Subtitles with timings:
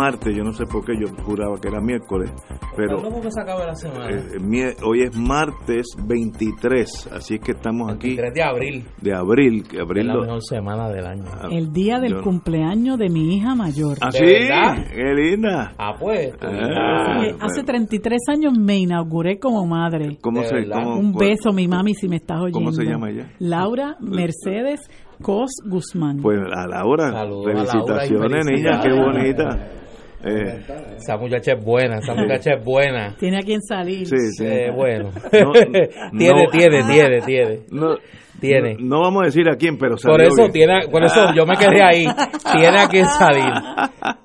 [0.00, 2.32] Martes, yo no sé por qué yo juraba que era miércoles,
[2.74, 4.08] pero que se acaba la semana?
[4.08, 8.16] Eh, hoy es martes 23, así es que estamos aquí.
[8.16, 8.86] 23 de abril.
[8.98, 10.08] De abril, que abril.
[10.08, 11.24] Es la mejor semana del año.
[11.30, 13.98] Ah, el día del cumpleaños de mi hija mayor.
[14.00, 14.24] ¿Ah, sí?
[14.24, 15.74] Qué linda.
[15.76, 16.32] Ah, pues.
[16.40, 20.16] Ah, hace 33 años me inauguré como madre.
[20.22, 22.58] ¿Cómo se Un beso, mi mami, si me estás oyendo.
[22.58, 23.30] ¿Cómo se llama ella?
[23.38, 24.80] Laura Mercedes
[25.22, 26.18] Cos Guzmán.
[26.22, 29.80] Pues a Laura, felicitaciones, niña, qué bonita.
[30.22, 30.60] Eh,
[30.96, 33.16] esa muchacha es buena, esa muchacha es buena.
[33.18, 34.06] Tiene a quien salir.
[34.06, 34.46] Sí, sí.
[34.46, 35.10] Eh, bueno.
[35.30, 37.96] tiene, tiene, tiene, tiene, no,
[38.38, 38.76] tiene.
[38.78, 41.82] No, vamos a decir a quién, pero Por eso, tiene, por eso yo me quedé
[41.82, 42.04] ahí.
[42.52, 43.52] Tiene a quien salir.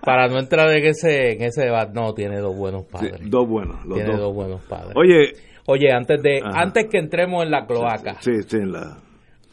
[0.02, 1.92] Para no entrar en ese, en ese debate.
[1.94, 3.20] No, tiene dos buenos padres.
[3.24, 3.78] dos buenos.
[3.94, 4.34] tiene dos.
[4.34, 4.94] buenos padres.
[4.96, 5.34] Oye.
[5.68, 8.18] Oye, antes de antes que entremos en la cloaca.
[8.22, 8.98] Sí, sí, en la...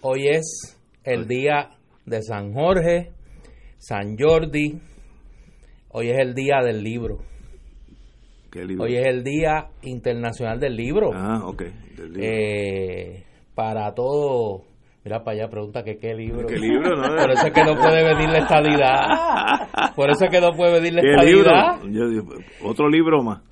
[0.02, 1.70] Hoy es el día
[2.04, 3.12] de San Jorge,
[3.78, 4.78] San Jordi,
[5.94, 7.18] Hoy es el día del libro.
[8.50, 8.84] ¿Qué libro?
[8.84, 11.10] Hoy es el Día Internacional del Libro.
[11.14, 11.62] Ah, ok.
[12.16, 13.22] Eh,
[13.54, 14.62] para todo.
[15.04, 16.46] Mira para allá, pregunta que qué libro.
[16.46, 16.96] ¿Qué libro?
[16.96, 17.02] No?
[17.16, 19.92] Por eso es que no puede venir la estadidad.
[19.96, 21.82] Por eso es que no puede venir la estadidad.
[21.82, 22.38] Libro?
[22.64, 23.42] otro libro más.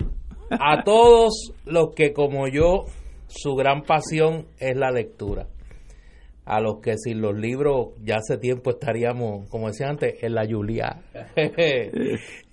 [0.49, 2.85] A todos los que, como yo,
[3.27, 5.47] su gran pasión es la lectura
[6.45, 10.45] a los que sin los libros ya hace tiempo estaríamos, como decía antes, en la
[10.49, 11.03] Julia.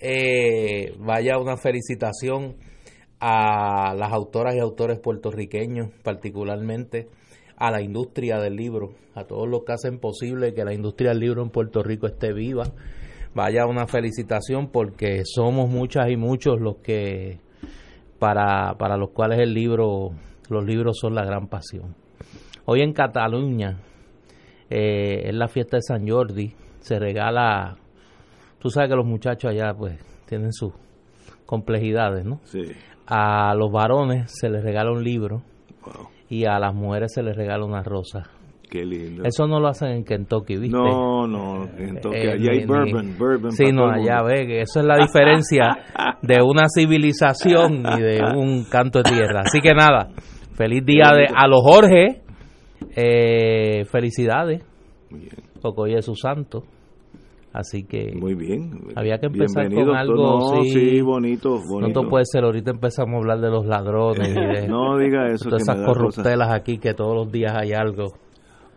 [0.01, 2.57] eh, vaya una felicitación
[3.21, 7.09] a las autoras y autores puertorriqueños, particularmente
[7.57, 11.21] a la industria del libro, a todos los que hacen posible que la industria del
[11.21, 12.65] libro en Puerto Rico esté viva.
[13.35, 17.41] Vaya una felicitación porque somos muchas y muchos los que
[18.19, 20.11] para, para los cuales el libro,
[20.49, 21.97] los libros son la gran pasión.
[22.65, 23.81] Hoy en Cataluña
[24.71, 27.77] eh, es la fiesta de San Jordi, se regala,
[28.59, 30.73] tú sabes que los muchachos allá pues tienen sus
[31.47, 32.41] complejidades, ¿no?
[32.45, 32.63] Sí.
[33.07, 35.43] A los varones se les regala un libro
[36.29, 38.25] y a las mujeres se les regala una rosa.
[38.71, 39.23] Qué lindo.
[39.25, 40.77] Eso no lo hacen en Kentucky, ¿viste?
[40.77, 42.17] No, no, en Kentucky.
[42.17, 43.53] Eh, allá hay bourbon, bourbon.
[43.53, 45.71] Sí, no, allá ve que eso es la diferencia
[46.21, 49.41] de una civilización y de un canto de tierra.
[49.47, 50.11] Así que nada,
[50.55, 52.21] feliz día de, a los Jorge
[52.99, 54.65] eh, felicidades.
[55.63, 56.65] Porque hoy es su santo.
[57.53, 58.13] Así que.
[58.15, 58.71] Muy bien.
[58.97, 60.63] Había que empezar con algo.
[60.65, 62.03] sí, bonito, bonito.
[62.03, 62.45] No puede ser.
[62.45, 64.69] Ahorita empezamos a hablar de los ladrones y de.
[64.69, 65.49] no diga eso.
[65.49, 68.13] Todas esas corruptelas aquí que todos los días hay algo.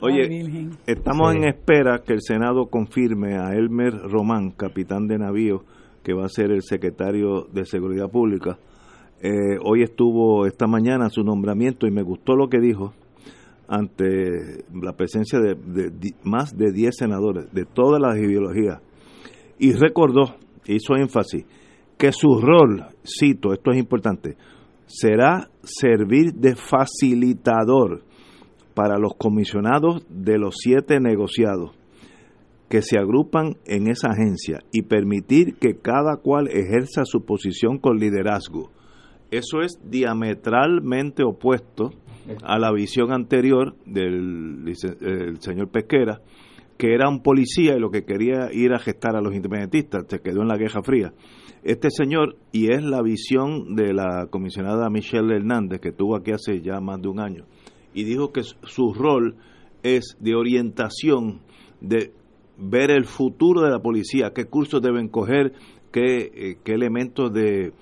[0.03, 5.63] Oye, estamos en espera que el Senado confirme a Elmer Román, capitán de navío,
[6.03, 8.57] que va a ser el secretario de Seguridad Pública.
[9.21, 12.93] Eh, hoy estuvo esta mañana su nombramiento y me gustó lo que dijo
[13.71, 15.55] ante la presencia de,
[16.23, 18.81] más de 10 senadores de todas las ideologías
[19.57, 21.45] y recordó, hizo énfasis,
[21.97, 24.35] que su rol, cito, esto es importante,
[24.87, 28.03] será servir de facilitador
[28.73, 31.71] para los comisionados de los siete negociados
[32.67, 37.99] que se agrupan en esa agencia y permitir que cada cual ejerza su posición con
[37.99, 38.71] liderazgo.
[39.29, 41.91] Eso es diametralmente opuesto
[42.43, 44.73] a la visión anterior del,
[45.39, 46.21] señor Pesquera,
[46.77, 50.19] que era un policía y lo que quería ir a gestar a los independentistas, se
[50.19, 51.13] quedó en la Guerra Fría.
[51.63, 56.61] Este señor, y es la visión de la comisionada Michelle Hernández, que tuvo aquí hace
[56.61, 57.45] ya más de un año,
[57.93, 59.35] y dijo que su rol
[59.83, 61.41] es de orientación,
[61.81, 62.13] de
[62.57, 65.53] ver el futuro de la policía, qué cursos deben coger,
[65.91, 67.73] qué, eh, qué elementos de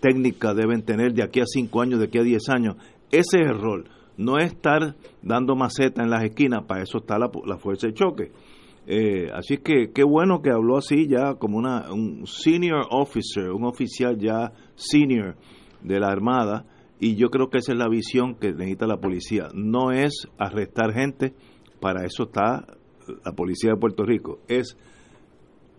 [0.00, 2.76] técnica deben tener de aquí a cinco años, de aquí a diez años.
[3.10, 3.88] Ese es el rol.
[4.16, 8.32] No es estar dando maceta en las esquinas, para eso está la, fuerza de choque.
[8.86, 13.64] Eh, así que qué bueno que habló así ya como una, un senior officer, un
[13.64, 15.36] oficial ya senior
[15.82, 16.64] de la Armada,
[16.98, 19.48] y yo creo que esa es la visión que necesita la policía.
[19.54, 21.34] No es arrestar gente,
[21.80, 22.66] para eso está
[23.24, 24.76] la policía de Puerto Rico, es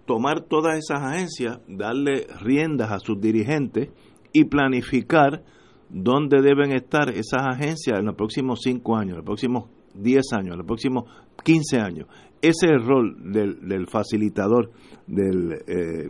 [0.05, 3.89] tomar todas esas agencias, darle riendas a sus dirigentes
[4.33, 5.43] y planificar
[5.89, 9.65] dónde deben estar esas agencias en los próximos cinco años, en los próximos
[9.95, 11.05] 10 años, en los próximos
[11.43, 12.07] 15 años.
[12.41, 14.71] Ese es el rol del, facilitador,
[15.07, 16.09] del eh,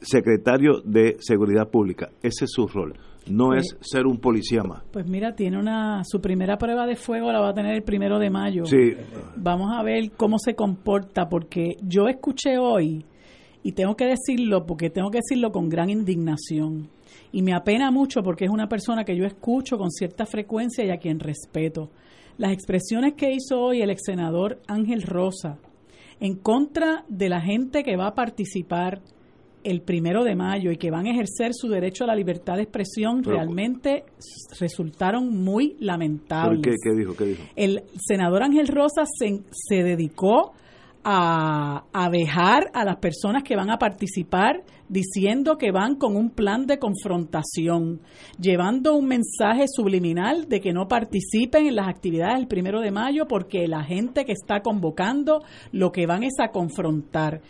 [0.00, 2.10] secretario de Seguridad Pública.
[2.22, 2.94] Ese es su rol.
[3.28, 4.84] No pues es ser un policía más.
[4.92, 8.20] Pues mira, tiene una su primera prueba de fuego la va a tener el primero
[8.20, 8.64] de mayo.
[8.66, 8.92] Sí.
[9.36, 13.04] Vamos a ver cómo se comporta porque yo escuché hoy
[13.64, 16.88] y tengo que decirlo porque tengo que decirlo con gran indignación
[17.32, 20.90] y me apena mucho porque es una persona que yo escucho con cierta frecuencia y
[20.90, 21.90] a quien respeto.
[22.38, 25.58] Las expresiones que hizo hoy el ex senador Ángel Rosa
[26.20, 29.00] en contra de la gente que va a participar
[29.64, 32.62] el primero de mayo y que van a ejercer su derecho a la libertad de
[32.62, 34.04] expresión realmente
[34.60, 36.60] resultaron muy lamentables.
[36.62, 37.42] Qué, qué, dijo, ¿Qué dijo?
[37.56, 40.52] El senador Ángel Rosa se, se dedicó
[41.08, 46.66] a, dejar a las personas que van a participar diciendo que van con un plan
[46.66, 48.00] de confrontación,
[48.40, 53.28] llevando un mensaje subliminal de que no participen en las actividades del primero de mayo
[53.28, 57.40] porque la gente que está convocando lo que van es a confrontar.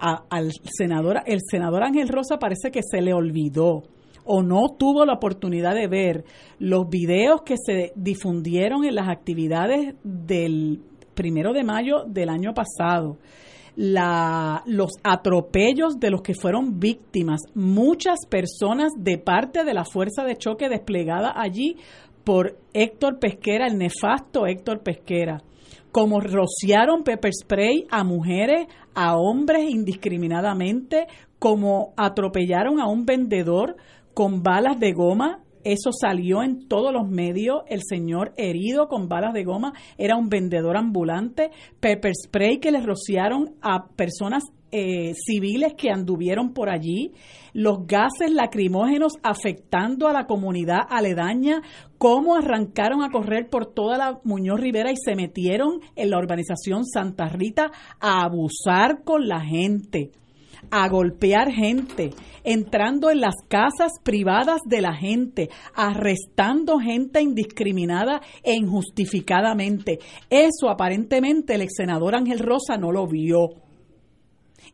[0.00, 3.84] Al senador, el senador Ángel Rosa parece que se le olvidó
[4.24, 6.24] o no tuvo la oportunidad de ver
[6.58, 10.80] los videos que se difundieron en las actividades del
[11.14, 13.18] primero de mayo del año pasado.
[13.76, 20.36] Los atropellos de los que fueron víctimas, muchas personas de parte de la fuerza de
[20.36, 21.76] choque desplegada allí
[22.22, 25.42] por Héctor Pesquera, el nefasto Héctor Pesquera
[25.94, 31.06] como rociaron pepper spray a mujeres, a hombres indiscriminadamente,
[31.38, 33.76] como atropellaron a un vendedor
[34.12, 35.43] con balas de goma.
[35.64, 37.62] Eso salió en todos los medios.
[37.68, 41.50] El señor herido con balas de goma era un vendedor ambulante.
[41.80, 44.44] Pepper spray que le rociaron a personas
[44.76, 47.12] eh, civiles que anduvieron por allí,
[47.52, 51.62] los gases lacrimógenos afectando a la comunidad aledaña,
[51.96, 56.84] cómo arrancaron a correr por toda la Muñoz Rivera y se metieron en la urbanización
[56.86, 57.70] Santa Rita
[58.00, 60.10] a abusar con la gente
[60.76, 62.10] a golpear gente,
[62.42, 70.00] entrando en las casas privadas de la gente, arrestando gente indiscriminada e injustificadamente.
[70.28, 73.50] Eso aparentemente el ex senador Ángel Rosa no lo vio.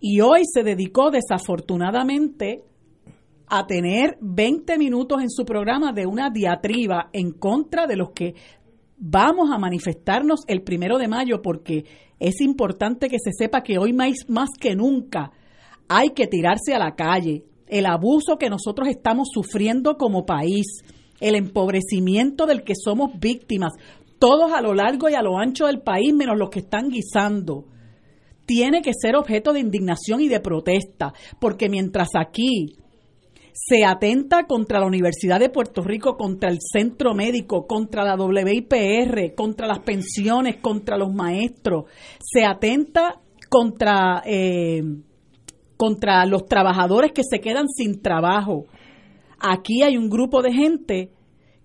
[0.01, 2.65] Y hoy se dedicó desafortunadamente
[3.47, 8.35] a tener 20 minutos en su programa de una diatriba en contra de los que
[8.97, 11.85] vamos a manifestarnos el primero de mayo, porque
[12.19, 15.33] es importante que se sepa que hoy más, más que nunca
[15.91, 17.43] hay que tirarse a la calle.
[17.67, 20.67] El abuso que nosotros estamos sufriendo como país,
[21.21, 23.73] el empobrecimiento del que somos víctimas,
[24.21, 27.65] todos a lo largo y a lo ancho del país, menos los que están guisando
[28.47, 32.77] tiene que ser objeto de indignación y de protesta, porque mientras aquí
[33.53, 39.35] se atenta contra la Universidad de Puerto Rico, contra el centro médico, contra la WIPR,
[39.37, 41.85] contra las pensiones, contra los maestros,
[42.21, 44.83] se atenta contra, eh,
[45.81, 48.67] contra los trabajadores que se quedan sin trabajo.
[49.39, 51.11] Aquí hay un grupo de gente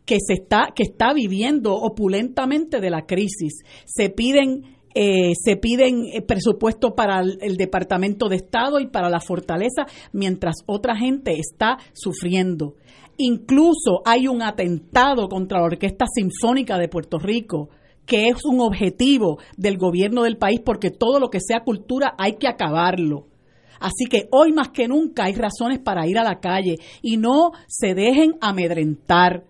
[0.06, 3.66] que se está que está viviendo opulentamente de la crisis.
[3.84, 9.20] Se piden eh, se piden eh, presupuestos para el, Departamento de Estado y para la
[9.20, 12.76] Fortaleza, mientras otra gente está sufriendo.
[13.18, 17.68] Incluso hay un atentado contra la Orquesta Sinfónica de Puerto Rico,
[18.06, 22.38] que es un objetivo del gobierno del país, porque todo lo que sea cultura hay
[22.38, 23.35] que acabarlo.
[23.80, 27.52] Así que hoy más que nunca hay razones para ir a la calle y no
[27.68, 29.44] se dejen amedrentar.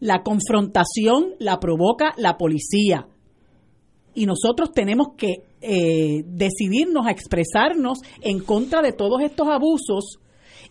[0.00, 3.06] La confrontación la provoca la policía
[4.14, 10.18] y nosotros tenemos que eh, decidirnos a expresarnos en contra de todos estos abusos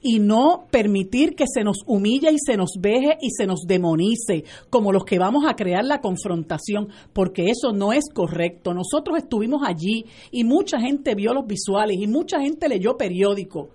[0.04, 4.44] y no permitir que se nos humille y se nos veje y se nos demonice
[4.70, 8.74] como los que vamos a crear la confrontación, porque eso no es correcto.
[8.74, 13.70] Nosotros estuvimos allí y mucha gente vio los visuales y mucha gente leyó periódico.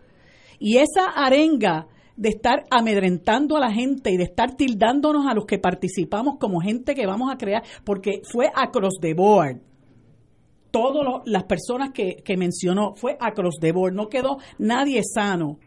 [0.59, 5.47] Y esa arenga de estar amedrentando a la gente y de estar tildándonos a los
[5.47, 9.61] que participamos como gente que vamos a crear, porque fue across the board.
[10.73, 15.59] Todas las personas que, mencionó fue across the board, no quedó nadie sano.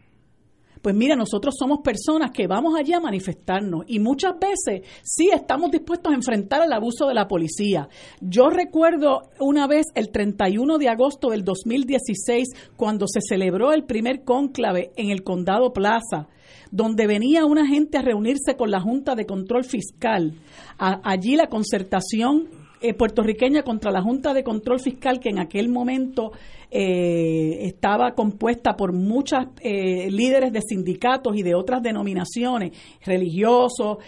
[0.82, 5.70] Pues mira, nosotros somos personas que vamos allí a manifestarnos y muchas veces sí estamos
[5.70, 7.88] dispuestos a enfrentar el abuso de la policía.
[8.20, 14.24] Yo recuerdo una vez el 31 de agosto del 2016 cuando se celebró el primer
[14.24, 16.28] cónclave en el Condado Plaza
[16.72, 20.40] donde venía una gente a reunirse con la Junta de Control Fiscal.
[20.78, 26.32] allí la concertación eh, puertorriqueña contra la Junta de Control Fiscal que en aquel momento
[26.70, 33.98] eh, estaba compuesta por muchas eh, líderes de sindicatos y de otras denominaciones, religiosos,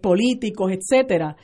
[0.00, 1.36] políticos, etcétera.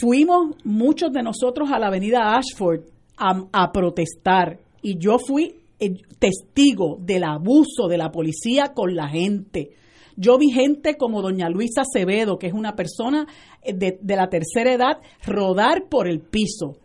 [0.00, 2.80] fuimos muchos de nosotros a la avenida Ashford
[3.16, 5.60] a protestar y yo fui
[6.18, 9.70] testigo del abuso de la policía con la gente
[10.16, 13.26] yo vi gente como doña Luisa Acevedo, que es una persona
[13.62, 16.76] eh, de, la tercera edad, rodar por el piso.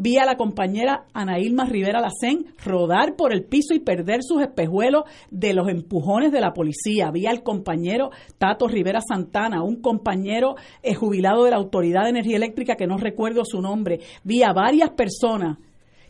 [0.00, 4.40] Vi a la compañera Ana Ilma Rivera Lacén rodar por el piso y perder sus
[4.40, 7.10] espejuelos de los empujones de la policía.
[7.10, 10.54] Vi al compañero Tato Rivera Santana, un compañero
[10.84, 13.98] eh, jubilado de la Autoridad de Energía Eléctrica que no recuerdo su nombre.
[14.22, 15.58] Vi a varias personas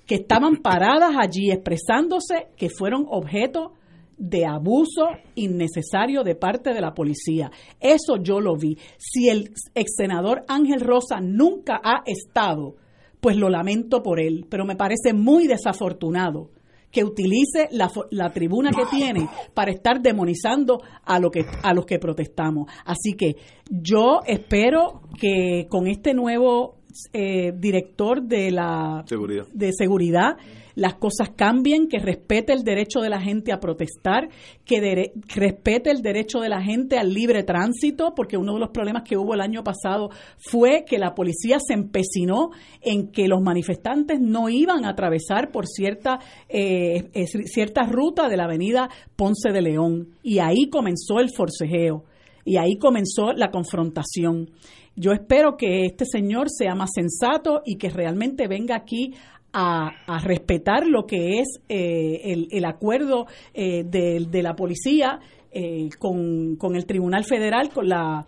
[0.07, 3.73] que estaban paradas allí expresándose que fueron objeto
[4.19, 7.51] de abuso innecesario de parte de la policía.
[7.81, 8.77] Eso yo lo vi.
[8.99, 12.75] Si el ex senador Ángel Rosa nunca ha estado,
[13.21, 16.51] pues lo lamento por él, pero me parece muy desafortunado
[16.91, 21.85] que utilice la, la, tribuna que tiene para estar demonizando a, lo que, a los
[21.85, 22.71] que protestamos.
[22.85, 23.37] Así que
[23.69, 26.79] yo espero que con este nuevo
[27.13, 29.05] eh, director de la
[29.53, 30.39] de seguridad
[30.79, 34.29] las cosas cambien, que respete el derecho de la gente a protestar,
[34.65, 39.03] que respete el derecho de la gente al libre tránsito, porque uno de los problemas
[39.03, 44.21] que hubo el año pasado fue que la policía se empecinó en que los manifestantes
[44.21, 50.11] no iban a atravesar por cierta, eh, cierta ruta de la avenida Ponce de León.
[50.23, 52.05] Y ahí comenzó el forcejeo.
[52.45, 54.51] Y ahí comenzó la confrontación.
[54.95, 59.15] Yo espero que este señor sea más sensato y que realmente venga aquí
[59.59, 65.19] a, respetar lo que es eh, el, acuerdo eh, de, la policía
[65.51, 68.27] eh, con, el Tribunal Federal, con la,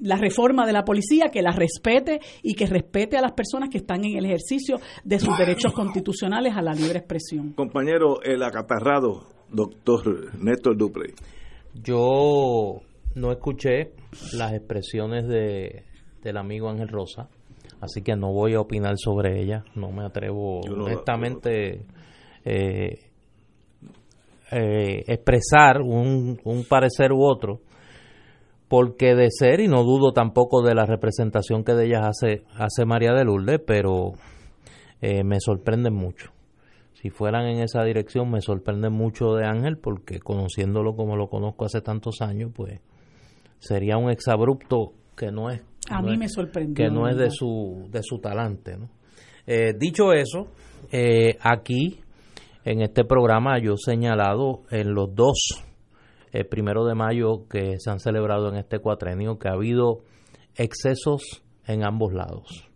[0.00, 3.78] la reforma de la policía, que la respete y que respete a las personas que
[3.78, 7.54] están en el ejercicio de sus derechos constitucionales a la libre expresión.
[7.54, 11.12] Compañero, el acatarrado, doctor Néstor Duprey.
[11.74, 12.82] Yo
[13.14, 13.92] no escuché
[14.34, 15.84] las expresiones de,
[16.22, 17.28] del amigo Ángel Rosa
[17.80, 21.86] así que no voy a opinar sobre ella, no me atrevo honestamente
[22.44, 22.98] eh,
[24.50, 27.60] eh, expresar un, un parecer u otro,
[28.68, 32.84] porque de ser, y no dudo tampoco de la representación que de ellas hace, hace
[32.84, 34.12] María de Lourdes, pero
[35.00, 36.32] eh, me sorprende mucho.
[36.94, 41.64] Si fueran en esa dirección, me sorprende mucho de Ángel, porque conociéndolo como lo conozco
[41.64, 42.80] hace tantos años, pues
[43.60, 46.84] sería un exabrupto que no es a mí me sorprendió.
[46.86, 48.76] Que no es de su, de su talante.
[48.76, 48.88] ¿no?
[49.46, 50.48] Eh, dicho eso,
[50.92, 52.00] eh, aquí
[52.64, 55.64] en este programa yo he señalado en los dos,
[56.32, 60.00] el primero de mayo que se han celebrado en este cuatrenio, que ha habido
[60.54, 62.68] excesos en ambos lados.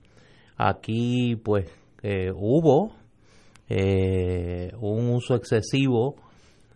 [0.56, 1.70] Aquí pues
[2.02, 2.94] eh, hubo
[3.68, 6.16] un uso excesivo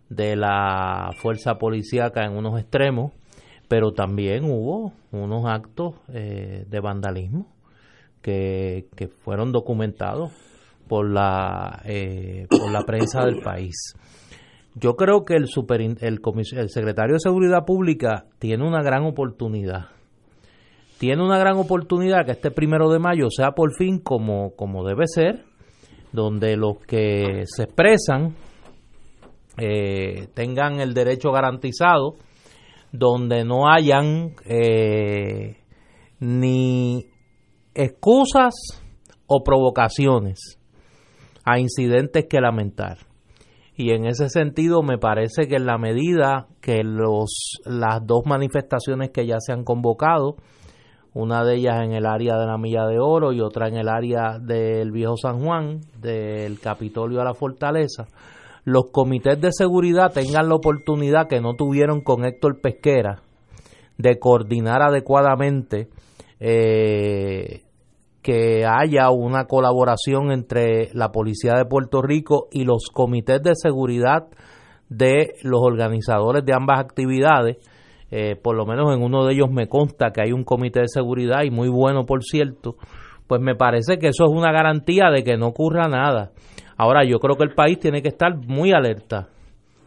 [0.09, 3.13] de la fuerza policíaca en unos extremos
[3.67, 7.47] pero también hubo unos actos eh, de vandalismo
[8.21, 8.85] que,
[9.23, 10.31] fueron documentados
[10.87, 13.95] por la, eh, por la prensa del país.
[14.75, 19.87] Yo creo que el, super, el, el secretario de Seguridad Pública tiene una gran oportunidad.
[20.99, 25.07] Tiene una gran oportunidad que este primero de mayo sea por fin como, como debe
[25.07, 25.45] ser,
[26.11, 28.35] donde los que se expresan
[29.57, 32.15] eh, tengan el derecho garantizado
[32.91, 35.57] donde no hayan eh,
[36.19, 37.07] ni
[37.73, 38.53] excusas
[39.27, 40.59] o provocaciones
[41.43, 42.97] a incidentes que lamentar.
[43.75, 49.11] Y en ese sentido me parece que en la medida que los, las dos manifestaciones
[49.11, 50.35] que ya se han convocado,
[51.13, 53.87] una de ellas en el área de la Milla de Oro y otra en el
[53.87, 58.07] área del Viejo San Juan, del Capitolio a la Fortaleza,
[58.67, 63.21] los comités de seguridad tengan la oportunidad que no tuvieron con Héctor Pesquera
[63.97, 65.87] de coordinar adecuadamente
[66.41, 67.61] eh,
[68.21, 74.27] que haya una colaboración entre la Policía de Puerto Rico y los comités de seguridad
[74.89, 77.65] de los organizadores de ambas actividades.
[78.11, 80.89] Eh, por lo menos en uno de ellos me consta que hay un comité de
[80.89, 82.75] seguridad y muy bueno, por cierto.
[83.27, 86.31] Pues me parece que eso es una garantía de que no ocurra nada.
[86.77, 89.29] Ahora, yo creo que el país tiene que estar muy alerta.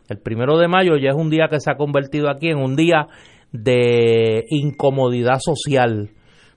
[0.08, 2.74] El primero de mayo ya es un día que se ha convertido aquí en un
[2.74, 3.06] día
[3.52, 6.10] de incomodidad social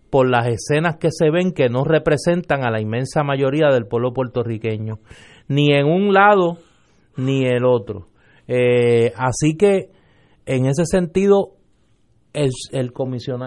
[0.10, 4.14] por las escenas que se ven que no representan a la inmensa mayoría del pueblo
[4.14, 5.00] puertorriqueño,
[5.48, 6.58] ni en un lado
[7.18, 8.08] ni el otro.
[8.48, 9.90] Eh, así que,
[10.46, 11.54] en ese sentido,
[12.34, 12.92] el, el,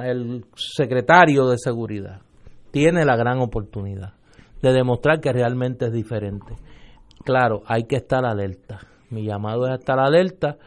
[0.05, 2.21] el secretario de seguridad
[2.71, 4.15] tiene la gran oportunidad
[4.63, 6.55] de demostrar que realmente es diferente.
[7.27, 8.79] Claro, hay que estar alerta.
[9.11, 10.59] Mi llamado es estar alerta.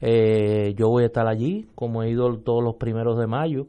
[0.00, 3.68] Eh, yo voy a estar allí, como he ido todos los primeros de mayo,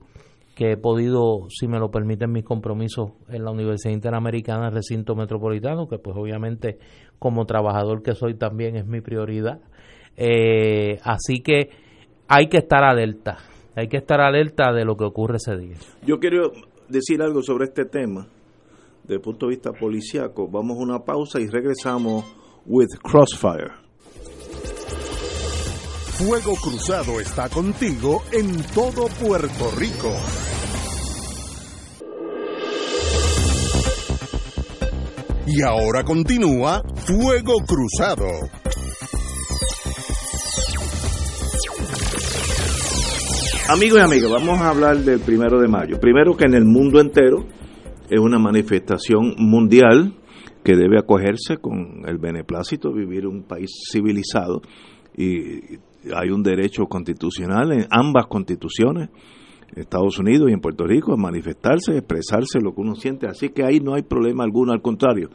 [0.56, 5.88] que he podido, si me lo permiten mis compromisos en la Universidad Interamericana, recinto metropolitano,
[5.88, 6.80] que pues obviamente
[7.20, 9.60] como trabajador que soy también es mi prioridad.
[10.18, 11.70] Eh, así que
[12.28, 13.38] hay que estar alerta,
[13.76, 15.76] hay que estar alerta de lo que ocurre ese día.
[16.04, 16.52] Yo quiero
[16.88, 18.26] decir algo sobre este tema
[19.04, 20.48] desde el punto de vista policiaco.
[20.48, 22.39] Vamos a una pausa y regresamos
[22.70, 23.74] with Crossfire.
[26.20, 30.14] Fuego Cruzado está contigo en todo Puerto Rico.
[35.48, 38.28] Y ahora continúa Fuego Cruzado.
[43.70, 46.00] Amigos y amigas, vamos a hablar del primero de mayo.
[46.00, 47.48] Primero que en el mundo entero
[48.10, 50.19] es una manifestación mundial
[50.70, 54.62] que debe acogerse con el beneplácito, vivir un país civilizado
[55.18, 55.80] y
[56.14, 59.10] hay un derecho constitucional en ambas constituciones,
[59.76, 63.64] Estados Unidos y en Puerto Rico, a manifestarse, expresarse lo que uno siente, así que
[63.64, 65.30] ahí no hay problema alguno, al contrario,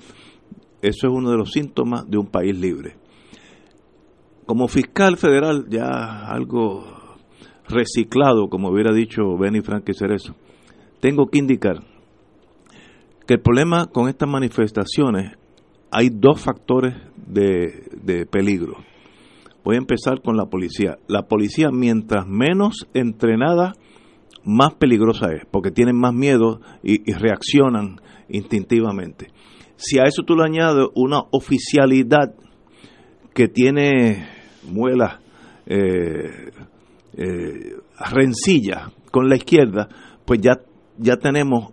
[0.81, 2.97] eso es uno de los síntomas de un país libre.
[4.47, 6.85] Como fiscal federal, ya algo
[7.69, 10.37] reciclado, como hubiera dicho Benny Frank Cerezo,
[11.01, 11.83] tengo que indicar
[13.27, 15.33] que el problema con estas manifestaciones
[15.91, 16.95] hay dos factores
[17.27, 18.77] de, de peligro.
[19.65, 20.99] Voy a empezar con la policía.
[21.09, 23.73] La policía, mientras menos entrenada,
[24.45, 27.97] más peligrosa es, porque tienen más miedo y, reaccionan
[28.29, 29.29] instintivamente.
[29.77, 32.35] Si a eso tú le añades una oficialidad
[33.35, 34.29] que tiene
[34.65, 35.19] muelas
[35.67, 36.51] eh,
[37.15, 37.77] eh,
[38.13, 39.89] rencilla con la izquierda,
[40.25, 40.61] pues ya
[40.99, 41.73] ya tenemos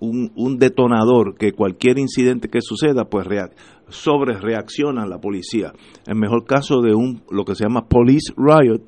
[0.00, 3.26] un, detonador que cualquier incidente que suceda, pues
[3.88, 5.72] sobre reacciona la policía.
[6.06, 8.82] El mejor caso de un lo que se llama police riot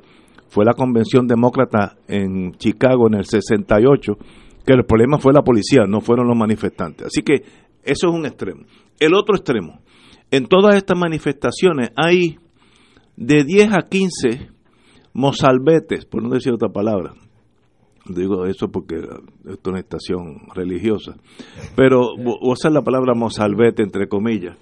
[0.49, 4.13] fue la convención demócrata en Chicago en el 68,
[4.67, 7.07] que el problema fue la policía, no fueron los manifestantes.
[7.07, 7.43] Así que
[7.83, 8.63] eso es un extremo.
[8.99, 9.81] El otro extremo,
[10.31, 12.39] en todas estas manifestaciones hay
[13.17, 14.51] de 10 a 15
[15.13, 17.15] mozalbetes, por no decir otra palabra,
[18.09, 21.17] digo eso porque esto es una estación religiosa,
[21.77, 24.57] pero usar la palabra mozalbete entre comillas,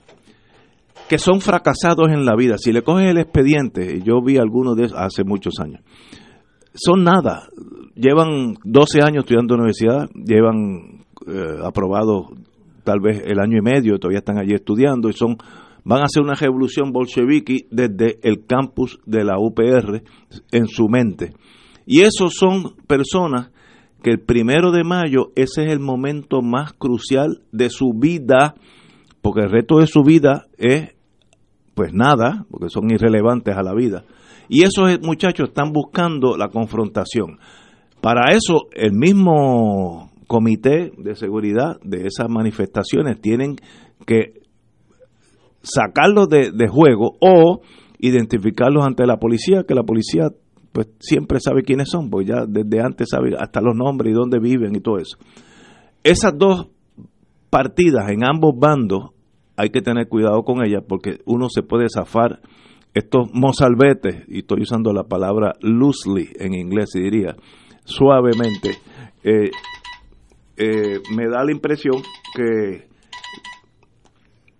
[1.08, 2.58] que son fracasados en la vida.
[2.58, 5.80] Si le coges el expediente, yo vi algunos de esos hace muchos años,
[6.74, 7.48] son nada.
[7.94, 12.28] Llevan 12 años estudiando en la universidad, llevan eh, aprobado
[12.84, 15.38] tal vez el año y medio, todavía están allí estudiando y son
[15.84, 20.02] van a hacer una revolución bolchevique desde el campus de la UPR
[20.50, 21.32] en su mente
[21.86, 23.50] y esos son personas
[24.02, 28.54] que el primero de mayo, ese es el momento más crucial de su vida,
[29.22, 30.94] porque el resto de su vida es,
[31.74, 34.04] pues nada, porque son irrelevantes a la vida.
[34.48, 37.38] Y esos muchachos están buscando la confrontación.
[38.00, 43.56] Para eso, el mismo comité de seguridad de esas manifestaciones tienen
[44.06, 44.40] que
[45.62, 47.60] sacarlos de, de juego o
[47.98, 50.28] identificarlos ante la policía, que la policía
[50.76, 54.38] pues siempre sabe quiénes son, pues ya desde antes sabe hasta los nombres y dónde
[54.38, 55.16] viven y todo eso.
[56.04, 56.68] Esas dos
[57.48, 59.12] partidas en ambos bandos
[59.56, 62.42] hay que tener cuidado con ellas porque uno se puede zafar
[62.92, 67.36] estos mozalbetes, y estoy usando la palabra loosely en inglés, se diría,
[67.84, 68.72] suavemente,
[69.24, 69.50] eh,
[70.58, 72.02] eh, me da la impresión
[72.34, 72.86] que...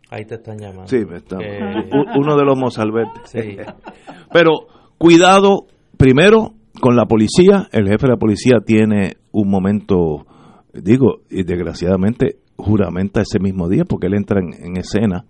[0.09, 0.87] Ahí te están llamando.
[0.87, 1.43] Sí, me están.
[1.43, 1.91] Eh.
[2.17, 3.23] Uno de los mozalbetes.
[3.27, 3.59] Sí.
[4.33, 10.27] Pero cuidado primero, con la policía, el jefe de la policía tiene un momento,
[10.73, 15.25] digo, y desgraciadamente juramenta ese mismo día porque él entra en, escena.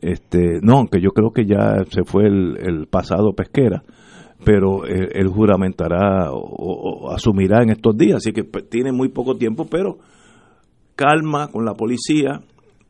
[0.00, 3.82] Este, no, aunque yo creo que ya se fue el, pasado pesquera,
[4.44, 9.66] pero él, juramentará o, asumirá en estos días, así que pues, tiene muy poco tiempo,
[9.70, 9.98] pero
[10.94, 12.42] calma con la policía.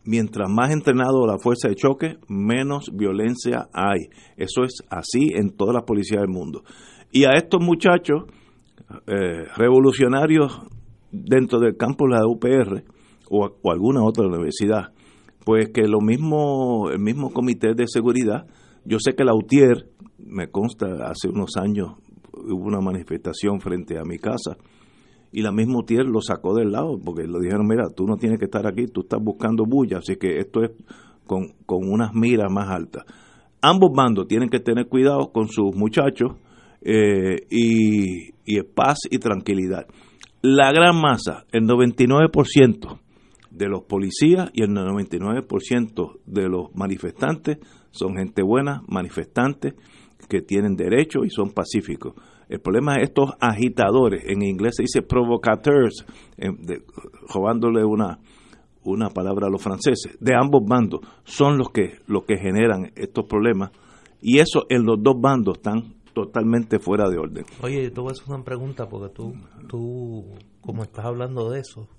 [0.08, 4.08] Mientras más entrenado la fuerza de choque, menos violencia hay.
[4.36, 6.62] Eso es así en todas las policías del mundo.
[7.10, 8.24] Y a estos muchachos
[9.06, 10.60] eh, revolucionarios
[11.10, 12.84] dentro del campo de la UPR
[13.30, 14.92] o, alguna otra universidad,
[15.44, 18.46] pues que lo mismo, el mismo comité de seguridad,
[18.84, 19.88] yo sé que la UTIER,
[20.18, 21.94] me consta, hace unos años
[22.32, 24.56] hubo una manifestación frente a mi casa,
[25.32, 28.38] y la misma UTIER lo sacó del lado, porque le dijeron, mira, tú no tienes
[28.38, 30.70] que estar aquí, tú estás buscando bulla, así que esto es
[31.26, 33.04] con, con unas miras más altas.
[33.60, 36.32] Ambos bandos tienen que tener cuidado con sus muchachos,
[36.88, 39.86] eh, y, paz y tranquilidad.
[40.40, 43.00] La gran masa, el 99%
[43.50, 47.58] de los policías y el 99% de los manifestantes
[47.90, 49.74] son gente buena, manifestantes
[50.28, 52.14] que tienen derecho y son pacíficos.
[52.48, 56.06] El problema es estos agitadores, en inglés se dice provocateurs,
[57.34, 58.20] robándole una,
[58.84, 63.24] una palabra a los franceses, de ambos bandos, son los que, los que generan estos
[63.24, 63.72] problemas
[64.20, 67.44] y eso en los dos bandos están totalmente fuera de orden.
[67.60, 69.34] Oye, te voy a hacer una pregunta porque tú,
[69.68, 70.24] tú,
[70.62, 71.90] como estás hablando de eso,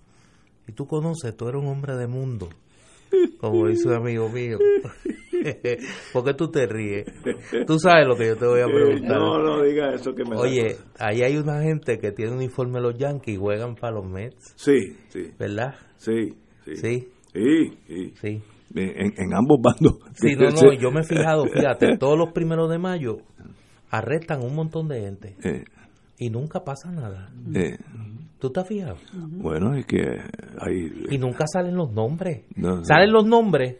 [0.67, 2.49] y tú conoces, tú eres un hombre de mundo,
[3.39, 4.57] como dice un amigo mío.
[6.13, 7.05] ¿Por qué tú te ríes?
[7.67, 9.19] Tú sabes lo que yo te voy a preguntar.
[9.19, 12.97] No, no diga eso que me Oye, ahí hay una gente que tiene uniforme los
[12.97, 14.55] Yankees y juegan para los Mets.
[14.55, 15.29] Sí, sí.
[15.37, 15.75] ¿Verdad?
[15.97, 16.33] Sí,
[16.65, 16.75] sí.
[16.75, 17.07] Sí.
[17.33, 18.41] Sí, sí.
[18.73, 19.99] En, ambos bandos.
[20.15, 23.17] Sí, no, no, yo me he fijado, fíjate, todos los primeros de mayo
[23.89, 25.63] arrestan un montón de gente eh.
[26.17, 27.29] y nunca pasa nada.
[27.53, 27.77] Eh.
[28.39, 28.97] ¿Tú te has fijado?
[29.13, 29.99] Bueno, es que
[30.59, 31.05] hay...
[31.09, 32.43] Y nunca salen los nombres.
[32.83, 33.77] salen los nombres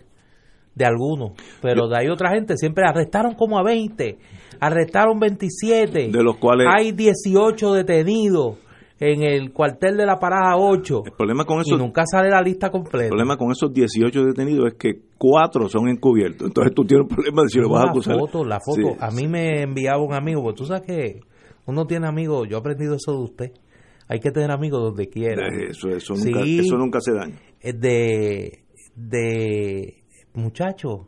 [0.73, 4.17] de algunos, pero de ahí otra gente siempre arrestaron como a 20,
[4.59, 8.57] arrestaron 27, de los cuales hay 18 detenidos
[8.99, 11.03] en el cuartel de la parada 8.
[11.05, 13.05] El problema con eso y nunca sale la lista completa.
[13.05, 16.47] El problema con esos 18 detenidos es que cuatro son encubiertos.
[16.47, 18.15] Entonces tú tienes un problema de si lo vas a acusar.
[18.15, 18.95] La foto, la foto.
[18.99, 21.19] A mí me enviaba un amigo, porque tú sabes que
[21.65, 23.51] uno tiene amigos, yo he aprendido eso de usted.
[24.07, 25.47] Hay que tener amigos donde quiera.
[25.47, 27.39] Eso, eso, nunca, eso nunca se daña.
[27.61, 28.63] De,
[28.95, 31.07] de muchachos,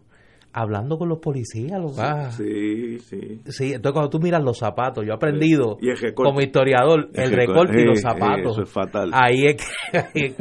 [0.54, 1.80] hablando con los policías.
[1.80, 1.96] Los,
[2.36, 3.42] sí, sí.
[3.46, 5.78] Sí, entonces cuando tú miras los zapatos, yo he aprendido
[6.16, 8.54] como historiador el, recorte y los zapatos.
[8.54, 9.12] Eso es fatal.
[9.14, 9.56] Ahí es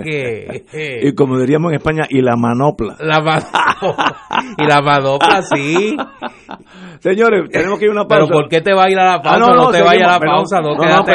[0.03, 0.65] que...
[1.03, 2.97] y como diríamos en España, y la manopla.
[3.01, 3.69] La manopla.
[4.59, 5.97] y la manopla, sí.
[7.01, 8.27] Señores, tenemos que ir a una pausa.
[8.27, 9.39] ¿Pero por qué te va a ir a la ah, pausa?
[9.39, 11.15] no, no, te vayas a la pausa, no, quédate.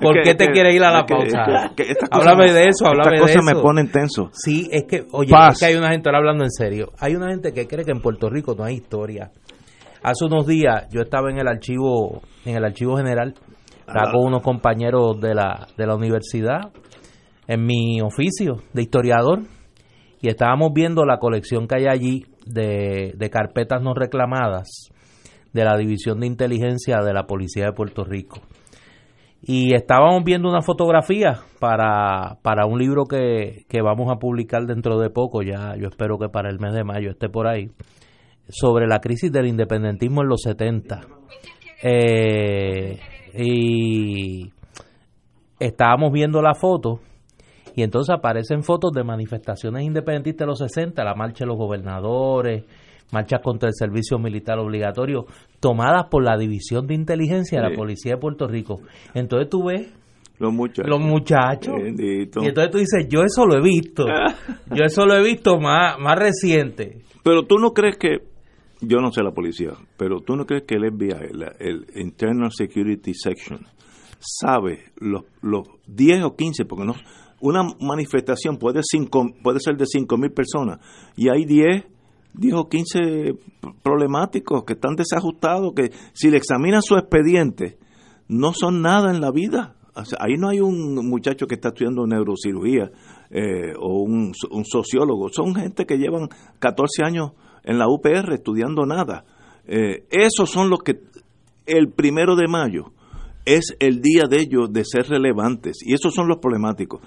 [0.00, 1.72] ¿Por qué te quieres ir a la pausa?
[2.10, 3.24] háblame de eso, háblame de eso.
[3.26, 4.30] Estas cosas me ponen tenso.
[4.32, 7.30] Sí, es que, oye, es que hay una gente, ahora hablando en serio, hay una
[7.30, 9.30] gente que cree que en Puerto Rico no hay historia.
[10.02, 13.34] Hace unos días yo estaba en el archivo, en el archivo general,
[13.80, 16.72] estaba con unos compañeros de la, de la universidad,
[17.48, 19.42] en mi oficio de historiador,
[20.20, 24.90] y estábamos viendo la colección que hay allí de, de carpetas no reclamadas
[25.52, 28.40] de la División de Inteligencia de la Policía de Puerto Rico.
[29.42, 34.98] Y estábamos viendo una fotografía para, para un libro que, que vamos a publicar dentro
[34.98, 37.70] de poco, ya yo espero que para el mes de mayo esté por ahí,
[38.48, 41.00] sobre la crisis del independentismo en los 70.
[41.82, 42.98] Eh,
[43.38, 44.50] y
[45.58, 47.00] estábamos viendo la foto
[47.74, 52.64] y entonces aparecen fotos de manifestaciones independentistas de los 60, la marcha de los gobernadores,
[53.12, 55.26] marchas contra el servicio militar obligatorio,
[55.60, 58.80] tomadas por la División de Inteligencia de la Policía de Puerto Rico.
[59.12, 59.92] Entonces tú ves
[60.38, 60.88] los muchachos.
[60.88, 61.74] Los muchachos.
[61.78, 64.06] Y entonces tú dices, yo eso lo he visto.
[64.74, 67.02] yo eso lo he visto más, más reciente.
[67.22, 68.18] Pero tú no crees que,
[68.86, 71.12] yo no sé la policía, pero tú no crees que el FBI,
[71.58, 73.66] el, Internal Security Section,
[74.18, 76.94] sabe los, los 10 o 15, porque no
[77.40, 80.80] una manifestación puede, cinco, puede ser de 5 mil personas
[81.16, 81.84] y hay 10
[82.36, 83.34] dijo 15
[83.82, 87.78] problemáticos que están desajustados, que si le examinan su expediente,
[88.28, 89.76] no son nada en la vida.
[90.18, 92.90] ahí no hay un muchacho que está estudiando neurocirugía
[93.30, 94.32] eh, o un,
[94.64, 97.32] sociólogo, son gente que llevan 14 años
[97.66, 99.24] en la UPR estudiando nada.
[99.66, 101.00] Eh, esos son los que
[101.66, 102.92] el primero de mayo
[103.44, 107.00] es el día de ellos de ser relevantes y esos son los problemáticos.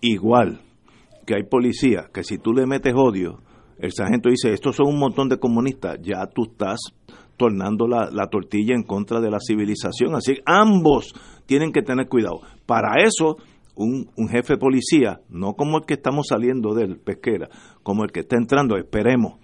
[0.00, 0.60] Igual
[1.26, 3.40] que hay policías que si tú le metes odio,
[3.78, 6.78] el sargento dice, estos son un montón de comunistas, ya tú estás
[7.36, 10.14] tornando la, tortilla en contra de la civilización.
[10.14, 11.12] Así que ambos
[11.44, 12.40] tienen que tener cuidado.
[12.64, 13.36] Para eso,
[13.74, 17.48] un, un jefe de policía, no como el que estamos saliendo del pesquera,
[17.82, 19.38] como el que está entrando, esperemos,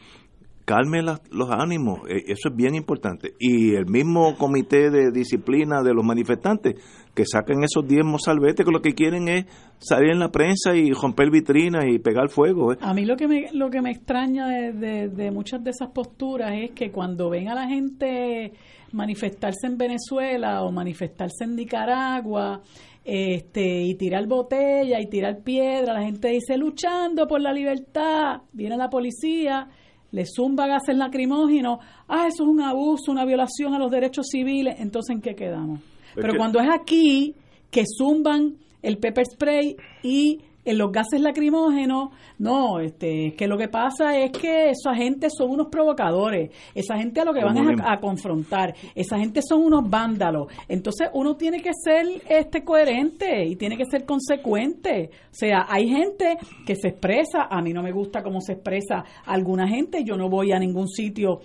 [0.64, 3.34] calme los ánimos, e, eso es bien importante.
[3.38, 6.74] Y el mismo comité de disciplina de los manifestantes,
[7.14, 9.46] que saquen esos 10 mozalbetes, que lo que quieren es
[9.78, 12.72] salir en la prensa y romper vitrinas y pegar fuego.
[12.72, 12.78] ¿eh?
[12.80, 16.52] A mí lo que me, lo que me extraña de, de, muchas de esas posturas
[16.54, 18.52] es que cuando ven a la gente
[18.92, 22.60] manifestarse en Venezuela o manifestarse en Nicaragua,
[23.04, 28.76] este y tirar botella y tirar piedra, la gente dice luchando por la libertad, viene
[28.76, 29.68] la policía
[30.12, 34.76] le zumba gases lacrimógenos, ah, eso es un abuso, una violación a los derechos civiles,
[34.78, 35.80] entonces ¿en qué quedamos?
[36.14, 37.34] Pero cuando es aquí
[37.70, 43.68] que zumban el pepper spray y en los gases lacrimógenos, no, este, que lo que
[43.68, 47.80] pasa es que esa gente son unos provocadores, esa gente a lo que van es
[47.84, 50.46] a, confrontar, esa gente son unos vándalos.
[50.68, 55.10] Entonces uno tiene que ser este coherente y tiene que ser consecuente.
[55.30, 59.04] O sea, hay gente que se expresa, a mí no me gusta cómo se expresa
[59.26, 61.40] alguna gente, yo no voy a ningún sitio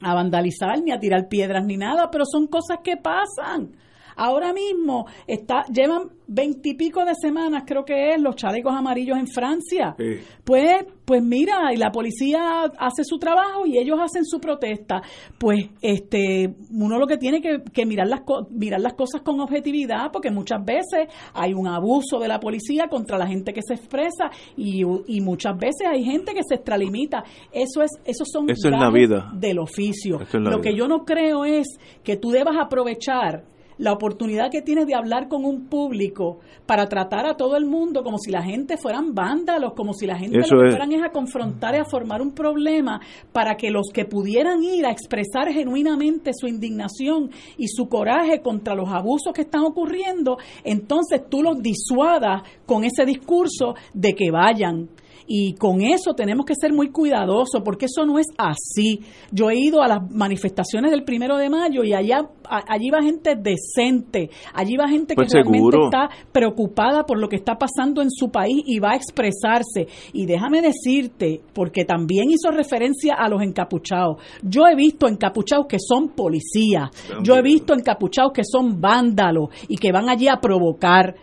[0.00, 3.72] a vandalizar ni a tirar piedras ni nada, pero son cosas que pasan.
[4.16, 9.94] Ahora mismo está, llevan veintipico de semanas, creo que es, los chalecos amarillos en Francia.
[10.42, 15.02] Pues, pues mira, y la policía hace su trabajo y ellos hacen su protesta.
[15.38, 20.10] Pues este, uno lo que tiene que, que mirar las mirar las cosas con objetividad,
[20.12, 24.30] porque muchas veces hay un abuso de la policía contra la gente que se expresa
[24.56, 27.22] y, y muchas veces hay gente que se extralimita.
[27.52, 29.30] Eso es, esos son Eso la vida.
[29.34, 30.18] del oficio.
[30.32, 31.66] lo que yo no creo es
[32.02, 33.44] que tú debas aprovechar
[33.78, 38.02] la oportunidad que tienes de hablar con un público para tratar a todo el mundo
[38.02, 41.10] como si la gente fueran vándalos, como si la gente lo que fueran es a
[41.10, 43.00] confrontar y a formar un problema
[43.32, 48.74] para que los que pudieran ir a expresar genuinamente su indignación y su coraje contra
[48.74, 54.88] los abusos que están ocurriendo, entonces tú los disuadas con ese discurso de que vayan
[55.26, 59.00] y con eso tenemos que ser muy cuidadosos porque eso no es así.
[59.30, 63.36] Yo he ido a las manifestaciones del primero de mayo y allá allí va gente
[63.36, 68.10] decente, allí va gente que pues realmente está preocupada por lo que está pasando en
[68.10, 69.88] su país y va a expresarse.
[70.12, 74.16] Y déjame decirte, porque también hizo referencia a los encapuchados.
[74.42, 76.90] Yo he visto encapuchados que son policías,
[77.22, 81.14] yo he visto encapuchados que son vándalos y que van allí a provocar.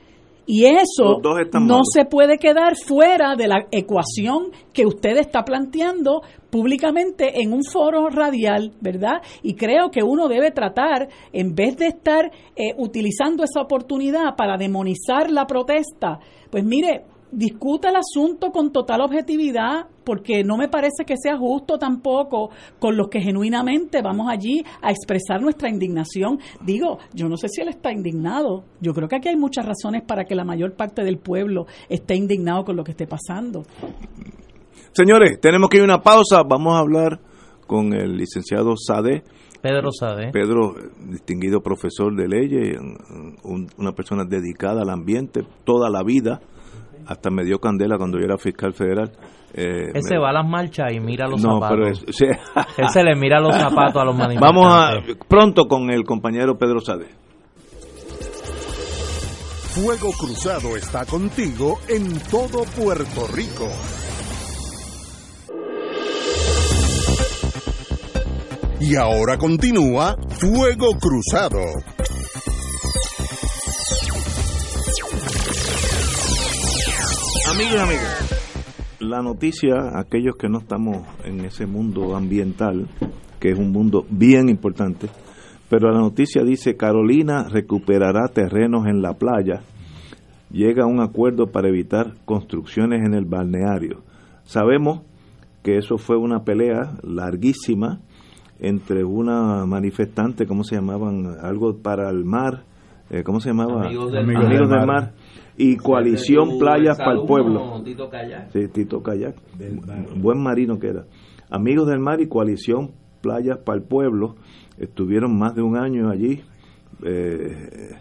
[0.45, 1.21] Y eso
[1.61, 7.63] no se puede quedar fuera de la ecuación que usted está planteando públicamente en un
[7.63, 9.21] foro radial, ¿verdad?
[9.43, 14.57] Y creo que uno debe tratar, en vez de estar eh, utilizando esa oportunidad para
[14.57, 21.05] demonizar la protesta, pues mire, discuta el asunto con total objetividad, porque no me parece
[21.05, 26.39] que sea justo tampoco con los que genuinamente vamos allí a expresar nuestra indignación.
[26.65, 28.65] Digo, yo no sé si él está indignado.
[28.81, 32.15] Yo creo que aquí hay muchas razones para que la mayor parte del pueblo esté
[32.15, 33.63] indignado con lo que esté pasando.
[34.91, 36.43] Señores, tenemos que ir a una pausa.
[36.43, 37.19] Vamos a hablar
[37.65, 39.23] con el licenciado Sade.
[39.61, 40.31] Pedro Sade.
[40.31, 40.75] Pedro,
[41.07, 42.77] distinguido profesor de leyes,
[43.77, 46.41] una persona dedicada al ambiente toda la vida
[47.07, 49.11] hasta me dio candela cuando yo era fiscal federal.
[49.53, 52.03] Eh, Ese va a las marchas y mira los zapatos.
[52.77, 54.55] Él se le mira los zapatos a los manifestantes.
[54.55, 57.07] Vamos a, pronto con el compañero Pedro Sade.
[59.73, 63.69] Fuego Cruzado está contigo en todo Puerto Rico.
[68.81, 71.61] Y ahora continúa Fuego Cruzado.
[77.61, 82.87] Amigos y amigas, la noticia, aquellos que no estamos en ese mundo ambiental,
[83.39, 85.09] que es un mundo bien importante,
[85.69, 89.61] pero la noticia dice Carolina recuperará terrenos en la playa,
[90.49, 94.01] llega a un acuerdo para evitar construcciones en el balneario.
[94.43, 95.01] Sabemos
[95.61, 97.99] que eso fue una pelea larguísima
[98.59, 101.37] entre una manifestante, ¿cómo se llamaban?
[101.43, 102.63] Algo para el mar,
[103.11, 103.85] eh, ¿cómo se llamaba?
[103.85, 105.13] Amigos del, mar
[105.61, 107.81] y Coalición Playas para el Pueblo.
[107.83, 108.51] Tito Kayak.
[108.51, 109.35] Sí, Tito Kayak.
[110.15, 111.05] Buen marino que era.
[111.51, 114.35] Amigos del Mar y Coalición Playas para el Pueblo
[114.79, 116.41] estuvieron más de un año allí.
[117.03, 117.91] Eh,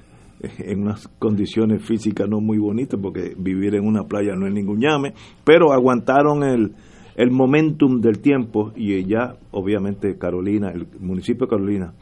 [0.58, 4.80] en unas condiciones físicas no muy bonitas, porque vivir en una playa no es ningún
[4.80, 5.12] llame,
[5.44, 6.72] pero aguantaron el,
[7.14, 11.92] el momentum del tiempo y ya, obviamente, Carolina, el municipio de Carolina,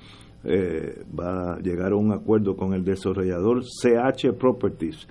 [0.44, 5.08] eh, va a llegar a un acuerdo con el desarrollador CH Properties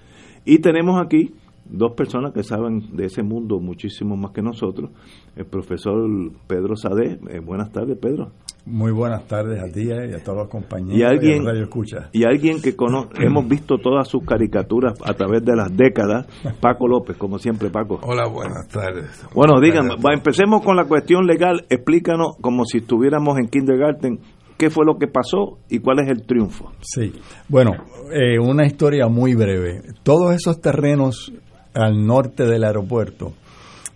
[0.47, 1.33] y tenemos aquí
[1.69, 4.91] dos personas que saben de ese mundo muchísimo más que nosotros.
[5.35, 6.07] El profesor
[6.47, 7.19] Pedro Sade.
[7.29, 8.31] Eh, buenas tardes, Pedro.
[8.65, 12.09] Muy buenas tardes a ti y a todos los compañeros y alguien, Radio Escucha.
[12.11, 12.75] Y alguien que
[13.19, 16.27] hemos visto todas sus caricaturas a través de las décadas,
[16.59, 17.99] Paco López, como siempre, Paco.
[18.03, 19.25] Hola, buenas tardes.
[19.33, 21.65] Bueno, díganme, empecemos con la cuestión legal.
[21.69, 24.19] Explícanos como si estuviéramos en kindergarten
[24.57, 26.71] qué fue lo que pasó y cuál es el triunfo.
[26.81, 27.13] Sí,
[27.47, 27.71] bueno,
[28.11, 29.81] eh, una historia muy breve.
[30.03, 31.31] Todos esos terrenos
[31.73, 33.33] al norte del aeropuerto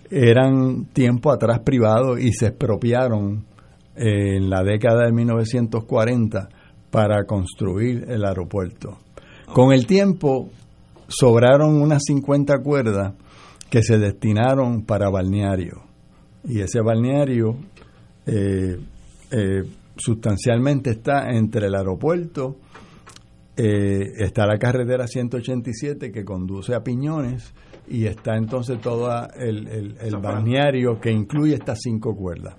[0.09, 3.45] eran tiempo atrás privados y se expropiaron
[3.95, 6.49] eh, en la década de 1940
[6.91, 8.97] para construir el aeropuerto.
[9.53, 10.49] Con el tiempo
[11.07, 13.13] sobraron unas 50 cuerdas
[13.69, 15.81] que se destinaron para balneario.
[16.43, 17.55] Y ese balneario
[18.25, 18.77] eh,
[19.95, 22.57] sustancialmente está entre el aeropuerto
[23.57, 27.53] eh, está la carretera 187 que conduce a Piñones
[27.87, 32.55] y está entonces todo el, el, balneario que incluye estas cinco cuerdas.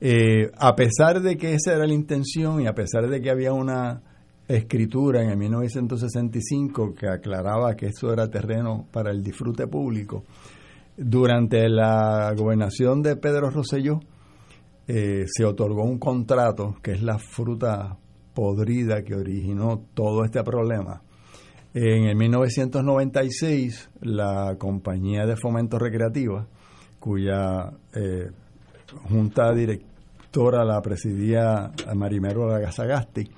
[0.00, 3.52] Eh, a pesar de que esa era la intención y a pesar de que había
[3.52, 4.00] una
[4.48, 10.24] escritura en el 1965 que aclaraba que eso era terreno para el disfrute público,
[10.96, 14.00] durante la gobernación de Pedro Rosselló
[14.86, 17.96] eh, se otorgó un contrato, que es la fruta
[18.34, 21.02] podrida que originó todo este problema.
[21.74, 26.46] En el 1996, la compañía de fomento recreativa,
[26.98, 28.30] cuya eh,
[29.08, 33.28] junta directora la presidía Marimero Lagasagasti,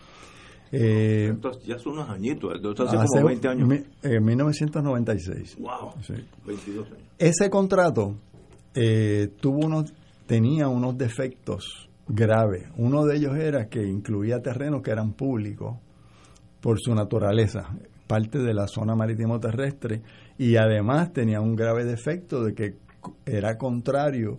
[0.71, 3.81] eh, entonces, ya son unos añitos, entonces hace, como 20 años.
[4.03, 5.57] En 1996.
[5.59, 5.95] ¡Wow!
[6.47, 7.03] 22 años.
[7.19, 8.17] Ese contrato
[8.75, 9.93] eh, tuvo unos,
[10.29, 12.69] tenía unos defectos graves.
[12.77, 15.79] Uno de ellos era que incluía terrenos que eran públicos
[16.61, 17.75] por su naturaleza,
[18.07, 20.03] parte de la zona marítimo terrestre,
[20.37, 22.75] y además tenía un grave defecto de que
[23.25, 24.39] era contrario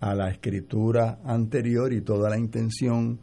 [0.00, 3.18] a la escritura anterior y toda la intención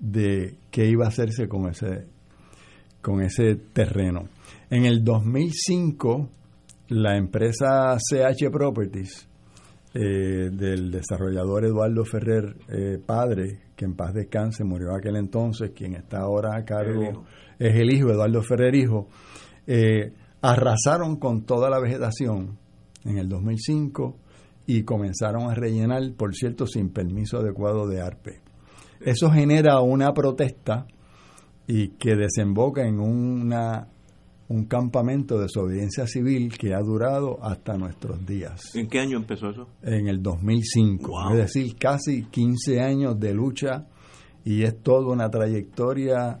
[0.00, 2.06] de qué iba a hacerse con ese,
[3.00, 4.24] con ese terreno.
[4.68, 6.28] En el 2005,
[6.88, 9.28] la empresa CH Properties
[9.94, 15.94] eh, del desarrollador Eduardo Ferrer eh, padre, que en paz descanse, murió aquel entonces, quien
[15.94, 17.24] está ahora a cargo
[17.58, 19.08] es el hijo, Eduardo Ferrer hijo,
[19.66, 22.58] eh, arrasaron con toda la vegetación
[23.04, 24.16] en el 2005
[24.66, 28.40] y comenzaron a rellenar, por cierto, sin permiso adecuado de ARPE.
[29.00, 30.86] Eso genera una protesta
[31.66, 33.88] y que desemboca en una,
[34.52, 38.74] un campamento de desobediencia civil que ha durado hasta nuestros días.
[38.74, 39.66] ¿En qué año empezó eso?
[39.82, 43.86] En el 2005, es decir, casi 15 años de lucha
[44.44, 46.40] y es toda una trayectoria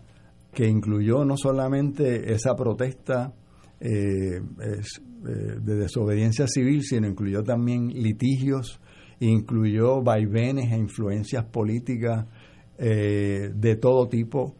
[0.52, 3.32] que incluyó no solamente esa protesta
[3.80, 4.80] eh, eh,
[5.60, 8.78] de desobediencia civil, sino incluyó también litigios,
[9.20, 12.26] incluyó vaivenes e influencias políticas
[12.76, 14.54] eh, de todo tipo.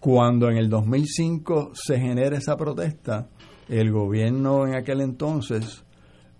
[0.00, 3.28] Eh, cuando en el 2005 se genera esa protesta,
[3.68, 5.84] el gobierno en aquel entonces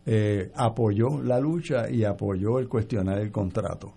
[0.07, 3.93] eh, apoyó la lucha y apoyó el cuestionar el contrato.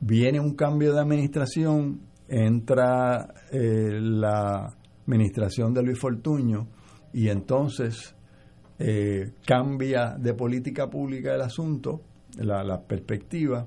[0.00, 4.74] Viene un cambio de administración, entra la
[5.06, 6.66] administración de Luis Fortuño
[7.12, 8.14] y entonces
[9.46, 12.02] cambia de política pública el asunto,
[12.36, 13.66] la, la perspectiva,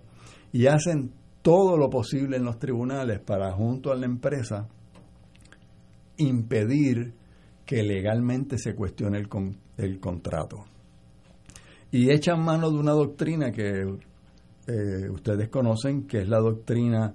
[0.51, 4.67] y hacen todo lo posible en los tribunales para, junto a la empresa,
[6.19, 7.13] impedir
[7.65, 9.27] que legalmente se cuestione el,
[9.77, 10.65] el contrato.
[11.91, 13.81] Y echan mano de una doctrina que
[14.67, 17.13] eh, ustedes conocen, que es la doctrina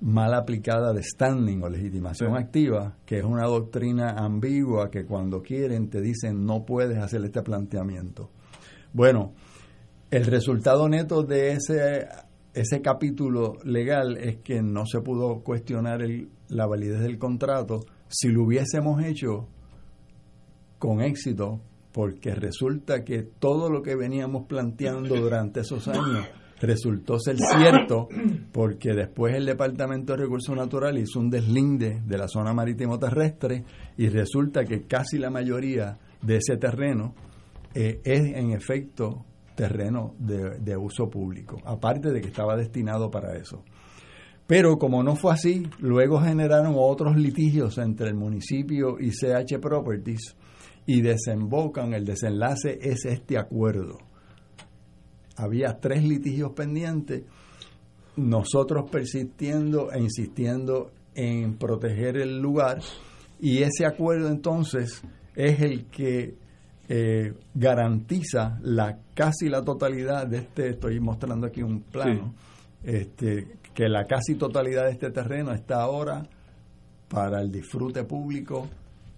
[0.00, 5.88] mal aplicada de standing o legitimación activa, que es una doctrina ambigua que cuando quieren
[5.88, 8.30] te dicen no puedes hacer este planteamiento.
[8.92, 9.34] Bueno,
[10.10, 12.08] el resultado neto de ese
[12.54, 16.00] ese capítulo legal es que no se pudo cuestionar
[16.48, 17.80] la validez del contrato
[18.12, 19.48] si lo hubiésemos hecho
[20.78, 21.60] con éxito,
[21.92, 26.26] porque resulta que todo lo que veníamos planteando durante esos años
[26.60, 28.08] resultó ser cierto,
[28.52, 33.64] porque después el Departamento de Recursos Naturales hizo un deslinde de la zona marítimo terrestre
[33.96, 37.14] y resulta que casi la mayoría de ese terreno
[37.74, 43.64] eh, es en efecto terreno de, uso público, aparte de que estaba destinado para eso.
[44.52, 50.36] Pero como no fue así, luego generaron otros litigios entre el municipio y CH Properties
[50.84, 53.96] y desembocan, el desenlace es este acuerdo.
[55.36, 57.22] Había tres litigios pendientes,
[58.16, 62.82] nosotros persistiendo e insistiendo en proteger el lugar
[63.40, 65.02] y ese acuerdo entonces
[65.34, 66.34] es el que
[66.90, 72.34] eh, garantiza la casi la totalidad de este, estoy mostrando aquí un plano,
[72.84, 76.22] este, que la casi totalidad de este terreno está ahora
[77.08, 78.68] para el disfrute público,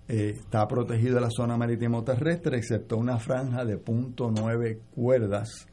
[0.09, 5.67] eh, está protegido la zona marítimo terrestre, excepto una franja de punto nueve cuerdas,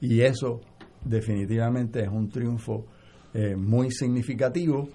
[0.00, 0.60] y eso
[1.04, 2.86] definitivamente es un triunfo
[3.34, 4.88] eh, muy significativo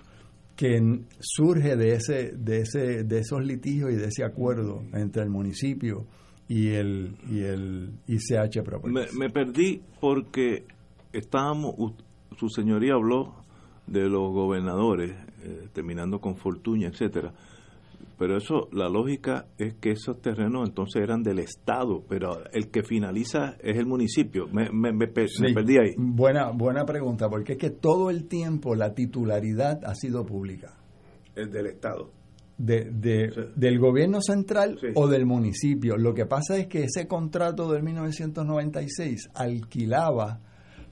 [0.55, 0.77] que
[1.19, 6.05] surge de ese, de ese, de esos litigios y de ese acuerdo entre el municipio
[6.49, 9.13] y el, y el ICH Properties.
[9.13, 10.65] Me, perdí porque
[11.13, 11.75] estábamos,
[12.39, 13.33] su señoría habló
[13.85, 15.11] de los gobernadores,
[15.43, 17.33] eh, terminando con Fortuña, etcétera.
[18.17, 22.83] Pero eso, la lógica es que esos terrenos entonces eran del Estado, pero el que
[22.83, 24.47] finaliza es el municipio.
[24.47, 25.95] Me, me, me, perdí ahí.
[25.97, 30.77] Buena, buena pregunta, porque es que todo el tiempo la titularidad ha sido pública.
[31.35, 32.11] El del Estado.
[32.57, 35.97] de, del gobierno central o del municipio.
[35.97, 40.41] Lo que pasa es que ese contrato del 1996 alquilaba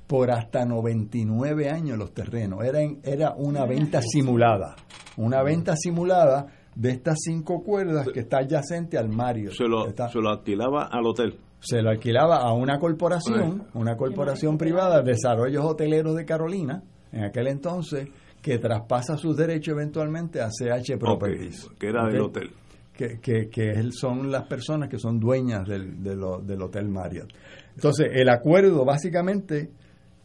[0.07, 2.63] por hasta 99 años los terrenos.
[2.63, 4.75] Era, era una venta simulada.
[5.17, 9.51] Una venta simulada de estas cinco cuerdas que está adyacente al Mario.
[9.51, 11.37] Se lo, se lo alquilaba al hotel.
[11.59, 17.47] Se lo alquilaba a una corporación, una corporación privada, Desarrollos Hoteleros de Carolina, en aquel
[17.47, 18.09] entonces,
[18.43, 21.67] que traspasa sus derechos eventualmente a CH Properties.
[21.79, 22.51] que era del hotel.
[22.93, 27.31] Que, que, que, son las personas que son dueñas del, del Hotel Marriott.
[27.75, 29.71] Entonces, el acuerdo básicamente,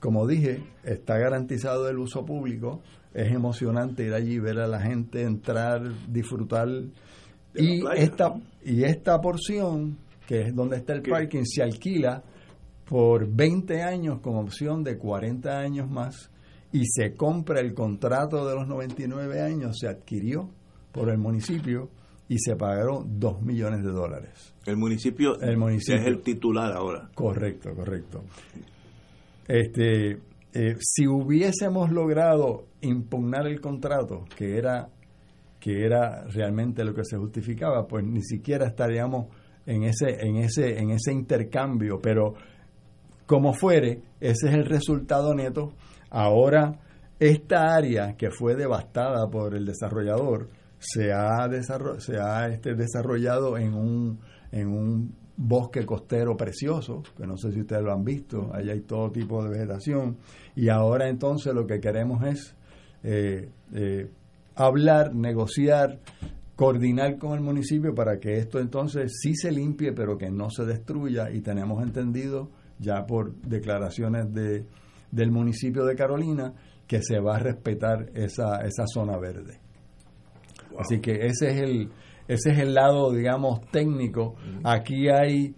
[0.03, 2.83] como dije, está garantizado el uso público.
[3.15, 6.69] Es emocionante ir allí, ver a la gente entrar, disfrutar.
[7.55, 8.35] Y esta,
[8.65, 12.21] y esta porción, que es donde está el parking, se alquila
[12.85, 16.31] por 20 años con opción de 40 años más
[16.73, 20.51] y se compra el contrato de los 99 años, se adquirió
[20.91, 21.91] por el municipio
[22.29, 24.53] y se pagaron 2 millones de dólares.
[24.67, 27.09] El municipio, el municipio es el titular ahora.
[27.15, 28.25] Correcto, correcto.
[29.53, 30.13] Este,
[30.55, 34.89] eh, si hubiésemos logrado impugnar el contrato, que era,
[35.61, 39.27] que era realmente lo que se justificaba, pues ni siquiera estaríamos
[39.67, 42.33] en ese, en ese, en ese intercambio, pero
[43.27, 45.75] como fuere, ese es el resultado neto.
[46.09, 46.81] Ahora,
[47.21, 50.49] esta área que fue devastada por el desarrollador
[50.79, 51.47] se ha,
[51.99, 54.19] se ha este, desarrollado en un,
[54.51, 58.81] en un bosque costero precioso, que no sé si ustedes lo han visto, ahí hay
[58.81, 60.19] todo tipo de vegetación,
[60.55, 62.55] y ahora entonces lo que queremos es
[63.03, 64.11] eh, eh,
[64.55, 65.99] hablar, negociar,
[66.55, 70.65] coordinar con el municipio para que esto entonces sí se limpie, pero que no se
[70.65, 74.67] destruya, y tenemos entendido ya por declaraciones de
[75.13, 76.53] del municipio de Carolina
[76.89, 79.61] que se va a respetar esa, esa zona verde.
[80.79, 81.91] Así que ese es el
[82.35, 84.37] ese es el lado, digamos, técnico.
[84.65, 85.55] Aquí hay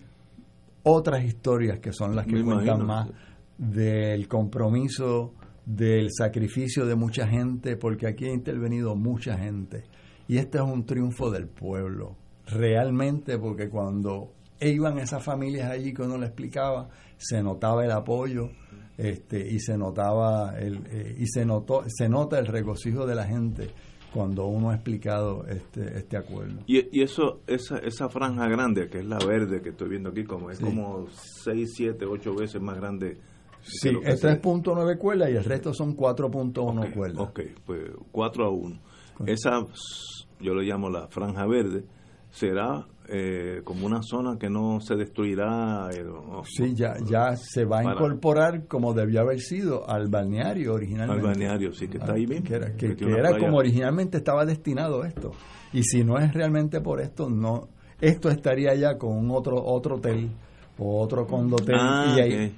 [0.82, 3.08] otras historias que son las que cuentan más
[3.56, 9.84] del compromiso, del sacrificio de mucha gente, porque aquí ha intervenido mucha gente.
[10.28, 12.16] Y este es un triunfo del pueblo,
[12.46, 18.50] realmente, porque cuando iban esas familias allí que uno le explicaba, se notaba el apoyo,
[18.96, 23.24] este, y se notaba el, eh, y se notó se nota el regocijo de la
[23.24, 23.70] gente
[24.14, 29.00] cuando uno ha explicado este este acuerdo y, y eso esa esa franja grande que
[29.00, 31.08] es la verde que estoy viendo aquí como es como
[31.42, 33.18] 6, 7, 8 veces más grande
[33.66, 37.18] Sí, es 3.9 cuerdas y el resto son 4.1 cuerdas.
[37.18, 37.80] Ok, pues
[38.12, 38.80] 4 a 1.
[39.24, 39.64] Esa,
[40.38, 41.82] yo lo llamo la franja verde,
[42.30, 45.88] será eh, como una zona que no se destruirá.
[45.92, 46.04] Eh,
[46.44, 51.20] sí, ya, ya se va a incorporar como debió haber sido al balneario originalmente.
[51.20, 52.42] Al balneario, sí, que está ahí bien.
[52.42, 55.32] Que era, que, era como originalmente estaba destinado esto.
[55.72, 57.68] Y si no es realmente por esto, no
[58.00, 60.30] esto estaría ya con un otro otro hotel
[60.78, 62.16] o otro condotel ah,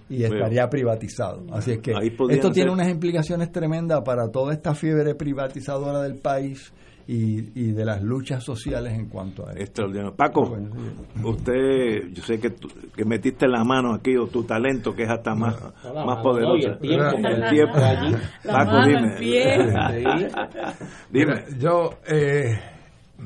[0.08, 1.44] y, estaría privatizado.
[1.52, 1.92] Así es que
[2.30, 6.72] esto tiene unas implicaciones tremendas para toda esta fiebre privatizadora del país
[7.08, 9.62] y, de las luchas sociales en cuanto a esto.
[9.62, 10.14] Extraordinario.
[10.16, 10.56] Paco,
[11.22, 12.54] usted, yo sé que,
[12.94, 15.56] que metiste la mano aquí, o tu talento, que es hasta más,
[15.94, 16.78] más poderoso.
[16.80, 18.16] el tiempo, allí.
[18.44, 19.14] Paco, dime.
[21.10, 21.44] dime.
[21.58, 22.58] yo, eh,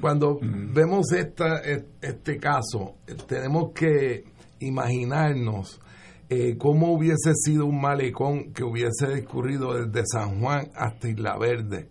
[0.01, 1.61] cuando vemos esta,
[2.01, 4.25] este caso, tenemos que
[4.61, 5.81] imaginarnos
[6.29, 11.89] eh, cómo hubiese sido un malecón que hubiese discurrido desde San Juan hasta Isla Verde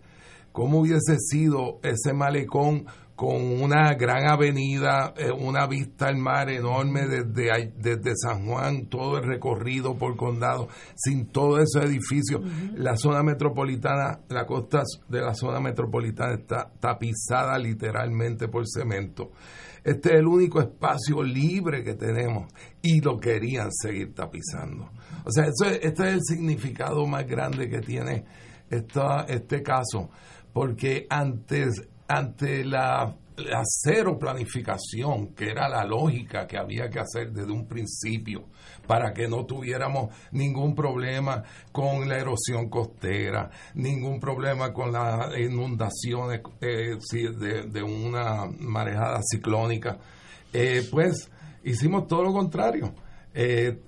[0.60, 2.84] cómo hubiese sido ese malecón
[3.16, 9.16] con una gran avenida, eh, una vista al mar enorme desde, desde San Juan, todo
[9.16, 12.42] el recorrido por condado, sin todo ese edificio.
[12.74, 19.30] La zona metropolitana, la costa de la zona metropolitana está tapizada literalmente por cemento.
[19.82, 22.52] Este es el único espacio libre que tenemos
[22.82, 24.90] y lo querían seguir tapizando.
[25.24, 28.26] O sea, eso, este es el significado más grande que tiene
[28.68, 30.10] esta, este caso
[30.52, 33.14] porque antes, ante la,
[33.64, 38.44] cero planificación, que era la lógica que había que hacer desde un principio,
[38.86, 41.42] para que no tuviéramos ningún problema
[41.72, 46.98] con la erosión costera, ningún problema con las inundaciones eh,
[47.66, 49.98] de, una marejada ciclónica,
[50.52, 51.30] eh, pues
[51.64, 52.92] hicimos todo lo contrario.
[53.32, 53.78] Eh,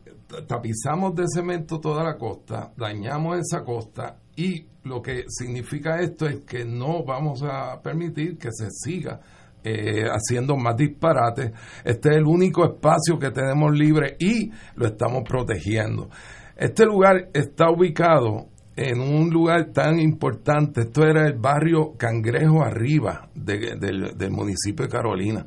[0.47, 6.41] tapizamos de cemento toda la costa, dañamos esa costa y lo que significa esto es
[6.45, 9.21] que no vamos a permitir que se siga
[9.65, 11.53] eh, haciendo más disparates.
[11.85, 16.11] Este es el único espacio que tenemos libre y lo estamos protegiendo.
[16.57, 20.83] Este lugar está ubicado en un lugar tan importante.
[20.83, 25.47] Esto era el barrio Cangrejo Arriba del, municipio de Carolina.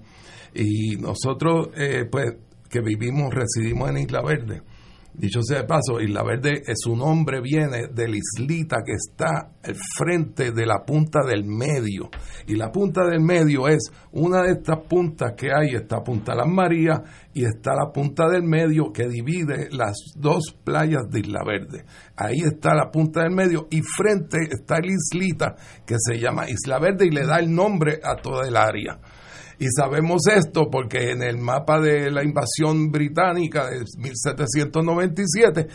[0.54, 2.38] Y nosotros, eh, pues,
[2.70, 4.62] que vivimos, residimos en Isla Verde,
[5.18, 9.76] Dicho sea de paso, Isla Verde, su nombre viene de la islita que está al
[9.97, 12.09] frente de la punta del medio.
[12.47, 16.47] Y la punta del medio es una de estas puntas que hay, está Punta Las
[16.47, 16.99] Marías
[17.34, 21.86] y está la punta del medio que divide las dos playas de Isla Verde.
[22.18, 25.55] Ahí está la punta del medio y frente está la islita
[25.86, 28.99] que se llama Isla Verde y le da el nombre a toda el área.
[29.60, 35.68] Y sabemos esto porque en el mapa de la invasión británica de 1797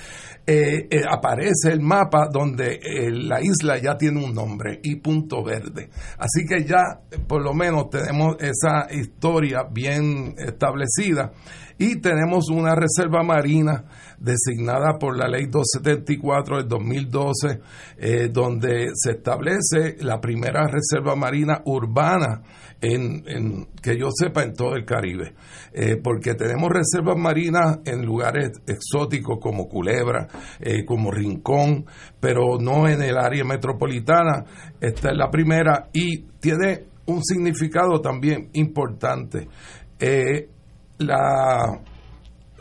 [0.47, 5.43] eh, eh, aparece el mapa donde eh, la isla ya tiene un nombre y punto
[5.43, 5.89] verde.
[6.19, 11.33] Así que ya por lo menos tenemos esa historia bien establecida
[11.79, 13.85] y tenemos una reserva marina
[14.19, 22.43] designada por la ley 274 del 2012, donde se establece la primera reserva marina urbana
[22.81, 25.35] en, que yo sepa en todo el Caribe,
[25.73, 30.29] eh, porque tenemos reservas marinas en lugares exóticos como Culebra,
[30.61, 31.85] eh, como Rincón,
[32.19, 34.45] pero no en el área metropolitana.
[34.81, 39.49] Esta es la primera y tiene un significado también importante.
[39.99, 40.49] Eh,
[40.99, 41.81] la,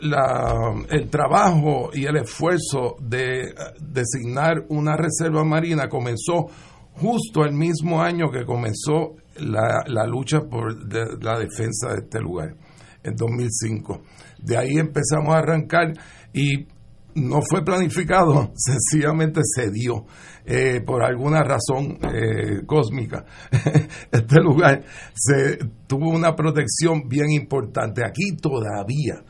[0.00, 6.48] la, el trabajo y el esfuerzo de designar una reserva marina comenzó
[6.94, 10.74] justo el mismo año que comenzó la, lucha por
[11.22, 12.54] la defensa de este lugar,
[13.02, 14.02] en 2005.
[14.38, 15.92] De ahí empezamos a arrancar
[16.32, 16.66] y
[17.14, 20.06] no fue planificado, sencillamente se dio
[20.44, 23.24] eh, por alguna razón eh, cósmica.
[24.10, 24.82] este lugar
[25.14, 28.02] se tuvo una protección bien importante.
[28.04, 29.22] Aquí todavía,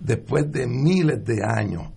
[0.00, 1.92] después de miles de años,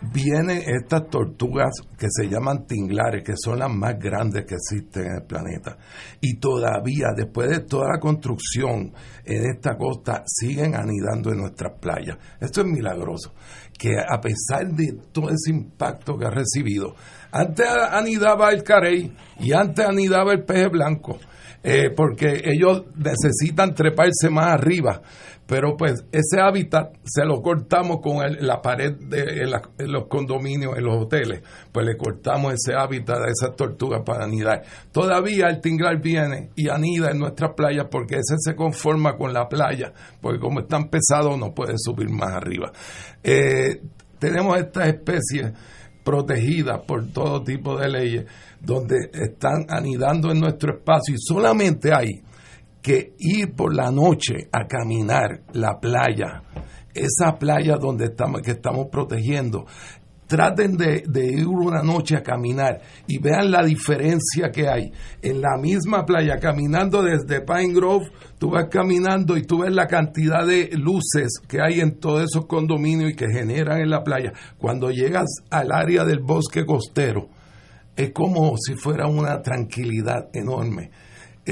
[0.00, 5.14] vienen estas tortugas que se llaman tinglares, que son las más grandes que existen en
[5.16, 5.76] el planeta.
[6.20, 8.92] Y todavía, después de toda la construcción
[9.24, 12.16] en esta costa, siguen anidando en nuestras playas.
[12.40, 13.34] Esto es milagroso,
[13.76, 16.94] que a pesar de todo ese impacto que ha recibido,
[17.32, 21.18] antes anidaba el carey y antes anidaba el peje blanco.
[21.60, 25.02] Eh, porque ellos necesitan treparse más arriba
[25.48, 29.46] pero pues ese hábitat se lo cortamos con la pared de
[29.78, 31.42] los condominios, en los hoteles,
[31.72, 34.62] pues le cortamos ese hábitat a esas tortugas para anidar.
[34.92, 39.48] Todavía el tinglar viene y anida en nuestras playas porque ese se conforma con la
[39.48, 42.70] playa, porque como es tan pesado no puede subir más arriba.
[43.24, 43.80] Eh,
[44.18, 45.54] tenemos estas especies
[46.04, 48.26] protegidas por todo tipo de leyes
[48.60, 52.22] donde están anidando en nuestro espacio y solamente hay
[52.88, 56.42] que ir por la noche a caminar la playa,
[56.94, 59.66] esa playa donde estamos, que estamos protegiendo,
[60.26, 64.90] traten de, ir una noche a caminar y vean la diferencia que hay.
[65.20, 68.06] En la misma playa, caminando desde Pine Grove,
[68.38, 72.46] tú vas caminando y tú ves la cantidad de luces que hay en todos esos
[72.46, 74.32] condominios y que generan en la playa.
[74.56, 77.28] Cuando llegas al área del bosque costero,
[77.94, 80.90] es como si fuera una tranquilidad enorme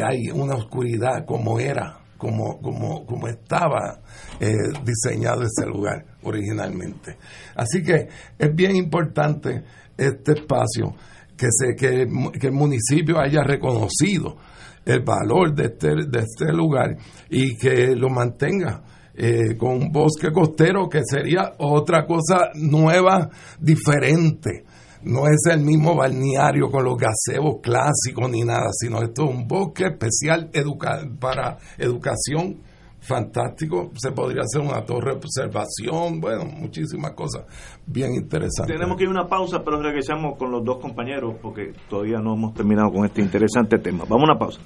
[0.03, 4.01] hay una oscuridad como era, como, como, como estaba
[4.41, 4.53] eh,
[4.85, 7.17] diseñado ese lugar originalmente.
[7.55, 9.63] Así que es bien importante
[9.97, 10.95] este espacio,
[11.37, 14.37] que, se, que, el municipio haya reconocido
[14.85, 16.97] el valor de este, de este lugar
[17.31, 18.83] y que lo mantenga.
[19.19, 24.67] Eh, con un bosque costero que sería otra cosa nueva, diferente
[25.03, 29.47] no es el mismo balneario con los gazebos clásicos ni nada, sino esto es un
[29.47, 30.51] bosque especial
[31.21, 32.59] para educación
[33.01, 33.91] fantástico.
[33.97, 37.45] Se podría hacer una torre de observación, bueno, muchísimas cosas
[37.87, 38.75] bien interesantes.
[38.75, 42.35] Tenemos que ir a una pausa, pero regresamos con los dos compañeros porque todavía no
[42.35, 44.05] hemos terminado con este interesante tema.
[44.09, 44.61] Vamos a una pausa.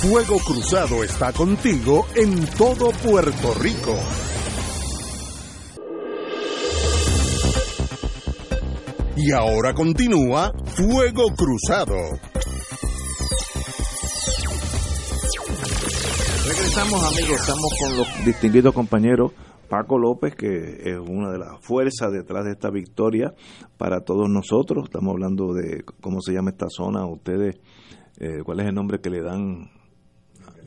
[0.00, 4.27] Fuego Cruzado está contigo en todo Puerto Rico.
[9.20, 11.96] Y ahora continúa Fuego Cruzado.
[16.46, 19.32] Regresamos amigos, estamos con los distinguidos compañeros
[19.68, 23.34] Paco López, que es una de las fuerzas detrás de esta victoria
[23.76, 24.84] para todos nosotros.
[24.84, 27.56] Estamos hablando de cómo se llama esta zona, ustedes,
[28.20, 29.68] eh, cuál es el nombre que le dan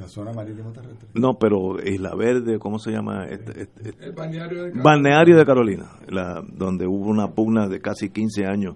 [0.02, 1.10] la zona marítimo terrestre.
[1.14, 3.26] No, pero Isla Verde, ¿cómo se llama?
[3.26, 4.84] Este, este, este, el balneario de Carolina.
[4.84, 8.76] Balneario de Carolina, la, donde hubo una pugna de casi 15 años.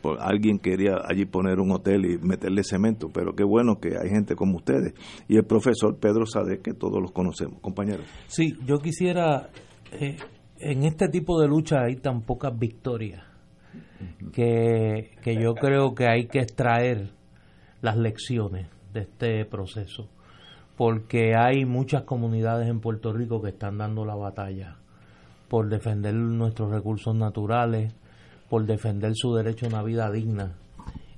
[0.00, 4.08] Por, alguien quería allí poner un hotel y meterle cemento, pero qué bueno que hay
[4.08, 4.94] gente como ustedes.
[5.28, 8.06] Y el profesor Pedro Sade, que todos los conocemos, compañeros.
[8.28, 9.50] Sí, yo quisiera,
[9.92, 10.16] eh,
[10.58, 13.22] en este tipo de lucha hay tan pocas victorias
[14.32, 17.10] que, que yo creo que hay que extraer
[17.82, 20.08] las lecciones de este proceso,
[20.80, 24.78] porque hay muchas comunidades en Puerto Rico que están dando la batalla
[25.46, 27.92] por defender nuestros recursos naturales,
[28.48, 30.56] por defender su derecho a una vida digna.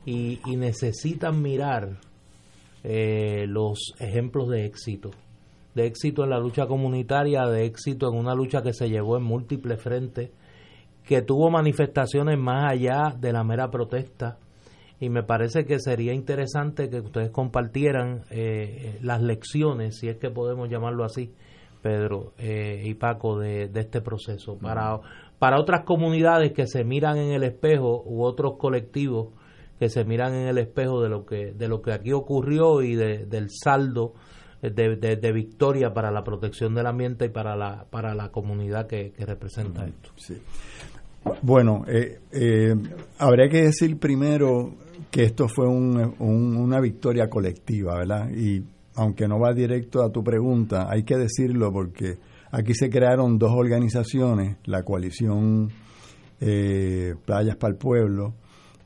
[0.05, 1.91] Y, necesitan mirar
[2.83, 5.13] eh, los ejemplos de éxito,
[5.77, 9.23] de éxito en la lucha comunitaria, de éxito en una lucha que se llevó en
[9.23, 10.31] múltiples frentes,
[11.07, 14.39] que tuvo manifestaciones más allá de la mera protesta
[15.03, 20.31] y me parece que sería interesante que ustedes compartieran eh, las lecciones, si es que
[20.31, 21.35] podemos llamarlo así,
[21.83, 24.57] Pedro eh, y Paco, de, este proceso.
[24.59, 25.01] Para,
[25.41, 29.31] para otras comunidades que se miran en el espejo u otros colectivos
[29.81, 32.95] que se miran en el espejo de lo que, de lo que aquí ocurrió y
[32.95, 34.15] del saldo
[34.61, 39.85] de, victoria para la protección del ambiente y para la, para la comunidad que, representa
[39.85, 40.11] esto.
[41.41, 42.75] Bueno, eh, eh,
[43.19, 44.75] habría que decir primero
[45.13, 48.31] que esto fue una victoria colectiva, ¿verdad?
[48.31, 52.17] Y aunque no va directo a tu pregunta, hay que decirlo porque
[52.51, 55.69] aquí se crearon dos organizaciones, la coalición
[56.41, 58.33] eh, Playas para el Pueblo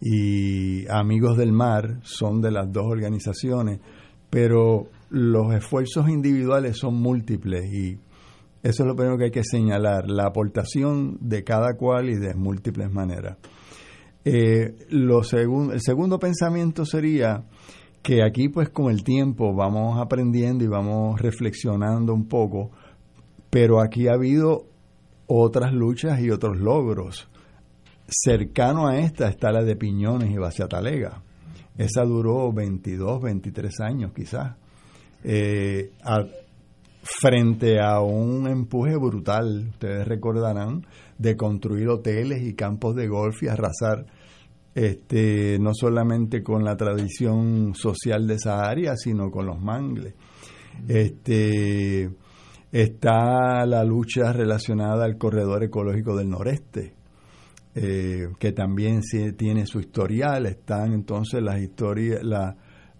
[0.00, 3.78] y Amigos del Mar, son de las dos organizaciones,
[4.28, 8.00] pero los esfuerzos individuales son múltiples y
[8.64, 12.34] eso es lo primero que hay que señalar, la aportación de cada cual y de
[12.34, 13.36] múltiples maneras.
[14.28, 17.44] Eh, lo el segundo pensamiento sería
[18.02, 22.72] que aquí pues con el tiempo vamos aprendiendo y vamos reflexionando un poco,
[23.50, 24.66] pero aquí ha habido
[25.28, 27.28] otras luchas y otros logros.
[28.08, 31.22] Cercano a esta está la de Piñones y Baciatalega.
[31.78, 34.56] Esa duró 22, 23 años quizás.
[35.22, 35.92] Eh,
[37.04, 40.84] frente a un empuje brutal, ustedes recordarán,
[41.16, 44.15] de construir hoteles y campos de golf y arrasar
[44.76, 50.14] este, no solamente con la tradición social de esa área, sino con los mangles.
[50.86, 52.10] Este,
[52.70, 56.92] está la lucha relacionada al corredor ecológico del noreste,
[57.74, 59.00] eh, que también
[59.38, 60.44] tiene su historial.
[60.44, 62.20] Están entonces las historias,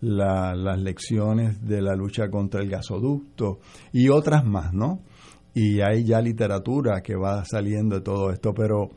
[0.01, 3.59] las lecciones de la lucha contra el gasoducto
[3.93, 5.03] y otras más, ¿no?
[5.53, 8.93] Y hay ya literatura que va saliendo de todo esto, pero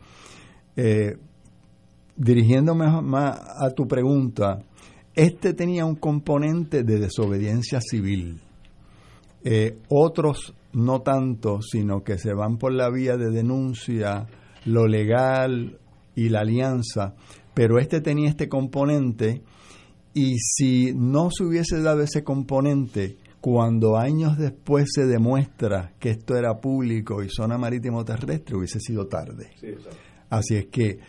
[0.77, 1.17] eh,
[2.20, 4.59] dirigiéndome más a tu pregunta,
[5.15, 8.41] este tenía un componente de desobediencia civil.
[9.43, 14.28] Eh, otros no tanto, sino que se van por la vía de denuncia,
[14.65, 15.80] lo legal
[16.13, 17.15] y la alianza,
[17.53, 19.41] pero este tenía este componente
[20.13, 26.36] y si no se hubiese dado ese componente, cuando años después se demuestra que esto
[26.36, 29.51] era público y zona marítimo terrestre, hubiese sido tarde.
[30.30, 30.99] Así es que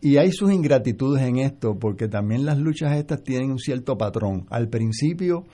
[0.00, 4.46] y hay sus ingratitudes en esto, porque también las luchas estas tienen un cierto patrón.
[4.50, 5.44] Al principio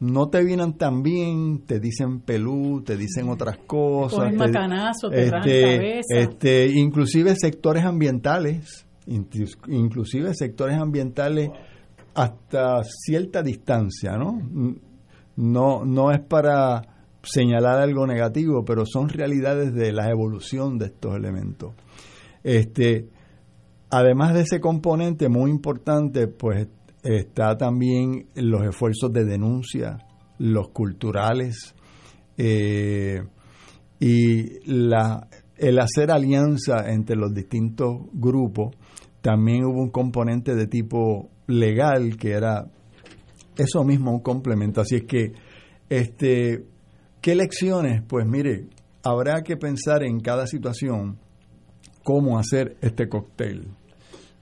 [0.00, 4.32] no te vienen tan bien, te dicen pelú, te dicen otras cosas.
[4.34, 11.50] macanazo, te este, este, inclusive sectores ambientales, inclusive sectores ambientales
[12.14, 14.40] hasta cierta distancia, ¿no?
[15.36, 16.82] No, no es para
[17.22, 21.74] señalar algo negativo, pero son realidades de la evolución de estos elementos.
[22.42, 23.08] Este,
[23.90, 26.68] Además de ese componente muy importante, pues
[27.02, 29.98] está también los esfuerzos de denuncia,
[30.38, 31.74] los culturales
[32.36, 33.22] eh,
[33.98, 35.26] y la,
[35.56, 38.76] el hacer alianza entre los distintos grupos.
[39.22, 42.66] También hubo un componente de tipo legal que era
[43.56, 44.82] eso mismo, un complemento.
[44.82, 45.32] Así es que,
[45.88, 46.64] este,
[47.20, 48.02] ¿qué lecciones?
[48.06, 48.66] Pues mire,
[49.02, 51.18] habrá que pensar en cada situación
[52.04, 53.77] cómo hacer este cóctel.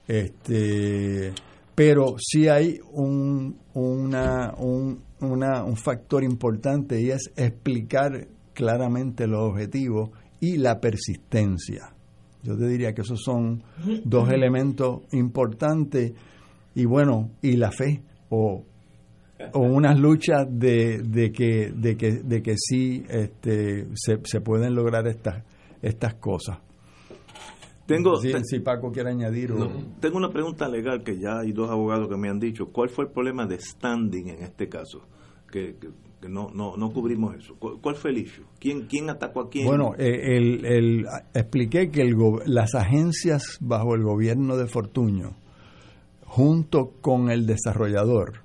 [0.07, 1.33] Este,
[1.75, 10.09] pero sí hay un, una, un, un factor importante y es explicar claramente los objetivos
[10.39, 11.93] y la persistencia.
[12.43, 13.63] Yo te diría que esos son
[14.05, 16.13] dos elementos importantes
[16.73, 18.63] y bueno, y la fe o,
[19.53, 24.75] o unas luchas de, de, que, de, que, de que sí este, se, se pueden
[24.75, 25.43] lograr estas,
[25.81, 26.59] estas cosas.
[27.87, 29.53] Tengo, si, Paco quiere añadir.
[30.01, 32.67] tengo una pregunta legal que ya hay dos abogados que me han dicho.
[32.67, 35.03] ¿Cuál fue el problema de standing en este caso?
[35.49, 35.73] Que,
[36.27, 37.55] no, no, no cubrimos eso.
[37.55, 38.43] ¿Cuál fue el issue?
[38.59, 39.67] ¿Quién, quién atacó a quién?
[39.67, 45.37] Bueno, eh, el, el, expliqué que el, las agencias bajo el gobierno de Fortuño,
[46.25, 48.41] junto con el desarrollador,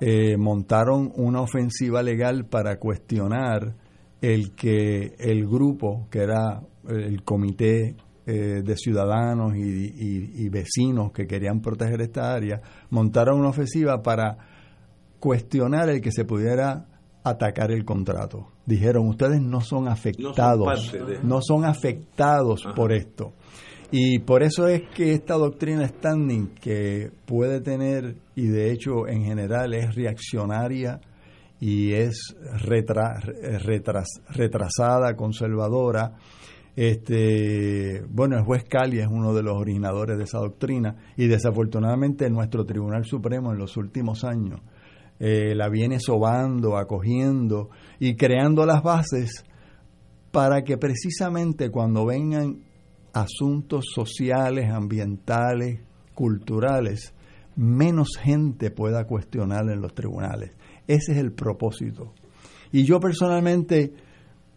[0.00, 3.76] eh, montaron una ofensiva legal para cuestionar
[4.20, 7.94] el que el grupo, que era el comité
[8.30, 12.60] eh, de ciudadanos y, vecinos que querían proteger esta área,
[12.90, 14.36] montaron una ofensiva para
[15.18, 16.84] cuestionar el que se pudiera
[17.24, 18.48] atacar el contrato.
[18.66, 23.32] Dijeron, ustedes no son afectados, no son, afectados por esto.
[23.90, 29.24] Y por eso es que esta doctrina standing, que puede tener, y de hecho en
[29.24, 31.00] general es reaccionaria
[31.60, 32.36] y es
[34.34, 36.18] retrasada, conservadora,
[36.80, 42.30] este, bueno, el juez Cali es uno de los originadores de esa doctrina y desafortunadamente
[42.30, 44.60] nuestro Tribunal Supremo en los últimos años
[45.18, 49.44] eh, la viene sobando, acogiendo y creando las bases
[50.30, 52.62] para que precisamente cuando vengan
[53.12, 55.80] asuntos sociales, ambientales,
[56.14, 57.12] culturales,
[57.56, 60.52] menos gente pueda cuestionar en los tribunales.
[60.86, 62.14] Ese es el propósito.
[62.70, 63.94] Y yo personalmente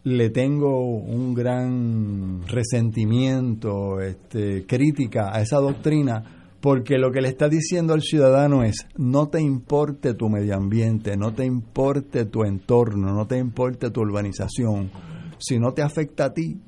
[0.04, 7.48] le tengo un gran resentimiento, este, crítica a esa doctrina, porque lo que le está
[7.48, 13.12] diciendo al ciudadano es, no te importe tu medio ambiente, no te importe tu entorno,
[13.12, 14.90] no te importe tu urbanización,
[15.38, 16.60] si no te afecta a ti,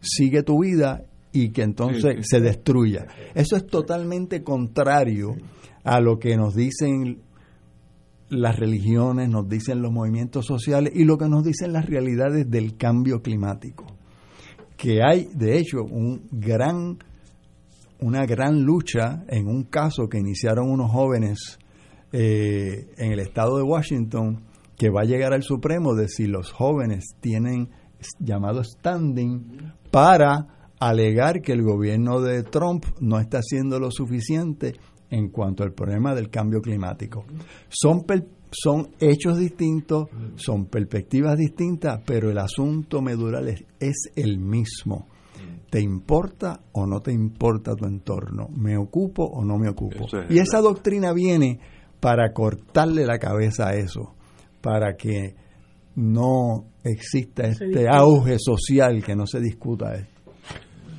[0.00, 3.06] sigue tu vida y que entonces se destruya.
[3.34, 5.36] Eso es totalmente contrario
[5.84, 7.20] a lo que nos dicen
[8.32, 12.76] las religiones, nos dicen los movimientos sociales y lo que nos dicen las realidades del
[12.76, 13.86] cambio climático.
[14.76, 16.98] Que hay, de hecho, un gran,
[18.00, 21.58] una gran lucha en un caso que iniciaron unos jóvenes
[22.12, 24.42] eh, en el estado de Washington,
[24.76, 27.70] que va a llegar al Supremo de si los jóvenes tienen
[28.18, 34.74] llamado standing para alegar que el gobierno de Trump no está haciendo lo suficiente
[35.12, 37.26] en cuanto al problema del cambio climático.
[37.68, 38.04] Son,
[38.50, 45.06] son hechos distintos, son perspectivas distintas, pero el asunto medular es, el mismo.
[45.68, 48.48] ¿Te importa o no te importa tu entorno?
[48.56, 50.06] ¿Me ocupo o no me ocupo?
[50.30, 51.60] y esa doctrina viene
[52.00, 54.14] para cortarle la cabeza a eso,
[54.62, 55.34] para que
[55.96, 60.32] no exista este auge social, que no se discuta esto.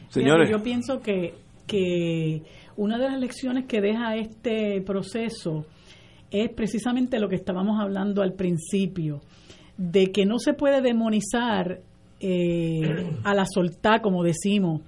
[0.09, 0.51] Señores.
[0.51, 1.33] Yo pienso que,
[1.65, 2.43] que
[2.77, 5.65] una de las lecciones que deja este proceso
[6.31, 9.21] es precisamente lo que estábamos hablando al principio,
[9.77, 11.81] de que no se puede demonizar
[12.19, 14.81] eh, a la soltá, como decimos,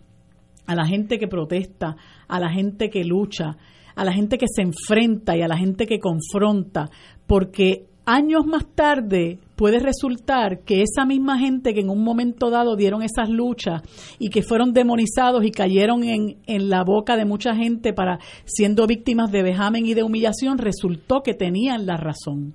[0.66, 1.96] a la gente que protesta,
[2.28, 3.58] a la gente que lucha,
[3.96, 6.90] a la gente que se enfrenta y a la gente que confronta,
[7.28, 12.76] porque años más tarde puede resultar que esa misma gente que en un momento dado
[12.76, 13.82] dieron esas luchas
[14.20, 18.88] y que fueron demonizados y cayeron en, en la boca de mucha gente para siendo
[18.88, 22.54] víctimas de vejamen y de humillación, resultó que tenían la razón.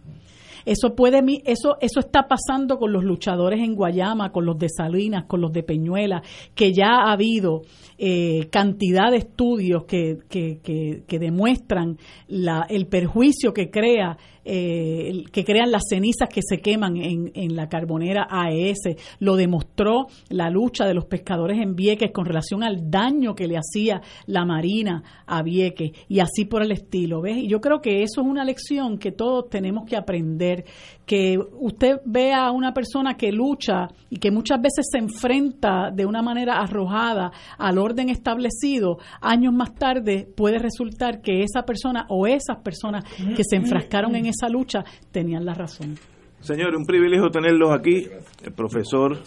[0.65, 5.25] Eso puede eso eso está pasando con los luchadores en Guayama, con los de Salinas,
[5.25, 6.23] con los de Peñuela,
[6.55, 7.63] que ya ha habido
[7.99, 11.99] eh, cantidad de estudios que, que, que, que demuestran
[12.29, 17.57] la, el perjuicio que crea eh, que crean las cenizas que se queman en, en,
[17.57, 18.97] la carbonera AES.
[19.19, 23.57] Lo demostró la lucha de los pescadores en Vieques con relación al daño que le
[23.57, 27.21] hacía la Marina a Vieques y así por el estilo.
[27.21, 27.39] ¿ves?
[27.39, 30.65] Y yo creo que eso es una lección que todos tenemos que aprender,
[31.11, 36.07] que usted vea a una persona que lucha y que muchas veces se enfrenta de
[36.07, 42.29] una manera arrojada al orden establecido, años más tarde puede resultar que esa persona o
[42.29, 43.03] esas personas
[43.35, 45.97] que se enfrascaron en esa lucha tenían la razón.
[46.41, 48.07] Señor, un privilegio tenerlos aquí,
[48.43, 49.19] el profesor,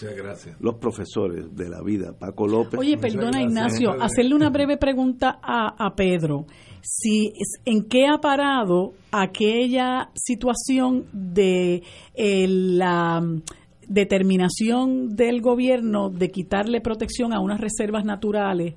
[0.59, 2.79] los profesores de la vida, Paco López.
[2.79, 6.45] Oye, perdona Ignacio, hacerle una breve pregunta a, a Pedro.
[6.81, 7.33] Si,
[7.65, 11.83] ¿En qué ha parado aquella situación de
[12.15, 13.21] eh, la
[13.87, 18.75] determinación del gobierno de quitarle protección a unas reservas naturales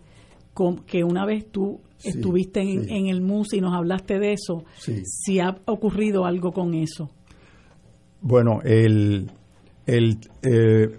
[0.53, 5.41] con, que una vez tú estuviste en, el MUS y nos hablaste de eso, si
[5.41, 7.11] ha ocurrido algo con eso.
[8.20, 9.30] Bueno, el,
[9.86, 10.98] el, eh,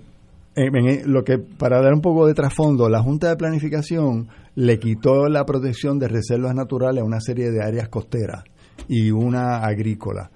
[1.06, 5.46] lo que para dar un poco de trasfondo, la Junta de Planificación le quitó la
[5.46, 8.44] protección de reservas naturales a una serie de áreas costeras
[8.88, 10.32] y una agrícola.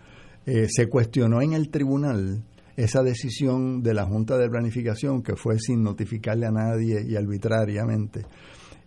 [0.46, 2.44] Eh, se cuestionó en el tribunal
[2.76, 8.26] esa decisión de la Junta de Planificación que fue sin notificarle a nadie y arbitrariamente.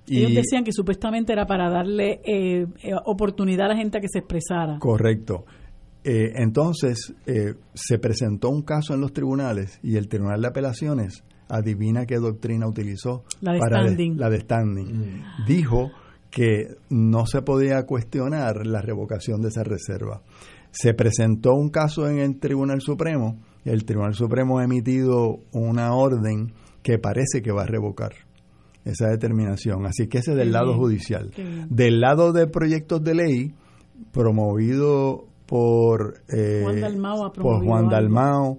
[0.07, 4.09] Ellos decían que supuestamente era para darle eh, eh, oportunidad a la gente a que
[4.09, 4.79] se expresara.
[4.79, 5.47] Correcto.
[6.05, 7.15] Eh, entonces,
[7.75, 12.67] se presentó un caso en los tribunales y el Tribunal de Apelaciones, adivina qué doctrina
[12.67, 13.25] utilizó.
[13.41, 14.19] La de standing.
[14.19, 14.99] la de standing.
[14.99, 15.47] Mm.
[15.47, 15.91] Dijo
[16.31, 20.23] que no se podía cuestionar la revocación de esa reserva.
[20.73, 25.95] Se presentó un caso en el Tribunal Supremo y el Tribunal Supremo ha emitido una
[25.95, 26.53] orden
[26.83, 28.13] que parece que va a revocar
[28.85, 29.87] esa determinación.
[29.87, 31.31] Así que ese es del lado judicial.
[31.71, 33.55] Del lado de proyectos de ley,
[34.13, 38.59] promovido por, eh, Juan Dalmao, por Juan Dalmao,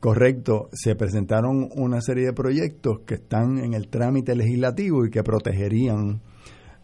[0.00, 5.22] correcto, se presentaron una serie de proyectos que están en el trámite legislativo y que
[5.22, 6.20] protegerían.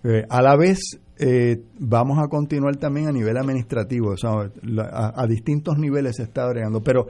[0.05, 0.79] Eh, a la vez,
[1.19, 7.07] eh, vamos a continuar también a nivel administrativo, a, distintos niveles se está agregando, pero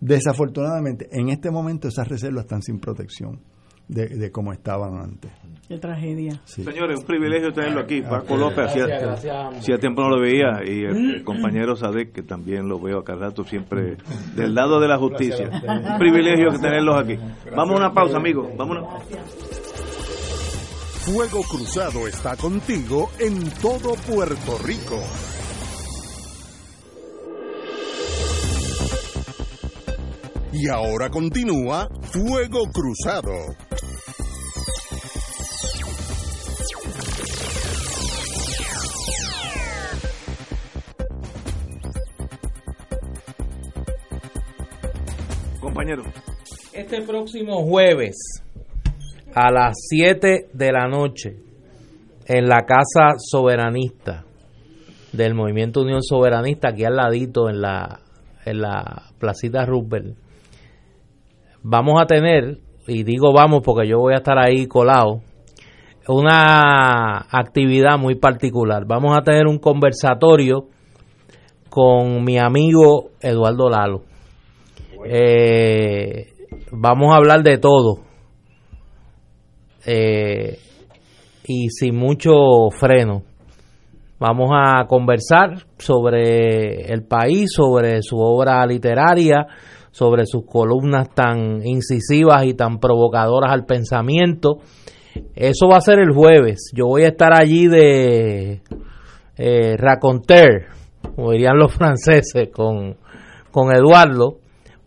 [0.00, 3.40] desafortunadamente en este momento esas reservas están sin protección
[3.88, 5.30] de, de cómo estaban antes.
[5.68, 6.40] Qué tragedia.
[6.46, 8.00] Señores, un privilegio tenerlo aquí.
[8.00, 13.00] Paco López, hacía, tiempo no lo veía, y el, compañero Sadek, que también lo veo
[13.00, 13.98] acá rato, siempre
[14.34, 15.50] del lado de la justicia.
[15.50, 17.18] Un privilegio tenerlos aquí.
[17.54, 18.48] Vamos a una pausa, amigos.
[18.56, 18.86] Vámonos.
[21.04, 25.02] Fuego Cruzado está contigo en todo Puerto Rico.
[30.50, 33.32] Y ahora continúa Fuego Cruzado.
[45.68, 46.02] Compañero.
[46.72, 48.42] Este próximo jueves
[49.34, 51.36] a las 7 de la noche
[52.24, 54.24] en la Casa Soberanista
[55.12, 58.00] del Movimiento Unión Soberanista, aquí al ladito en la,
[58.46, 60.16] en la Placita Roosevelt,
[61.62, 62.56] vamos a tener,
[62.86, 65.20] y digo vamos porque yo voy a estar ahí colado,
[66.08, 68.86] una actividad muy particular.
[68.86, 70.68] Vamos a tener un conversatorio
[71.68, 74.07] con mi amigo Eduardo Lalo.
[75.06, 76.32] Eh,
[76.72, 78.00] vamos a hablar de todo.
[79.86, 80.58] Eh,
[81.44, 82.32] y sin mucho
[82.70, 83.22] freno.
[84.18, 89.46] Vamos a conversar sobre el país, sobre su obra literaria,
[89.92, 94.58] sobre sus columnas tan incisivas y tan provocadoras al pensamiento.
[95.34, 96.72] Eso va a ser el jueves.
[96.74, 98.62] Yo voy a estar allí de
[99.36, 99.76] eh,
[101.14, 102.96] como dirían los franceses, con,
[103.50, 104.38] con Eduardo,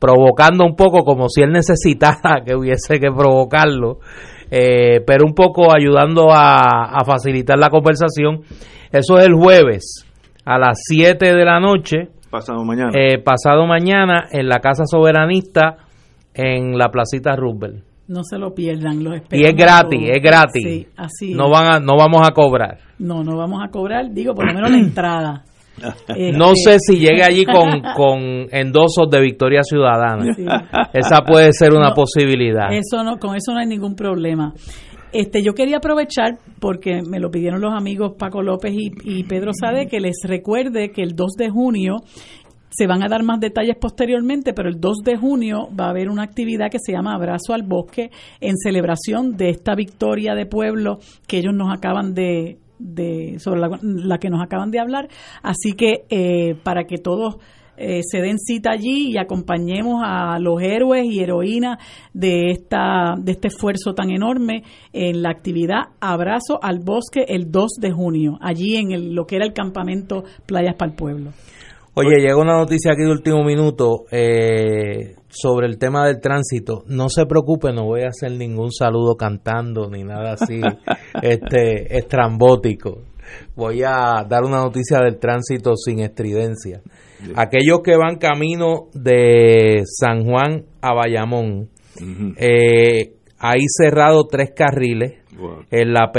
[0.01, 3.99] provocando un poco como si él necesitara que hubiese que provocarlo,
[4.49, 8.41] eh, pero un poco ayudando a, facilitar la conversación.
[8.91, 10.05] Eso es el jueves
[10.43, 12.09] a las 7 de la noche.
[12.29, 12.91] Pasado mañana.
[12.93, 15.77] Eh, pasado mañana en la Casa Soberanista
[16.33, 17.83] en la Placita Roosevelt.
[18.07, 20.63] No se lo pierdan, los Y es gratis, es gratis.
[20.63, 22.79] Sí, así no, van a, no vamos a cobrar.
[22.99, 25.43] No, no vamos a cobrar, digo, por lo menos la entrada.
[26.33, 30.25] No sé si llegue allí con, con endosos de Victoria Ciudadana.
[30.93, 32.71] Esa puede ser una posibilidad.
[32.71, 34.53] Eso no, con eso no hay ningún problema.
[35.13, 39.51] Este, yo quería aprovechar, porque me lo pidieron los amigos Paco López y, y Pedro
[39.53, 41.97] Sade, que les recuerde que el 2 de junio
[42.71, 46.09] se van a dar más detalles posteriormente, pero el 2 de junio va a haber
[46.09, 48.09] una actividad que se llama Abrazo al Bosque
[48.39, 54.17] en celebración de esta victoria de pueblo que ellos nos acaban de, de sobre la,
[54.17, 55.07] que nos acaban de hablar.
[55.41, 57.37] Así que eh, para que todos
[57.77, 61.79] eh, se den cita allí y acompañemos a los héroes y heroínas
[62.13, 64.63] de esta de este esfuerzo tan enorme
[64.93, 69.37] en la actividad Abrazo al Bosque el 2 de junio, allí en el, lo que
[69.37, 71.31] era el campamento Playas para el Pueblo.
[71.93, 76.83] Oye, llega una noticia aquí de último minuto eh, sobre el tema del tránsito.
[76.87, 80.61] No se preocupe, no voy a hacer ningún saludo cantando ni nada así
[81.21, 83.01] este estrambótico.
[83.55, 86.81] Voy a dar una noticia del tránsito sin estridencia.
[87.35, 91.69] Aquellos que van camino de San Juan a Bayamón,
[92.37, 95.19] eh, hay cerrado tres carriles
[95.69, 96.11] en la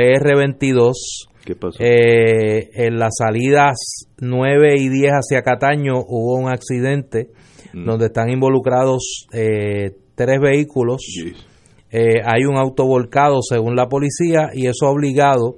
[1.46, 7.28] 22 eh, en las salidas 9 y 10 hacia Cataño hubo un accidente
[7.72, 7.84] mm.
[7.84, 11.02] donde están involucrados eh, tres vehículos.
[11.90, 15.56] Eh, hay un auto volcado según la policía y eso ha obligado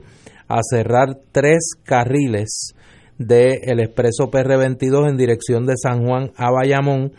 [0.48, 2.74] a cerrar tres carriles
[3.18, 7.12] del expreso PR22 en dirección de San Juan a Bayamón.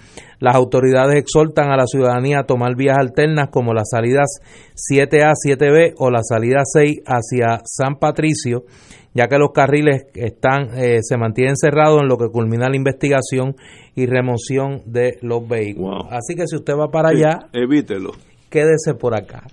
[0.46, 4.28] Las autoridades exhortan a la ciudadanía a tomar vías alternas como las salidas
[4.76, 8.66] 7A, 7B o la salida 6 hacia San Patricio,
[9.16, 13.56] ya que los carriles están eh, se mantienen cerrados en lo que culmina la investigación
[13.96, 16.06] y remoción de los vehículos.
[16.12, 18.12] Así que si usted va para allá, evítelo.
[18.48, 19.48] Quédese por acá.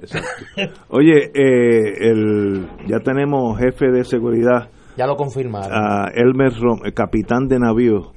[0.91, 5.73] Oye, eh, el, ya tenemos jefe de seguridad ya lo confirmaron.
[5.73, 6.53] A Elmer
[6.85, 8.13] el capitán de navío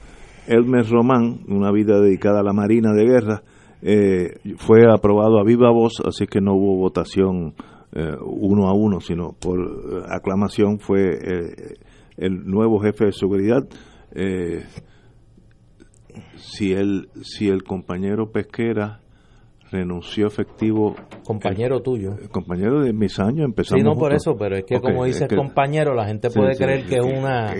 [0.48, 3.44] Elmer Román, una vida dedicada a la Marina de Guerra,
[3.82, 7.54] eh, fue aprobado a viva voz, así que no hubo votación
[7.94, 11.20] eh, uno a uno, sino por eh, aclamación fue
[12.18, 13.68] el nuevo jefe de seguridad.
[16.36, 19.02] si, el, si el compañero Pesquera
[19.76, 20.96] renunció efectivo.
[21.26, 22.12] Compañero tuyo.
[22.32, 23.82] compañero de mis años, empezamos.
[23.82, 26.96] Sí, no por eso, pero es que como dices compañero, la gente puede creer que
[26.96, 27.54] es una.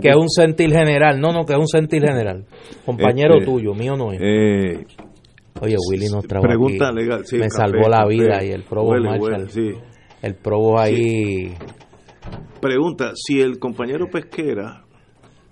[0.00, 1.20] Que, es un sentir general.
[1.20, 2.44] No, no, que es un sentir general.
[2.84, 4.20] Compañero este, tuyo, mío no es.
[4.22, 4.86] Eh,
[5.60, 9.48] Oye, Willy nos trajo pregunta legal, Me salvó la vida y el probo Marshall.
[10.22, 11.54] El probo ahí.
[12.60, 14.84] Pregunta: si el compañero pesquera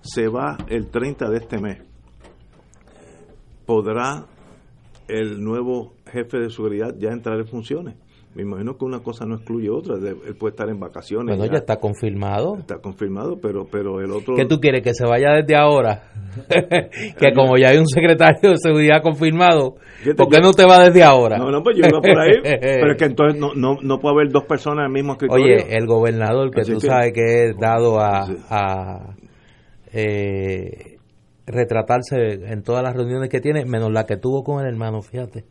[0.01, 1.79] se va el 30 de este mes,
[3.65, 4.27] ¿podrá
[5.09, 7.97] el nuevo jefe de seguridad ya entrar en funciones?
[8.35, 9.95] Me imagino que una cosa no excluye otra.
[9.95, 11.37] Él puede estar en vacaciones.
[11.37, 12.57] Bueno, ya, está confirmado.
[12.59, 14.35] Está confirmado, pero pero el otro.
[14.35, 14.83] ¿Qué tú quieres?
[14.83, 16.11] ¿Que se vaya desde ahora?
[16.49, 19.77] que como ya hay un secretario de seguridad confirmado,
[20.17, 21.39] ¿por qué no te va desde ahora?
[21.39, 22.41] No, no, pues yo iba por ahí.
[22.43, 25.45] pero es que entonces no, no, no puede haber dos personas en el mismo escritorio.
[25.45, 29.15] Oye, el gobernador, que tú sabes que es dado a, a
[29.93, 30.99] eh,
[31.47, 35.45] retratarse en todas las reuniones que tiene, menos la que tuvo con el hermano, fíjate.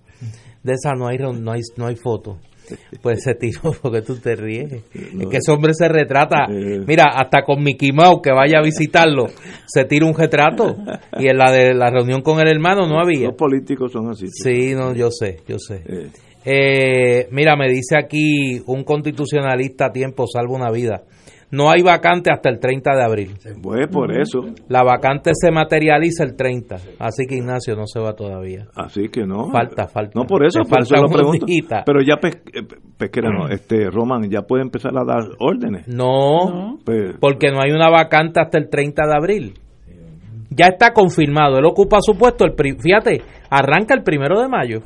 [0.63, 2.37] De esa no hay, no hay, no hay foto.
[3.01, 4.71] Pues se tiró porque tú te ríes.
[4.93, 6.47] Es que ese hombre se retrata.
[6.87, 9.25] Mira, hasta con Mickey Mouse que vaya a visitarlo,
[9.65, 10.75] se tira un retrato.
[11.19, 13.27] Y en la de la reunión con el hermano no había.
[13.27, 14.27] Los políticos son así.
[14.29, 15.83] Sí, no, yo sé, yo sé.
[16.45, 21.03] Eh, mira, me dice aquí un constitucionalista a tiempo salva una vida.
[21.53, 23.33] No hay vacante hasta el 30 de abril.
[23.61, 24.39] Pues por eso.
[24.69, 28.65] La vacante se materializa el 30, así que Ignacio no se va todavía.
[28.75, 29.51] Así que no.
[29.51, 30.19] Falta, falta.
[30.19, 31.45] No por eso, por eso lo pregunto.
[31.85, 32.63] Pero ya eh,
[32.97, 35.87] pesquera no, este Roman ya puede empezar a dar órdenes.
[35.87, 39.53] No, pues, porque no hay una vacante hasta el 30 de abril.
[40.49, 44.81] Ya está confirmado, él ocupa su puesto el fíjate, arranca el primero de mayo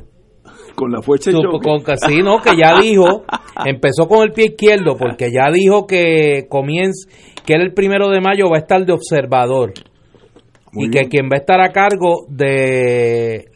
[0.78, 3.24] con la fuerza de con Casino que ya dijo,
[3.66, 7.10] empezó con el pie izquierdo porque ya dijo que comienza,
[7.44, 9.72] que él el primero de mayo va a estar de observador.
[10.72, 13.46] y que quien va a estar a cargo de,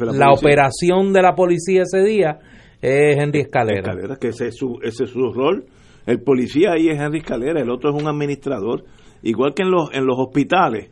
[0.00, 2.38] la, operación de la policía ese día
[2.80, 3.92] es Henry Escalera.
[3.92, 5.66] Escalera, que ese es, su, ese es su rol.
[6.06, 8.84] El policía ahí es Henry Escalera, el otro es un administrador.
[9.22, 10.88] Igual que en los, en los hospitales,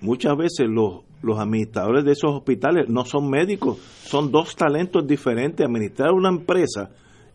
[0.00, 5.66] muchas veces los los administradores de esos hospitales no son médicos, son dos talentos diferentes.
[5.66, 6.90] Administrar una empresa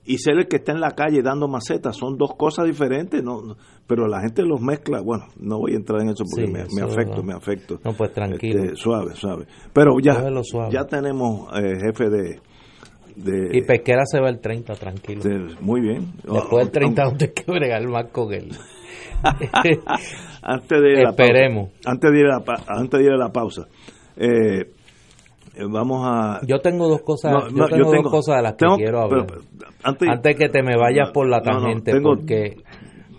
[0.06, 3.56] y ser el que está en la calle dando macetas son dos cosas diferentes, no,
[3.86, 5.02] pero la gente los mezcla.
[5.02, 7.80] Bueno, no voy a entrar en eso porque me, afecto, me afecto.
[7.84, 8.64] No, pues tranquilo.
[8.64, 9.46] Este, suave, suave.
[9.74, 10.30] Pero ya,
[10.72, 12.40] ya tenemos eh, jefe de,
[13.16, 15.22] de, Y Pesquera se va el 30, tranquilo.
[15.62, 16.14] muy bien.
[16.24, 18.50] Después del 30 no te que bregar más con él.
[20.42, 21.70] antes de Esperemos.
[21.86, 23.68] antes de ir a la, antes de ir a la pausa.
[24.16, 24.66] Eh,
[25.68, 29.28] vamos a yo tengo dos cosas yo tengo, dos cosas de las que quiero hablar.
[29.84, 32.58] antes, que te me vayas por la tangente porque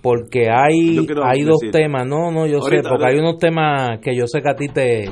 [0.03, 2.07] porque hay hay dos temas.
[2.07, 5.11] No no yo sé porque hay unos temas que yo sé que a ti te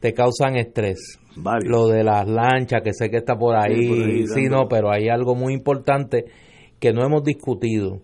[0.00, 1.20] te causan estrés.
[1.64, 5.34] Lo de las lanchas que sé que está por ahí sí no pero hay algo
[5.34, 6.24] muy importante
[6.80, 8.00] que no hemos discutido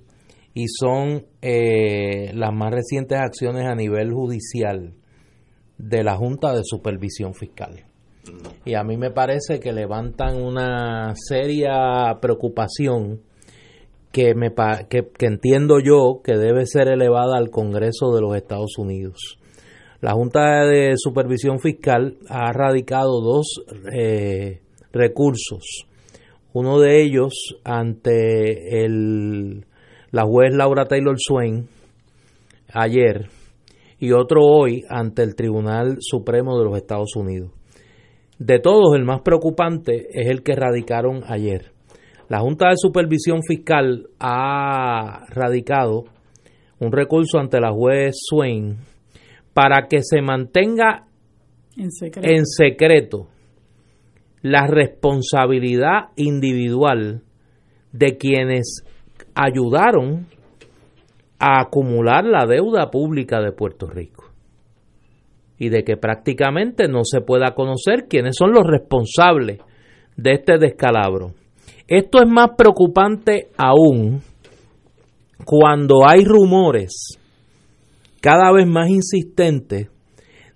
[0.54, 4.94] y son eh, las más recientes acciones a nivel judicial
[5.78, 7.84] de la Junta de Supervisión Fiscal.
[8.64, 13.20] Y a mí me parece que levantan una seria preocupación
[14.12, 14.52] que, me,
[14.88, 19.38] que, que entiendo yo que debe ser elevada al Congreso de los Estados Unidos.
[20.00, 24.60] La Junta de Supervisión Fiscal ha radicado dos eh,
[24.92, 25.86] recursos.
[26.52, 29.66] Uno de ellos ante el
[30.10, 31.68] la juez Laura Taylor Swain
[32.72, 33.28] ayer
[33.98, 37.50] y otro hoy ante el Tribunal Supremo de los Estados Unidos.
[38.38, 41.72] De todos, el más preocupante es el que radicaron ayer.
[42.28, 46.04] La Junta de Supervisión Fiscal ha radicado
[46.78, 48.76] un recurso ante la juez Swain
[49.52, 51.06] para que se mantenga
[51.76, 53.28] en secreto, en secreto
[54.42, 57.22] la responsabilidad individual
[57.92, 58.84] de quienes
[59.38, 60.26] ayudaron
[61.38, 64.24] a acumular la deuda pública de Puerto Rico
[65.56, 69.60] y de que prácticamente no se pueda conocer quiénes son los responsables
[70.16, 71.32] de este descalabro.
[71.86, 74.20] Esto es más preocupante aún
[75.44, 77.18] cuando hay rumores
[78.20, 79.88] cada vez más insistentes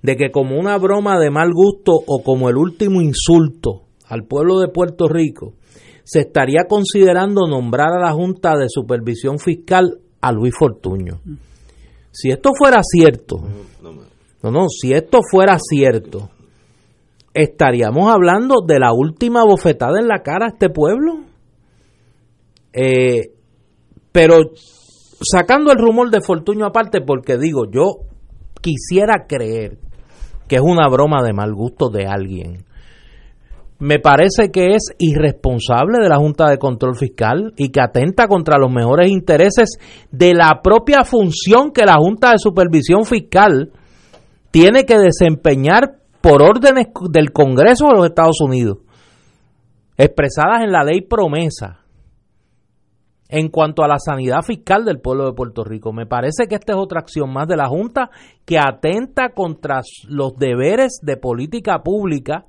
[0.02, 4.58] de que como una broma de mal gusto o como el último insulto al pueblo
[4.58, 5.54] de Puerto Rico,
[6.04, 11.20] se estaría considerando nombrar a la Junta de Supervisión Fiscal a Luis Fortuño.
[12.10, 13.36] Si esto fuera cierto,
[14.42, 16.30] no, no, si esto fuera cierto,
[17.32, 21.20] estaríamos hablando de la última bofetada en la cara a este pueblo.
[22.72, 23.32] Eh,
[24.10, 24.38] pero
[25.20, 28.06] sacando el rumor de Fortuño aparte, porque digo, yo
[28.60, 29.78] quisiera creer
[30.48, 32.64] que es una broma de mal gusto de alguien
[33.82, 38.56] me parece que es irresponsable de la Junta de Control Fiscal y que atenta contra
[38.56, 39.76] los mejores intereses
[40.12, 43.72] de la propia función que la Junta de Supervisión Fiscal
[44.52, 48.78] tiene que desempeñar por órdenes del Congreso de los Estados Unidos,
[49.96, 51.80] expresadas en la ley promesa
[53.28, 55.92] en cuanto a la sanidad fiscal del pueblo de Puerto Rico.
[55.92, 58.10] Me parece que esta es otra acción más de la Junta
[58.44, 62.46] que atenta contra los deberes de política pública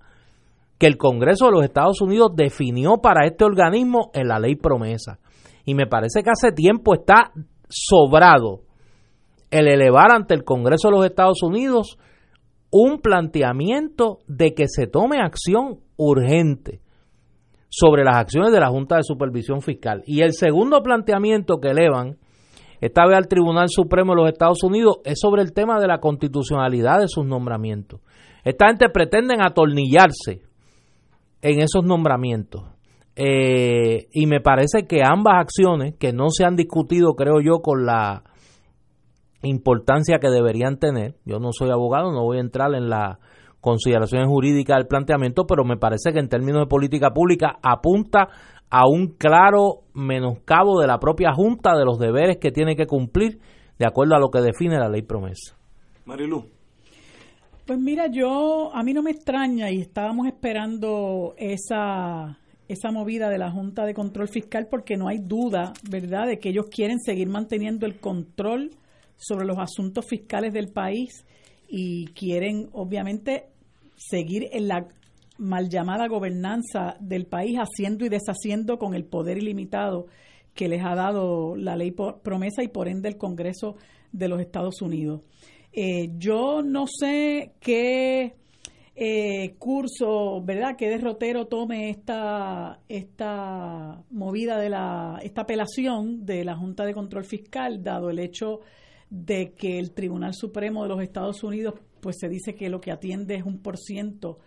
[0.78, 5.20] que el Congreso de los Estados Unidos definió para este organismo en la ley promesa.
[5.66, 7.32] Y me parece que hace tiempo está
[7.70, 8.62] sobrado
[9.50, 11.98] el elevar ante el Congreso de los Estados Unidos
[12.72, 16.82] un planteamiento de que se tome acción urgente
[17.70, 20.04] sobre las acciones de la Junta de Supervisión Fiscal.
[20.06, 22.18] Y el segundo planteamiento que elevan,
[22.82, 26.00] esta vez al Tribunal Supremo de los Estados Unidos, es sobre el tema de la
[26.00, 28.02] constitucionalidad de sus nombramientos.
[28.44, 30.42] Esta gente pretenden atornillarse
[31.44, 32.64] en esos nombramientos.
[33.16, 37.86] Eh, y me parece que ambas acciones, que no se han discutido, creo yo, con
[37.86, 38.24] la
[39.44, 43.20] importancia que deberían tener, yo no soy abogado, no voy a entrar en la
[43.60, 48.28] consideraciones jurídicas del planteamiento, pero me parece que en términos de política pública apunta
[48.70, 53.40] a un claro menoscabo de la propia Junta de los deberes que tiene que cumplir
[53.80, 55.56] de acuerdo a lo que define la ley promesa.
[56.04, 56.53] Marilu.
[57.66, 62.38] Pues mira, yo a mí no me extraña y estábamos esperando esa
[62.68, 66.50] esa movida de la Junta de Control Fiscal porque no hay duda, ¿verdad?, de que
[66.50, 68.72] ellos quieren seguir manteniendo el control
[69.16, 71.26] sobre los asuntos fiscales del país
[71.70, 73.46] y quieren obviamente
[73.96, 74.88] seguir en la
[75.38, 80.08] mal llamada gobernanza del país, haciendo y deshaciendo con el poder ilimitado
[80.54, 83.76] que les ha dado la ley promesa y por ende el Congreso
[84.12, 85.22] de los Estados Unidos.
[85.74, 88.36] Eh, yo no sé qué
[88.96, 90.76] eh, curso, ¿verdad?
[90.78, 97.26] Qué derrotero tome esta, esta movida de la, esta apelación de la Junta de Control
[97.26, 98.60] Fiscal, dado el hecho
[99.10, 102.92] de que el Tribunal Supremo de los Estados Unidos pues se dice que lo que
[102.92, 104.40] atiende es un por ciento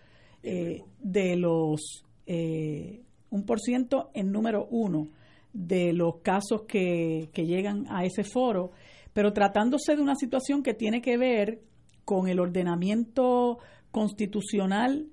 [0.43, 5.09] eh, de los, eh, un por ciento en número uno
[5.53, 8.73] de los casos que, que llegan a ese foro,
[9.17, 11.63] pero tratándose de una situación que tiene que ver
[12.05, 13.61] con el ordenamiento
[13.91, 15.07] constitucional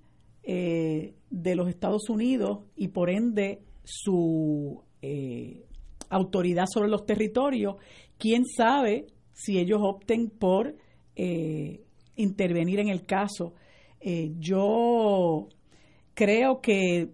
[0.44, 4.84] eh, de los Estados Unidos y por ende su
[6.10, 7.76] autoridad sobre los territorios,
[8.18, 10.76] quién sabe si ellos opten por
[12.18, 13.54] intervenir en el caso.
[14.02, 15.48] Eh, yo
[16.14, 17.10] creo que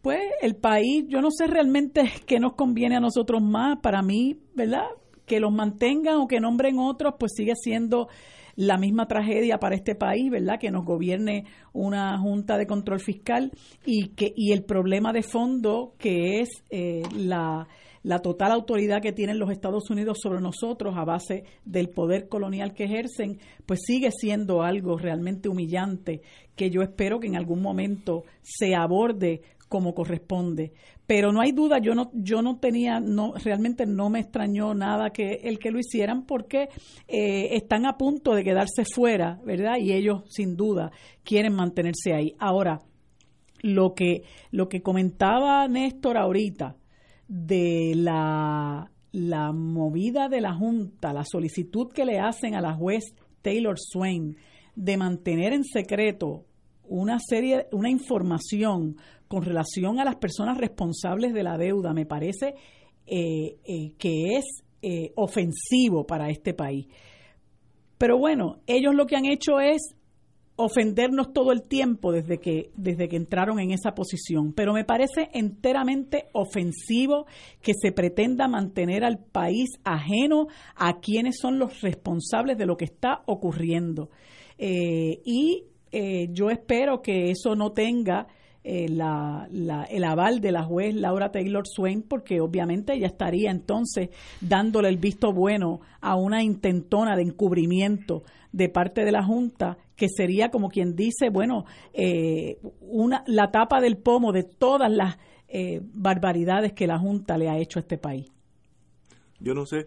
[0.00, 4.40] pues el país, yo no sé realmente qué nos conviene a nosotros más, para mí,
[4.54, 4.86] ¿verdad?
[5.26, 8.08] Que los mantengan o que nombren otros, pues sigue siendo
[8.56, 10.58] la misma tragedia para este país, ¿verdad?
[10.58, 13.52] Que nos gobierne una junta de control fiscal
[13.84, 17.68] y que y el problema de fondo que es eh, la
[18.06, 22.72] la total autoridad que tienen los Estados Unidos sobre nosotros a base del poder colonial
[22.72, 26.20] que ejercen, pues sigue siendo algo realmente humillante
[26.54, 30.72] que yo espero que en algún momento se aborde como corresponde.
[31.06, 35.10] Pero no hay duda, yo no, yo no tenía, no, realmente no me extrañó nada
[35.10, 36.68] que el que lo hicieran porque
[37.08, 39.76] eh, están a punto de quedarse fuera, ¿verdad?
[39.78, 40.90] Y ellos sin duda
[41.22, 42.34] quieren mantenerse ahí.
[42.38, 42.80] Ahora,
[43.62, 46.76] lo que, lo que comentaba Néstor ahorita,
[47.28, 53.14] de la, la movida de la Junta, la solicitud que le hacen a la juez
[53.42, 54.36] Taylor Swain
[54.74, 56.44] de mantener en secreto
[56.88, 58.96] una serie, una información
[59.28, 62.54] con relación a las personas responsables de la deuda, me parece
[63.06, 64.44] eh, eh, que es
[64.82, 66.86] eh, ofensivo para este país.
[67.98, 69.94] Pero bueno, ellos lo que han hecho es
[70.56, 74.52] ofendernos todo el tiempo desde que, desde que entraron en esa posición.
[74.52, 77.26] Pero me parece enteramente ofensivo
[77.60, 82.86] que se pretenda mantener al país ajeno a quienes son los responsables de lo que
[82.86, 84.10] está ocurriendo.
[84.58, 85.64] Y
[86.30, 88.26] yo espero que eso no tenga
[88.68, 94.08] eh, el aval de la juez Laura Taylor Swain, porque obviamente ella estaría entonces
[94.40, 100.08] dándole el visto bueno a una intentona de encubrimiento de parte de la Junta, que
[100.08, 105.16] sería como quien dice, bueno, eh, una, la tapa del pomo de todas las
[105.46, 108.26] eh, barbaridades que la Junta le ha hecho a este país.
[109.38, 109.86] Yo no sé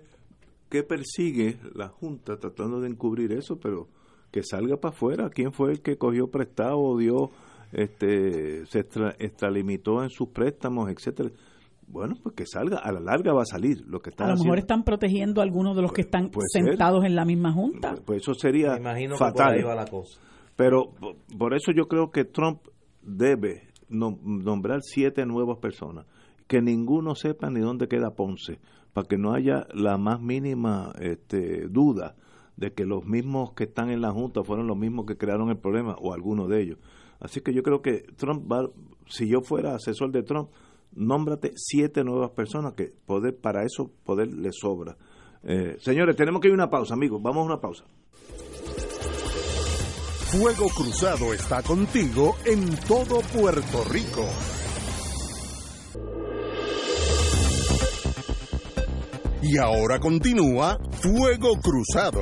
[0.69, 3.89] qué persigue la Junta tratando de encubrir eso, pero
[4.31, 5.29] que salga para afuera.
[5.29, 7.31] ¿Quién fue el que cogió prestado o dio
[7.71, 8.79] este, se
[9.19, 11.29] extralimitó en sus préstamos, etcétera.
[11.87, 14.37] Bueno, pues que salga, a la larga va a salir lo que está A lo
[14.37, 17.95] mejor están protegiendo a algunos de los que están sentados en la misma junta.
[18.05, 18.77] Pues eso sería
[19.17, 19.57] fatal.
[19.63, 20.19] la cosa.
[20.55, 20.93] Pero
[21.37, 22.59] por eso yo creo que Trump
[23.01, 26.05] debe nombrar siete nuevas personas,
[26.47, 28.59] que ninguno sepa ni dónde queda Ponce,
[28.93, 32.15] para que no haya la más mínima este, duda
[32.57, 35.57] de que los mismos que están en la Junta fueron los mismos que crearon el
[35.57, 36.77] problema, o alguno de ellos.
[37.19, 38.69] Así que yo creo que Trump va,
[39.07, 40.49] si yo fuera asesor de Trump,
[40.93, 44.97] nómbrate siete nuevas personas que poder, para eso poder le sobra.
[45.43, 47.21] Eh, señores, tenemos que ir a una pausa, amigos.
[47.21, 47.85] Vamos a una pausa.
[50.31, 54.25] Fuego Cruzado está contigo en todo Puerto Rico.
[59.41, 62.21] Y ahora continúa Fuego Cruzado.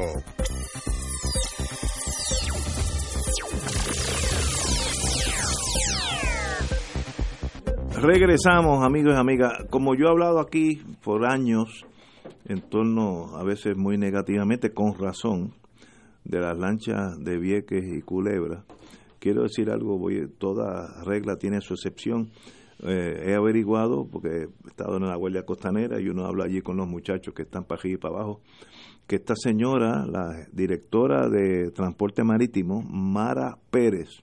[7.99, 9.53] Regresamos, amigos y amigas.
[9.71, 11.83] Como yo he hablado aquí por años,
[12.45, 15.55] en torno a veces muy negativamente, con razón,
[16.23, 18.65] de las lanchas de Vieques y Culebra,
[19.17, 22.29] quiero decir algo, voy, toda regla tiene su excepción.
[22.83, 26.77] Eh, he averiguado, porque he estado en la Guardia Costanera y uno habla allí con
[26.77, 28.41] los muchachos que están para aquí y para abajo,
[29.07, 34.21] que esta señora, la directora de Transporte Marítimo, Mara Pérez,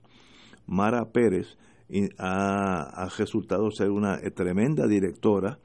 [0.65, 1.59] Mara Pérez,
[2.19, 5.59] ha, resultado ser una tremenda directora,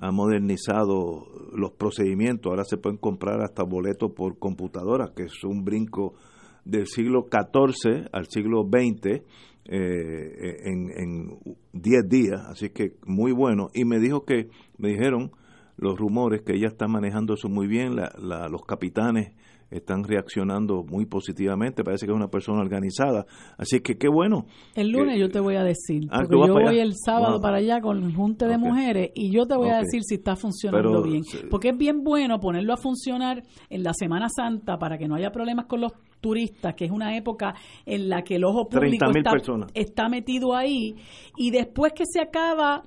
[0.00, 5.64] ha modernizado los procedimientos, ahora se pueden comprar hasta boletos por computadora, que es un
[5.64, 6.14] brinco
[6.64, 9.22] del siglo XIV al siglo XX
[9.66, 11.38] eh, en
[11.72, 13.68] 10 días, así que muy bueno.
[13.74, 14.48] Y me dijo que,
[14.78, 15.30] me dijeron
[15.76, 19.32] los rumores que ella está manejando eso muy bien, los capitanes
[19.70, 23.26] están reaccionando muy positivamente, parece que es una persona organizada,
[23.58, 24.46] así que qué bueno.
[24.74, 27.80] El lunes yo te voy a decir, ah, porque yo voy el sábado para allá
[27.80, 31.22] con el Junte de Mujeres y yo te voy a decir si está funcionando bien,
[31.50, 35.30] porque es bien bueno ponerlo a funcionar en la Semana Santa para que no haya
[35.30, 37.54] problemas con los turistas, que es una época
[37.84, 39.32] en la que el ojo público está,
[39.74, 40.94] está metido ahí,
[41.36, 42.82] y después que se acaba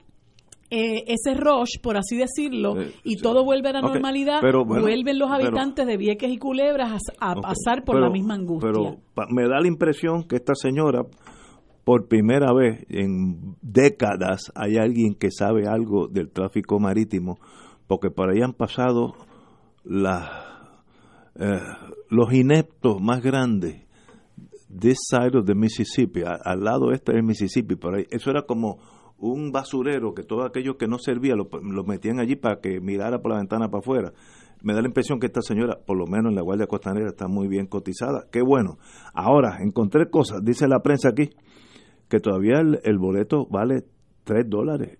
[0.70, 5.88] eh, ese rush, por así decirlo, y todo vuelve a la normalidad, vuelven los habitantes
[5.88, 8.72] de Vieques y Culebras a, pasar por la misma angustia.
[8.74, 8.98] Pero
[9.30, 11.04] me da la impresión que esta señora,
[11.86, 17.40] por primera vez en décadas, hay alguien que sabe algo del tráfico marítimo,
[17.88, 19.14] porque por ahí han pasado
[19.86, 21.60] eh,
[22.10, 23.88] los ineptos más grandes
[24.70, 28.06] this side of the Mississippi, al lado este del Mississippi, por ahí.
[28.10, 28.80] Eso era como
[29.20, 31.48] un basurero que todo aquello que no servía lo,
[31.84, 34.14] metían allí para que mirara por la ventana para afuera.
[34.62, 37.28] Me da la impresión que esta señora, por lo menos en la Guardia Costanera, está
[37.28, 38.26] muy bien cotizada.
[38.32, 38.78] Qué bueno.
[39.14, 41.30] Ahora, encontré cosas, dice la prensa aquí,
[42.10, 43.84] que todavía el, boleto vale
[44.24, 44.98] 3 dólares.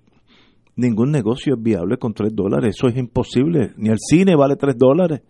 [0.76, 3.72] Ningún negocio es viable con 3 dólares, eso es imposible.
[3.78, 5.22] Ni el cine vale 3 dólares.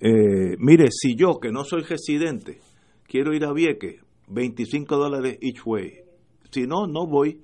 [0.00, 2.60] Eh, mire, si yo, que no soy residente,
[3.06, 5.92] quiero ir a Vieques, 25 dólares each way.
[6.50, 7.40] Si no, no voy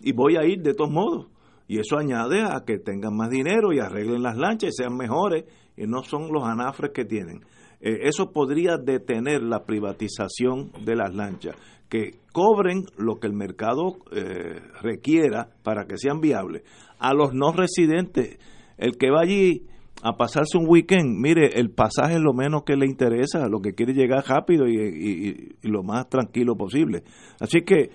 [0.00, 1.26] y voy a ir de todos modos.
[1.68, 5.44] Y eso añade a que tengan más dinero y arreglen las lanchas y sean mejores
[5.76, 7.42] y no son los anafres que tienen.
[7.80, 11.56] Eh, eso podría detener la privatización de las lanchas,
[11.88, 16.62] que cobren lo que el mercado eh, requiera para que sean viables.
[16.98, 18.38] A los no residentes,
[18.76, 19.66] el que va allí
[20.02, 23.74] a pasarse un weekend, mire, el pasaje es lo menos que le interesa, lo que
[23.74, 27.02] quiere llegar rápido y lo más tranquilo posible.
[27.38, 27.90] Así que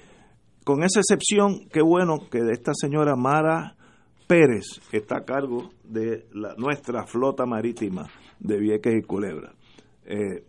[0.65, 3.75] con esa excepción, qué bueno que de esta señora Mara
[4.27, 8.07] Pérez está a cargo de la, nuestra flota marítima
[8.39, 9.53] de Vieques y Culebra.
[10.05, 10.43] Eh,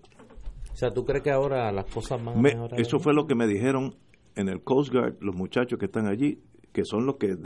[0.72, 2.34] o sea, ¿tú crees que ahora las cosas más
[2.78, 3.94] Eso fue lo que me dijeron
[4.34, 6.40] en el Coast Guard, los muchachos que están allí,
[6.72, 7.36] que son los que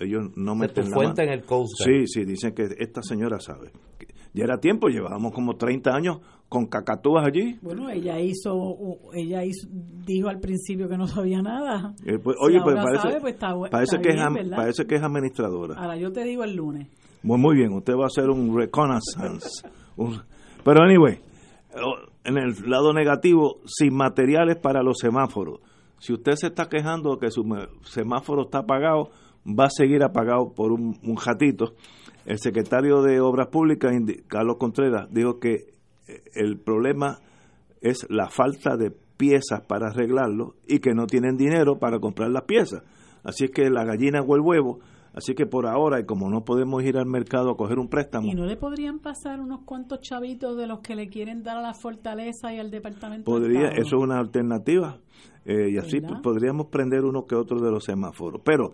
[0.00, 1.14] ellos no meten la mano.
[1.18, 2.06] en el Coast Guard.
[2.06, 3.70] Sí, sí, dicen que esta señora sabe.
[4.32, 6.18] Ya era tiempo, llevábamos como 30 años
[6.48, 7.58] con cacatúas allí.
[7.62, 8.76] Bueno, ella hizo,
[9.12, 9.42] ella
[10.06, 11.94] dijo al principio que no sabía nada.
[12.04, 13.34] Eh, pues, oye, pues parece, pues
[13.70, 15.74] parece, que es, parece que es administradora.
[15.76, 16.88] Ahora yo te digo el lunes.
[17.22, 19.66] Muy, muy bien, usted va a hacer un reconnaissance.
[20.64, 21.18] pero anyway,
[22.24, 25.60] en el lado negativo, sin materiales para los semáforos.
[25.98, 27.44] Si usted se está quejando de que su
[27.82, 29.10] semáforo está apagado,
[29.46, 31.74] va a seguir apagado por un, un ratito.
[32.26, 33.92] El secretario de Obras Públicas,
[34.28, 35.73] Carlos Contreras, dijo que
[36.34, 37.18] el problema
[37.80, 42.44] es la falta de piezas para arreglarlo y que no tienen dinero para comprar las
[42.44, 42.82] piezas.
[43.22, 44.80] Así es que la gallina o el huevo.
[45.14, 48.26] Así que por ahora, y como no podemos ir al mercado a coger un préstamo.
[48.26, 51.62] ¿Y no le podrían pasar unos cuantos chavitos de los que le quieren dar a
[51.62, 53.30] la fortaleza y al departamento?
[53.30, 54.98] Podría, eso es una alternativa.
[55.44, 58.40] Eh, y así podríamos prender uno que otro de los semáforos.
[58.44, 58.72] Pero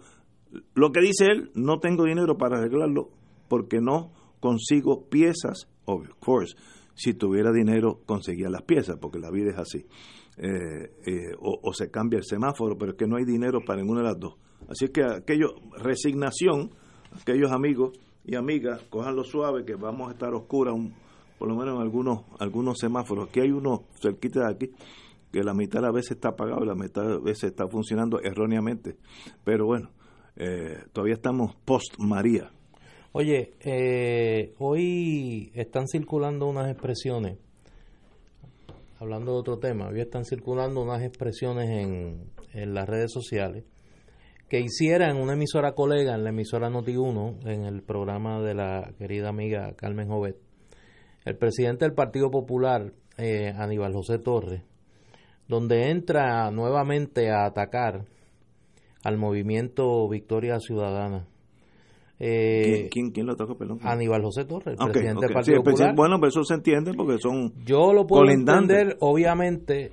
[0.75, 3.11] lo que dice él, no tengo dinero para arreglarlo
[3.49, 6.57] porque no consigo piezas, of course
[6.95, 9.87] si tuviera dinero conseguía las piezas, porque la vida es así.
[10.37, 14.07] eh, o, se cambia el semáforo, pero es que no hay dinero para ninguna de
[14.07, 14.35] las dos.
[14.69, 16.71] Así que aquello, resignación,
[17.21, 20.75] aquellos amigos y amigas, cojan suave que vamos a estar oscuras
[21.39, 23.31] por lo menos en algunos, algunos semáforos.
[23.31, 24.71] Aquí hay uno cerquita de aquí
[25.33, 27.67] que la mitad de las veces está apagado y la mitad de las veces está
[27.67, 28.99] funcionando erróneamente.
[29.43, 29.89] Pero bueno,
[30.37, 32.51] eh, todavía estamos post María.
[33.13, 37.39] Oye, eh, hoy están circulando unas expresiones,
[39.01, 42.31] hablando de otro tema, hoy están circulando unas expresiones en,
[42.73, 43.65] las redes sociales
[44.49, 48.93] que hiciera en una emisora colega, en la emisora Noti1, en el programa de la
[48.97, 50.37] querida amiga Carmen Jovet,
[51.25, 54.63] el presidente del Partido Popular, eh, Aníbal José Torres,
[55.49, 58.05] donde entra nuevamente a atacar
[59.03, 61.27] al movimiento Victoria Ciudadana.
[62.23, 63.79] Eh, ¿Quién, quién, lo toca, perdón?
[63.83, 65.95] Aníbal José Torres, el presidente del Partido Popular.
[65.97, 67.55] bueno, pero eso se entiende porque son.
[67.65, 69.93] Yo lo puedo entender, obviamente,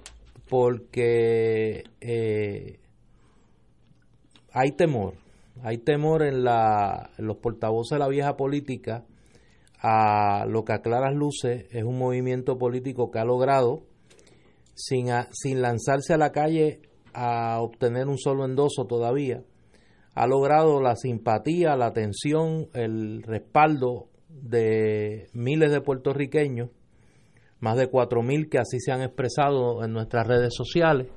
[0.49, 2.79] porque eh,
[4.51, 5.13] hay temor.
[5.63, 9.05] Hay temor en, la, en los portavoces de la vieja política
[9.79, 13.83] a lo que a claras luces es un movimiento político que ha logrado
[14.75, 16.81] sin, sin lanzarse a la calle
[17.13, 19.43] a obtener un solo endoso todavía,
[20.17, 26.71] ha logrado la simpatía, la atención, el respaldo de miles de puertorriqueños,
[27.59, 31.07] más de cuatro mil que así se han expresado en nuestras redes sociales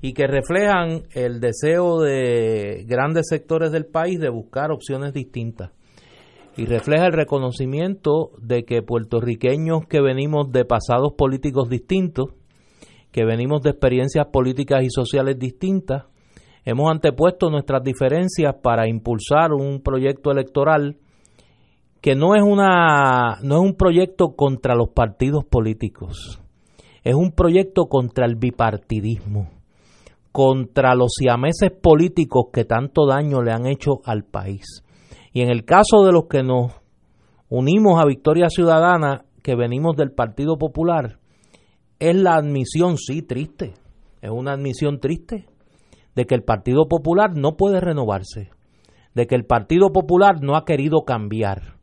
[0.00, 5.70] y que reflejan el deseo de grandes sectores del país de buscar opciones distintas.
[6.56, 12.30] Y refleja el reconocimiento de que puertorriqueños que venimos de pasados políticos distintos
[13.12, 16.04] que venimos de experiencias políticas y sociales distintas,
[16.64, 20.96] hemos antepuesto nuestras diferencias para impulsar un proyecto electoral
[22.00, 26.40] que no es una no es un proyecto contra los partidos políticos.
[27.04, 29.48] Es un proyecto contra el bipartidismo,
[30.32, 34.84] contra los siameses políticos que tanto daño le han hecho al país.
[35.32, 36.72] Y en el caso de los que nos
[37.48, 41.18] unimos a Victoria Ciudadana, que venimos del Partido Popular,
[41.98, 43.74] es la admisión, sí, triste,
[44.20, 45.46] es una admisión triste,
[46.14, 48.50] de que el Partido Popular no puede renovarse,
[49.14, 51.76] de que el Partido Popular no ha querido cambiar,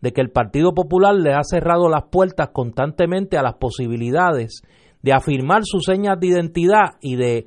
[0.00, 4.62] de que el Partido Popular le ha cerrado las puertas constantemente a las posibilidades
[5.02, 7.46] de afirmar sus señas de identidad y de,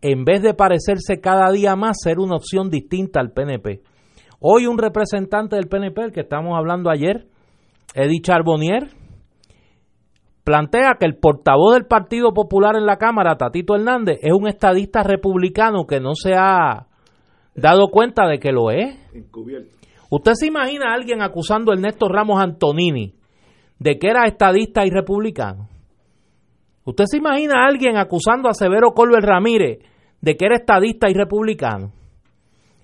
[0.00, 3.82] en vez de parecerse cada día más, ser una opción distinta al PNP.
[4.40, 7.26] Hoy un representante del PNP, el que estamos hablando ayer,
[7.94, 8.90] Eddie Charbonnier,
[10.44, 15.02] plantea que el portavoz del Partido Popular en la Cámara, Tatito Hernández, es un estadista
[15.02, 16.86] republicano que no se ha
[17.54, 18.96] dado cuenta de que lo es.
[20.10, 23.14] ¿Usted se imagina a alguien acusando a Ernesto Ramos Antonini
[23.78, 25.68] de que era estadista y republicano?
[26.84, 29.78] ¿Usted se imagina a alguien acusando a Severo Colbert Ramírez
[30.20, 31.92] de que era estadista y republicano?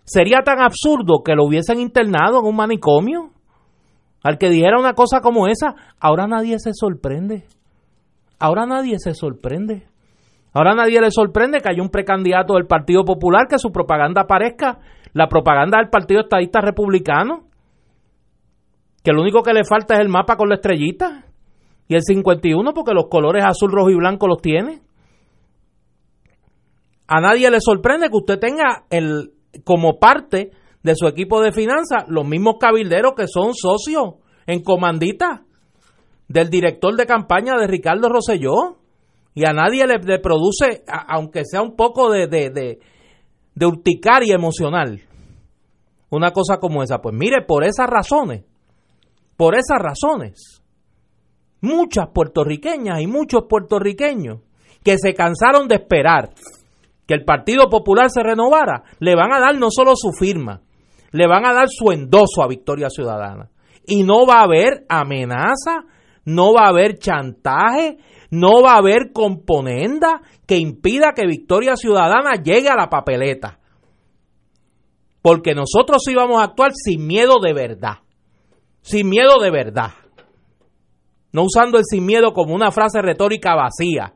[0.05, 3.31] Sería tan absurdo que lo hubiesen internado en un manicomio.
[4.23, 7.45] Al que dijera una cosa como esa, ahora nadie se sorprende.
[8.39, 9.87] Ahora nadie se sorprende.
[10.53, 14.81] Ahora nadie le sorprende que haya un precandidato del Partido Popular que su propaganda parezca
[15.13, 17.45] la propaganda del Partido Estadista Republicano.
[19.03, 21.25] Que lo único que le falta es el mapa con la estrellita
[21.89, 24.83] y el 51 porque los colores azul, rojo y blanco los tiene.
[27.07, 29.33] A nadie le sorprende que usted tenga el
[29.65, 30.51] como parte
[30.83, 34.15] de su equipo de finanzas los mismos cabilderos que son socios
[34.47, 35.45] en comandita
[36.29, 38.79] del director de campaña de Ricardo Rosselló.
[39.35, 42.79] Y a nadie le, produce, aunque sea un poco de, de, de,
[43.55, 45.01] de urticaria emocional,
[46.11, 47.01] una cosa como esa.
[47.01, 48.45] Pues mire, por esas razones,
[49.37, 50.63] por esas razones,
[51.61, 54.41] muchas puertorriqueñas y muchos puertorriqueños
[54.83, 56.31] que se cansaron de esperar
[57.07, 60.63] que el Partido Popular se renovara, le van a dar no solo su firma,
[61.13, 63.51] le van a dar su endoso a Victoria Ciudadana.
[63.87, 65.85] Y no va a haber amenaza,
[66.25, 67.99] no va a haber chantaje,
[68.31, 73.59] no va a haber componenda que impida que Victoria Ciudadana llegue a la papeleta.
[75.23, 77.99] Porque nosotros íbamos a actuar sin miedo de verdad.
[78.81, 79.91] Sin miedo de verdad.
[81.33, 84.15] No usando el sin miedo como una frase retórica vacía.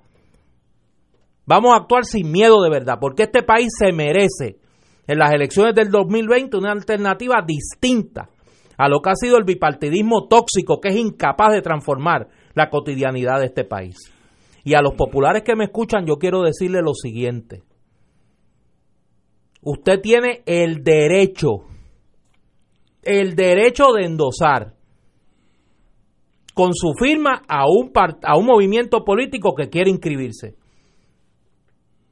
[1.47, 4.59] Vamos a actuar sin miedo de verdad, porque este país se merece
[5.07, 8.29] en las elecciones del 2020 una alternativa distinta
[8.77, 13.41] a lo que ha sido el bipartidismo tóxico que es incapaz de transformar la cotidianidad
[13.41, 13.97] de este país.
[14.65, 17.63] Y a los populares que me escuchan yo quiero decirle lo siguiente.
[19.63, 21.65] Usted tiene el derecho,
[23.03, 24.75] el derecho de endosar
[26.55, 27.91] con su firma a un,
[28.23, 30.57] a un movimiento político que quiere inscribirse.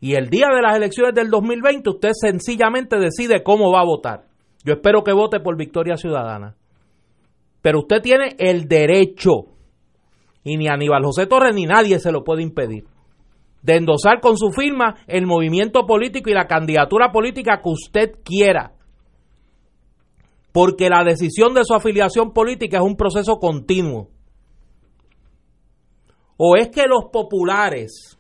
[0.03, 4.25] Y el día de las elecciones del 2020 usted sencillamente decide cómo va a votar.
[4.65, 6.57] Yo espero que vote por Victoria Ciudadana.
[7.61, 9.45] Pero usted tiene el derecho,
[10.43, 12.85] y ni Aníbal José Torres ni nadie se lo puede impedir,
[13.63, 18.73] de endosar con su firma el movimiento político y la candidatura política que usted quiera.
[20.51, 24.09] Porque la decisión de su afiliación política es un proceso continuo.
[26.37, 28.19] O es que los populares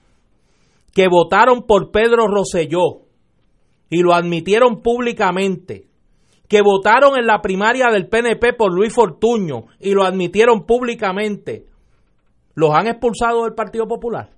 [0.93, 3.07] que votaron por Pedro Rosselló
[3.89, 5.89] y lo admitieron públicamente,
[6.49, 11.67] que votaron en la primaria del PNP por Luis Fortuño y lo admitieron públicamente,
[12.55, 14.31] los han expulsado del Partido Popular.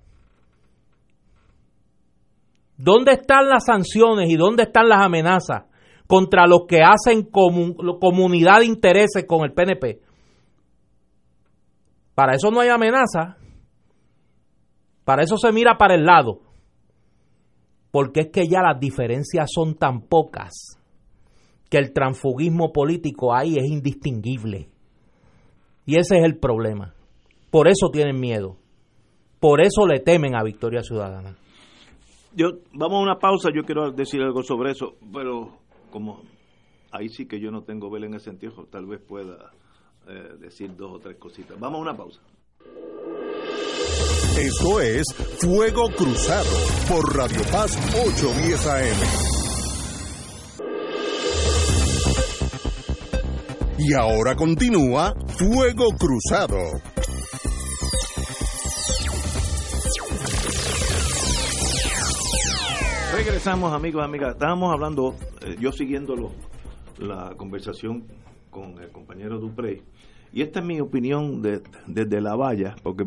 [2.77, 5.65] ¿Dónde están las sanciones y dónde están las amenazas
[6.07, 10.01] contra los que hacen comunidad de intereses con el PNP?
[12.15, 13.37] Para eso no hay amenaza.
[15.05, 16.41] Para eso se mira para el lado.
[17.95, 20.81] Porque es que ya las diferencias son tan pocas
[21.71, 24.69] que el transfugismo político ahí es indistinguible.
[25.87, 26.93] Y ese es el problema.
[27.53, 28.57] Por eso tienen miedo.
[29.39, 31.37] Por eso le temen a Victoria Ciudadana.
[32.35, 35.61] Yo, vamos a una pausa, yo quiero decir algo sobre eso, pero
[35.93, 36.23] como
[36.91, 39.53] ahí sí que yo no tengo vela en ese sentido, tal vez pueda
[40.09, 41.61] eh, decir dos o tres cositas.
[41.61, 42.21] Vamos a una pausa.
[44.39, 45.05] Esto es
[45.39, 46.51] Fuego Cruzado
[46.89, 48.97] por Radio Paz 810 AM.
[53.79, 56.59] Y ahora continúa Fuego Cruzado.
[63.15, 64.33] Regresamos amigos, amigas.
[64.33, 66.33] Estábamos hablando, eh, yo siguiendo
[66.99, 68.09] la conversación
[68.51, 69.81] con el compañero Duprey,
[70.33, 73.05] y esta es mi opinión desde la valla, porque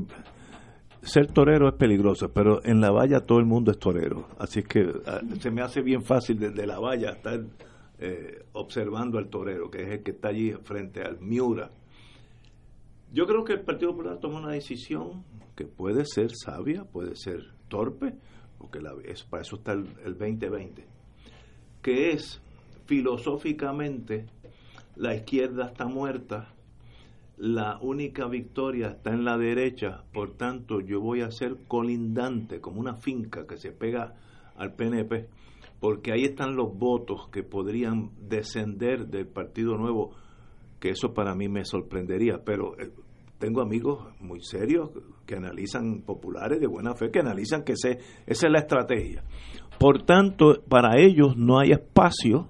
[1.07, 4.27] ser torero es peligroso, pero en la valla todo el mundo es torero.
[4.38, 7.41] Así que ah, se me hace bien fácil desde la valla estar
[7.99, 11.71] eh, observando al torero, que es el que está allí frente al Miura.
[13.13, 15.23] Yo creo que el Partido Popular toma una decisión
[15.55, 18.13] que puede ser sabia, puede ser torpe,
[18.57, 20.85] porque la, es, para eso está el, el 2020,
[21.81, 22.41] que es
[22.85, 24.25] filosóficamente
[24.95, 26.53] la izquierda está muerta
[27.38, 32.80] la única victoria está en la derecha, por tanto yo voy a ser colindante, como
[32.80, 34.15] una finca que se pega
[34.55, 35.27] al PNP,
[35.80, 40.15] porque ahí están los votos que podrían descender del Partido Nuevo,
[40.80, 42.91] que eso para mí me sorprendería, pero eh,
[43.38, 44.89] tengo amigos muy serios
[45.27, 47.89] que analizan populares de buena fe, que analizan que esa
[48.26, 49.23] es la estrategia.
[49.80, 52.47] Por tanto, para ellos no hay espacio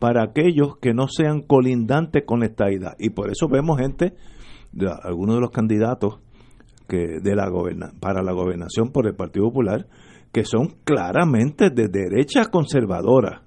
[0.00, 2.96] para aquellos que no sean colindantes con esta idea.
[2.98, 4.14] Y por eso vemos gente,
[5.04, 6.18] algunos de los candidatos
[6.88, 9.86] que de la goberna, para la gobernación por el Partido Popular,
[10.32, 13.42] que son claramente de derecha conservadora.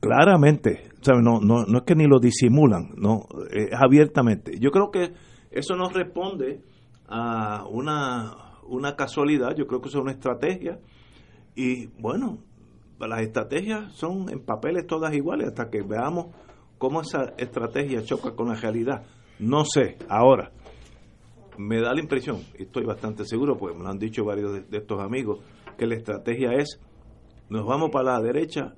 [0.00, 4.52] Claramente, No, no, no es que ni lo disimulan, no, es abiertamente.
[4.60, 5.12] Yo creo que
[5.50, 6.60] eso nos responde
[7.08, 8.32] a una,
[8.68, 10.78] una casualidad, yo creo que es una estrategia.
[11.56, 12.38] Y bueno,
[13.06, 16.34] las estrategias son en papeles todas iguales hasta que veamos
[16.78, 19.04] cómo esa estrategia choca con la realidad.
[19.38, 20.50] No sé, ahora,
[21.58, 24.78] me da la impresión, y estoy bastante seguro, pues me lo han dicho varios de,
[24.78, 25.40] estos amigos,
[25.76, 26.80] que la estrategia es,
[27.50, 28.74] nos vamos para la derecha,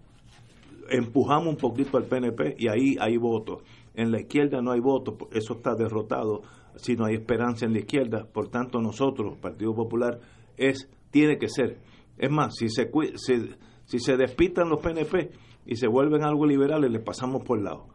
[0.90, 3.62] empujamos un poquito al PNP y ahí hay votos.
[3.94, 6.42] En la izquierda no hay votos, eso está derrotado,
[6.76, 10.20] si no hay esperanza en la izquierda, por tanto nosotros, Partido Popular,
[10.56, 11.78] es tiene que ser.
[12.16, 13.56] Es más, si se, se
[13.90, 15.30] si se despitan los PNP
[15.66, 17.88] y se vuelven algo liberales, le pasamos por el lado.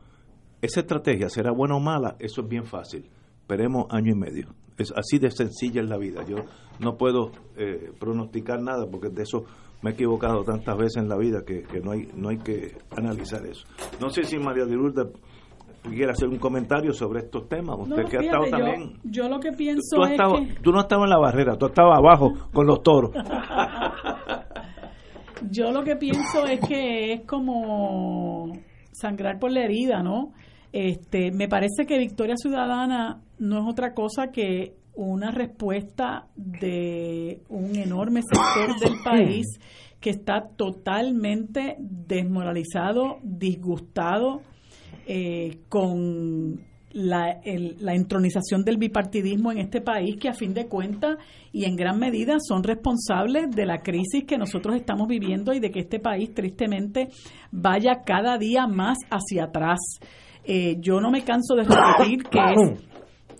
[0.62, 3.10] Esa estrategia será buena o mala, eso es bien fácil.
[3.40, 4.50] Esperemos año y medio.
[4.78, 6.26] Es así de sencilla en la vida.
[6.28, 6.36] Yo
[6.82, 9.46] no puedo eh, pronosticar nada porque de eso
[9.84, 13.46] me he equivocado tantas veces en la vida que, no hay no hay que analizar
[13.46, 13.66] eso.
[14.02, 15.08] No sé si María de Lourdes
[15.82, 17.78] quiere hacer un comentario sobre estos temas.
[17.80, 19.00] Usted que ha estado también.
[19.06, 20.62] Yo lo que pienso es que...
[20.62, 23.12] Tú no estabas en la barrera, tú estabas abajo con los toros.
[25.50, 28.54] Yo lo que pienso es que es como
[28.92, 30.34] sangrar por la herida, ¿no?
[30.72, 37.76] Este, me parece que Victoria Ciudadana no es otra cosa que una respuesta de un
[37.76, 39.46] enorme sector del país
[40.00, 44.42] que está totalmente desmoralizado, disgustado
[45.08, 46.62] eh, con
[46.96, 47.42] la,
[47.80, 51.18] la entronización del bipartidismo en este país que a fin de cuentas
[51.52, 55.72] y en gran medida son responsables de la crisis que nosotros estamos viviendo y de
[55.72, 57.10] que este país tristemente
[57.52, 59.80] vaya cada día más hacia atrás.
[60.46, 62.84] Eh, yo no me canso de repetir que es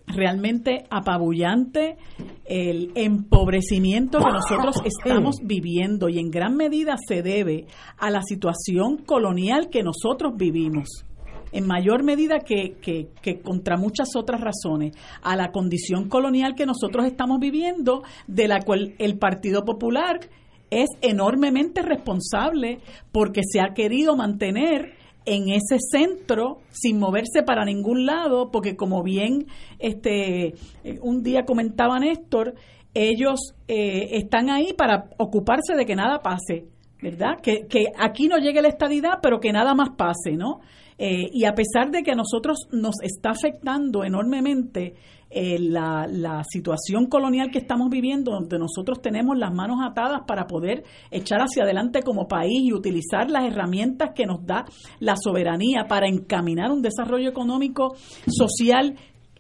[0.08, 1.96] realmente apabullante
[2.44, 7.68] el empobrecimiento que nosotros estamos viviendo y en gran medida se debe
[7.98, 11.06] a la situación colonial que nosotros vivimos
[11.56, 17.06] en mayor medida que, que, contra muchas otras razones, a la condición colonial que nosotros
[17.06, 20.20] estamos viviendo, de la cual el Partido Popular
[20.70, 22.80] es enormemente responsable
[23.14, 24.96] porque se ha querido mantener
[25.26, 29.48] en ese centro sin moverse para ningún lado, porque como bien
[29.80, 30.56] este
[31.02, 32.56] un día comentaba Néstor,
[32.94, 36.66] ellos eh, están ahí para ocuparse de que nada pase,
[37.02, 37.40] ¿verdad?
[37.42, 40.60] Que, que aquí no llegue la estadidad, pero que nada más pase, ¿no?
[40.98, 44.96] Eh, y a pesar de que a nosotros nos está afectando enormemente
[45.30, 50.48] eh, la, la, situación colonial que estamos viviendo, donde nosotros tenemos las manos atadas para
[50.48, 54.64] poder echar hacia adelante como país y utilizar las herramientas que nos da
[55.00, 57.96] la soberanía para encaminar un desarrollo económico,
[58.28, 58.96] social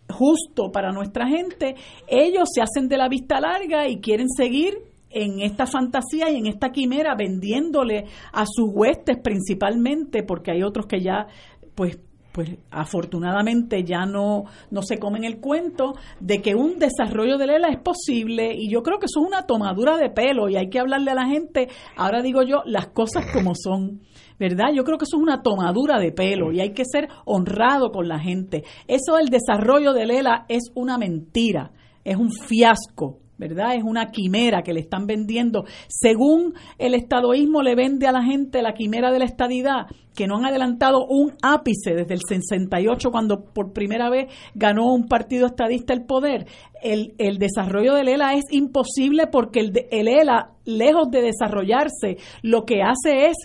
[0.09, 1.75] justo para nuestra gente,
[2.07, 6.47] ellos se hacen de la vista larga y quieren seguir en esta fantasía y en
[6.47, 11.27] esta quimera vendiéndole a sus huestes principalmente, porque hay otros que ya
[11.73, 11.97] pues
[12.35, 17.69] pues afortunadamente ya no, no se comen el cuento de que un desarrollo de Lela
[17.69, 20.79] es posible y yo creo que eso es una tomadura de pelo y hay que
[20.79, 24.01] hablarle a la gente, ahora digo yo, las cosas como son.
[24.37, 24.73] ¿Verdad?
[24.75, 28.09] Yo creo que eso es una tomadura de pelo y hay que ser honrado con
[28.09, 28.65] la gente.
[28.85, 31.71] Eso del desarrollo de Lela es una mentira,
[32.03, 33.19] es un fiasco.
[33.37, 33.75] ¿Verdad?
[33.75, 35.65] Es una quimera que le están vendiendo.
[35.87, 40.37] Según el estadoísmo le vende a la gente la quimera de la estadidad, que no
[40.37, 45.93] han adelantado un ápice desde el 68 cuando por primera vez ganó un partido estadista
[45.93, 46.45] el poder.
[46.81, 52.63] El, el desarrollo del ELA es imposible porque el, el ELA, lejos de desarrollarse, lo
[52.65, 53.37] que hace es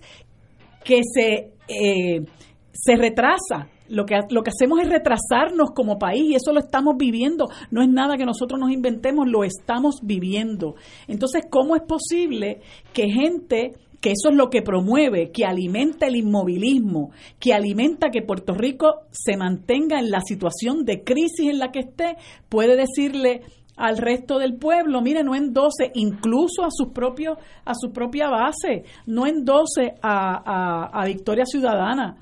[0.84, 2.24] que se, eh,
[2.72, 6.94] se retrasa lo que, lo que hacemos es retrasarnos como país y eso lo estamos
[6.96, 7.48] viviendo.
[7.70, 10.76] No es nada que nosotros nos inventemos, lo estamos viviendo.
[11.08, 12.60] Entonces, ¿cómo es posible
[12.92, 18.22] que gente que eso es lo que promueve, que alimenta el inmovilismo, que alimenta que
[18.22, 22.16] Puerto Rico se mantenga en la situación de crisis en la que esté,
[22.48, 23.42] puede decirle
[23.76, 28.84] al resto del pueblo, mire, no endose incluso a sus propios, a su propia base,
[29.06, 32.16] no endose a, a, a Victoria Ciudadana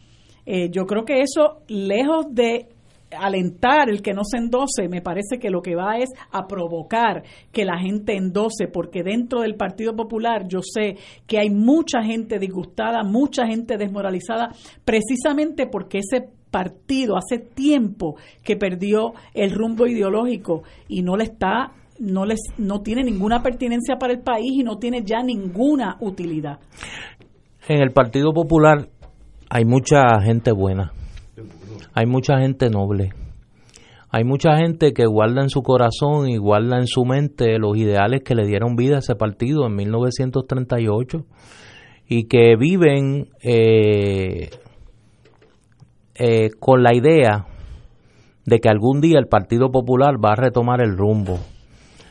[0.51, 2.69] eh, yo creo que eso, lejos de
[3.11, 7.23] alentar el que no se endose, me parece que lo que va es a provocar
[7.53, 10.97] que la gente endose, porque dentro del Partido Popular yo sé
[11.27, 14.49] que hay mucha gente disgustada, mucha gente desmoralizada,
[14.87, 21.73] precisamente porque ese partido hace tiempo que perdió el rumbo ideológico y no le está
[21.99, 26.59] no les no tiene ninguna pertinencia para el país y no tiene ya ninguna utilidad.
[27.69, 28.89] En el Partido Popular
[29.51, 30.93] hay mucha gente buena,
[31.95, 33.13] hay mucha gente noble,
[34.11, 38.23] hay mucha gente que guarda en su corazón y guarda en su mente los ideales
[38.25, 41.25] que le dieron vida a ese partido en 1938
[42.09, 44.51] y que viven eh,
[46.15, 47.47] eh, con la idea
[48.45, 51.39] de que algún día el Partido Popular va a retomar el rumbo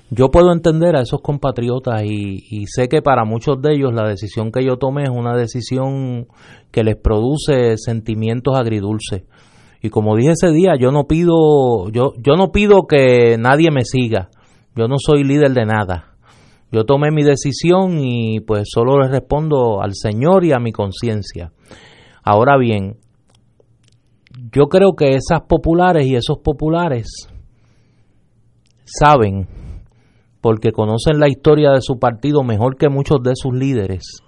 [0.09, 4.51] yo puedo entender a esos compatriotas y, sé que para muchos de ellos la decisión
[4.51, 6.27] que yo tomé es una decisión
[6.71, 9.23] que les produce sentimientos agridulces.
[9.81, 13.83] Y como dije ese día, yo no pido, yo, yo no pido que nadie me
[13.83, 14.29] siga.
[14.75, 16.15] Yo no soy líder de nada.
[16.71, 21.51] Yo tomé mi decisión y pues solo le respondo al Señor y a mi conciencia.
[22.23, 22.97] Ahora bien,
[24.53, 27.07] yo creo que esas populares y esos populares
[28.85, 29.47] saben
[30.41, 34.21] porque conocen la historia de su partido mejor que muchos de sus líderes,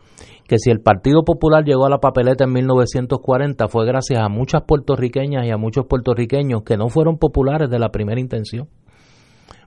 [0.48, 4.64] que si el Partido Popular llegó a la papeleta en 1940 fue gracias a muchas
[4.64, 8.68] puertorriqueñas y a muchos puertorriqueños que no fueron populares de la primera intención,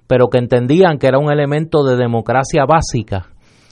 [0.09, 3.29] pero que entendían que era un elemento de democracia básica,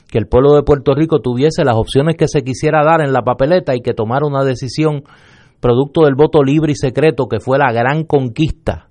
[0.09, 3.23] que el pueblo de Puerto Rico tuviese las opciones que se quisiera dar en la
[3.23, 5.03] papeleta y que tomara una decisión
[5.59, 8.90] producto del voto libre y secreto que fue la gran conquista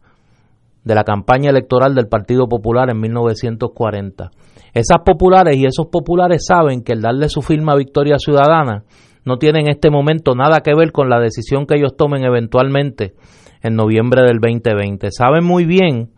[0.85, 4.31] de la campaña electoral del Partido Popular en 1940.
[4.73, 8.85] Esas populares y esos populares saben que el darle su firma a Victoria Ciudadana
[9.24, 13.15] no tiene en este momento nada que ver con la decisión que ellos tomen eventualmente
[13.62, 15.09] en noviembre del 2020.
[15.11, 16.11] Saben muy bien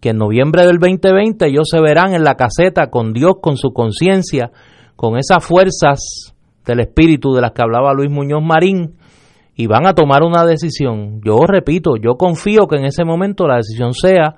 [0.00, 3.72] que en noviembre del 2020 ellos se verán en la caseta con Dios, con su
[3.72, 4.50] conciencia,
[4.96, 6.34] con esas fuerzas
[6.64, 8.96] del espíritu de las que hablaba Luis Muñoz Marín,
[9.56, 11.20] y van a tomar una decisión.
[11.24, 14.34] Yo repito, yo confío que en ese momento la decisión sea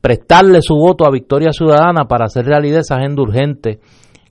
[0.00, 3.80] prestarle su voto a Victoria Ciudadana para hacer realidad esa agenda urgente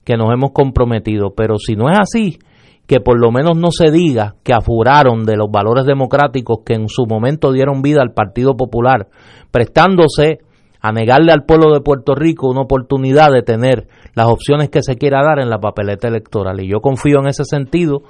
[0.04, 1.34] que nos hemos comprometido.
[1.36, 2.38] Pero si no es así,
[2.86, 6.88] que por lo menos no se diga que afuraron de los valores democráticos que en
[6.88, 9.08] su momento dieron vida al Partido Popular,
[9.50, 10.38] prestándose
[10.80, 14.96] a negarle al pueblo de Puerto Rico una oportunidad de tener las opciones que se
[14.96, 16.60] quiera dar en la papeleta electoral.
[16.60, 18.02] Y yo confío en ese sentido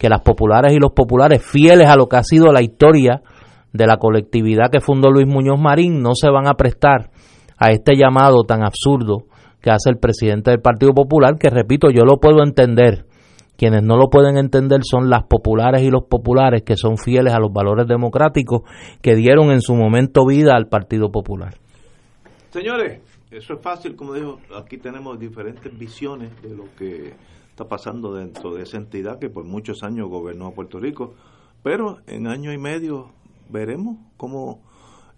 [0.00, 3.20] que las populares y los populares, fieles a lo que ha sido la historia
[3.70, 7.10] de la colectividad que fundó Luis Muñoz Marín, no se van a prestar
[7.58, 9.26] a este llamado tan absurdo
[9.60, 13.04] que hace el presidente del Partido Popular, que repito, yo lo puedo entender.
[13.58, 17.38] Quienes no lo pueden entender son las populares y los populares que son fieles a
[17.38, 18.62] los valores democráticos
[19.02, 21.56] que dieron en su momento vida al Partido Popular.
[22.48, 27.12] Señores, eso es fácil, como dijo, aquí tenemos diferentes visiones de lo que
[27.60, 31.14] está pasando dentro de esa entidad que por muchos años gobernó a Puerto Rico,
[31.62, 33.12] pero en año y medio
[33.50, 34.62] veremos cómo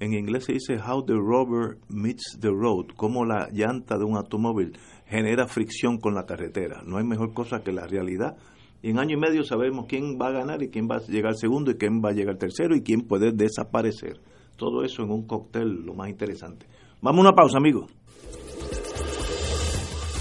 [0.01, 4.17] en inglés se dice how the rubber meets the road, cómo la llanta de un
[4.17, 6.83] automóvil genera fricción con la carretera.
[6.85, 8.37] No hay mejor cosa que la realidad.
[8.83, 11.37] Y en año y medio sabemos quién va a ganar y quién va a llegar
[11.37, 14.21] segundo y quién va a llegar tercero y quién puede desaparecer.
[14.57, 16.67] Todo eso en un cóctel, lo más interesante.
[17.01, 17.93] Vamos a una pausa, amigos.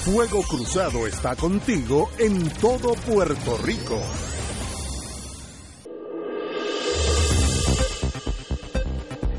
[0.03, 4.01] Fuego Cruzado está contigo en todo Puerto Rico.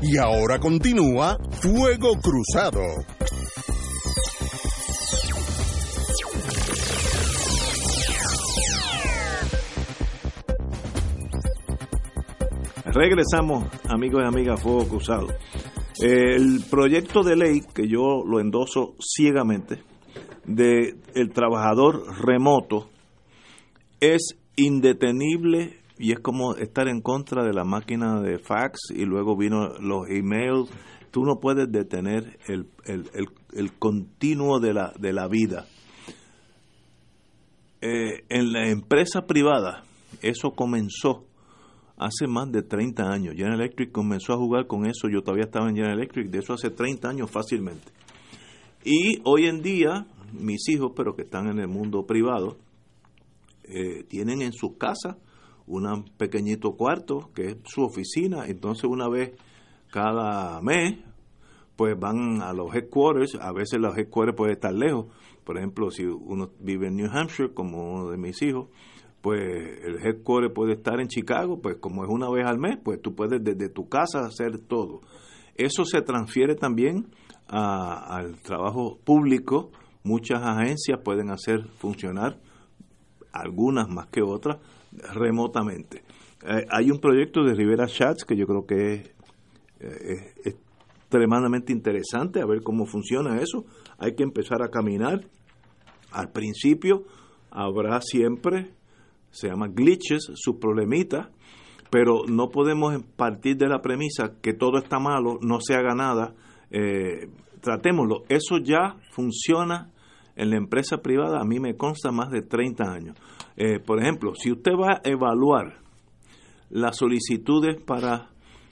[0.01, 2.79] Y ahora continúa Fuego Cruzado.
[12.85, 15.27] Regresamos, amigos y amigas, Fuego Cruzado.
[15.99, 19.83] El proyecto de ley, que yo lo endoso ciegamente,
[20.45, 22.89] de el trabajador remoto,
[23.99, 29.37] es indetenible y es como estar en contra de la máquina de fax y luego
[29.37, 30.69] vino los emails.
[31.11, 33.09] Tú no puedes detener el, el,
[33.53, 35.65] el, continuo de la, de la vida.
[37.81, 39.83] Eh, en la empresa privada,
[40.21, 41.25] eso comenzó
[41.97, 43.35] hace más de 30 años.
[43.35, 46.53] General Electric comenzó a jugar con eso, yo todavía estaba en General Electric, de eso
[46.53, 47.91] hace 30 años fácilmente.
[48.83, 52.57] Y hoy en día, mis hijos, pero que están en el mundo privado,
[53.63, 55.15] eh, tienen en sus casas
[55.65, 59.31] un pequeñito cuarto que es su oficina, entonces una vez
[59.91, 60.99] cada mes
[61.75, 65.07] pues van a los headquarters, a veces los headquarters pueden estar lejos,
[65.43, 68.67] por ejemplo si uno vive en New Hampshire como uno de mis hijos,
[69.21, 69.39] pues
[69.83, 73.15] el headquarters puede estar en Chicago, pues como es una vez al mes, pues tú
[73.15, 75.01] puedes desde tu casa hacer todo.
[75.55, 77.07] Eso se transfiere también
[77.47, 79.71] al trabajo público,
[80.03, 82.39] muchas agencias pueden hacer funcionar,
[83.31, 84.57] algunas más que otras,
[85.13, 86.03] remotamente.
[86.45, 89.09] Eh, hay un proyecto de Rivera Chats que yo creo que es,
[89.79, 93.65] eh, extremadamente interesante, a ver cómo funciona eso.
[93.97, 95.21] Hay que empezar a caminar.
[96.11, 97.05] Al principio
[97.51, 98.73] habrá siempre,
[99.31, 101.29] se llama glitches, sus problemitas,
[101.89, 106.33] pero no podemos partir de la premisa que todo está malo, no se haga nada.
[106.71, 107.29] Eh,
[107.61, 108.23] tratémoslo.
[108.29, 109.92] Eso ya funciona
[110.35, 113.17] en la empresa privada, a mí me consta más de 30 años.
[113.55, 115.79] Eh, por ejemplo, si usted va a evaluar
[116.69, 118.29] las solicitudes para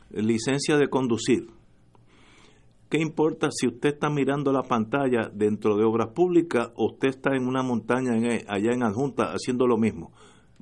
[0.10, 1.48] licencia de conducir,
[2.90, 7.36] ¿qué importa si usted está mirando la pantalla dentro de obras públicas o usted está
[7.36, 8.14] en una montaña
[8.48, 10.12] allá en adjunta haciendo lo mismo?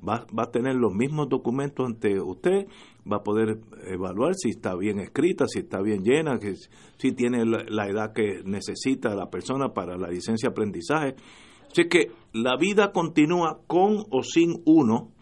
[0.06, 2.66] Va, va, a tener los mismos documentos ante usted,
[3.10, 6.54] va a poder evaluar si está bien escrita, si está bien llena, que,
[6.98, 11.14] si tiene la, edad que necesita la persona para la licencia de aprendizaje.
[11.70, 15.12] Así que la vida continúa con o sin uno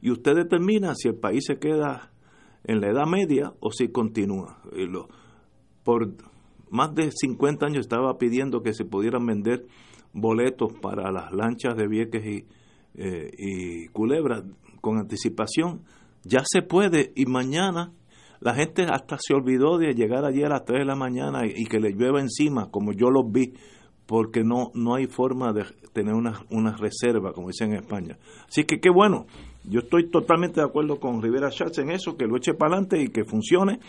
[0.00, 2.12] y usted determina si el país se queda
[2.64, 4.62] en la edad media o si continúa.
[5.84, 6.14] Por
[6.70, 9.66] más de 50 años estaba pidiendo que se pudieran vender
[10.12, 12.46] boletos para las lanchas de Vieques y,
[12.94, 14.42] eh, y Culebra
[14.80, 15.82] con anticipación.
[16.24, 17.92] Ya se puede y mañana
[18.40, 21.64] la gente hasta se olvidó de llegar allí a las 3 de la mañana y,
[21.64, 23.54] que le llueva encima, como yo los vi
[24.06, 28.16] porque no, no hay forma de tener una, una reserva, como dicen en España.
[28.48, 29.26] Así que qué bueno,
[29.64, 33.02] yo estoy totalmente de acuerdo con Rivera Schatz en eso, que lo eche para adelante
[33.02, 33.80] y que funcione.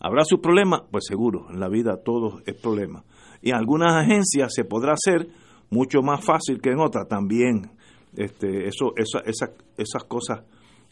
[0.00, 0.82] ¿Habrá sus problemas?
[0.90, 3.04] Pues seguro, en la vida todo es problema.
[3.40, 5.28] Y en algunas agencias se podrá hacer
[5.70, 7.70] mucho más fácil que en otras también.
[8.16, 10.40] Este, eso, esa, esa, esas cosas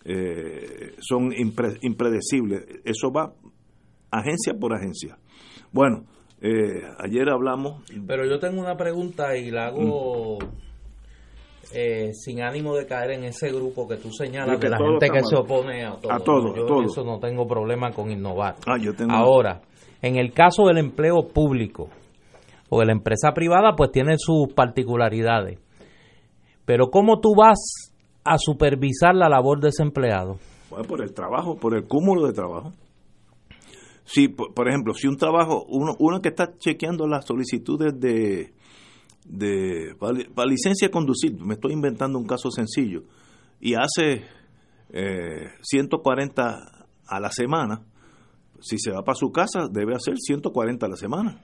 [0.09, 2.65] eh, son impredecibles.
[2.85, 3.33] Eso va
[4.11, 5.19] agencia por agencia.
[5.73, 6.05] Bueno,
[6.41, 7.83] eh, ayer hablamos.
[8.07, 10.39] Pero yo tengo una pregunta y la hago
[11.75, 15.25] eh, sin ánimo de caer en ese grupo que tú señalas de la gente que
[15.25, 16.13] se opone a todo.
[16.13, 18.57] A todo, yo eso no tengo problema con innovar.
[18.67, 19.13] Ah, yo tengo...
[19.13, 19.63] Ahora,
[20.03, 21.89] en el caso del empleo público
[22.69, 25.59] o de la empresa privada, pues tiene sus particularidades.
[26.65, 27.93] Pero ¿cómo tú vas
[28.27, 30.39] a supervisar la labor de ese empleado?
[30.71, 32.73] Bueno, por el trabajo, por el cúmulo de trabajo.
[34.05, 38.53] Si, por, ejemplo, si un trabajo, uno, uno que está chequeando las solicitudes de,
[39.25, 43.03] de para, licencia de conducir, me estoy inventando un caso sencillo,
[43.61, 44.25] y hace
[44.91, 47.83] eh, 140 a la semana,
[48.61, 51.41] si se va para su casa, debe hacer 140 a la semana.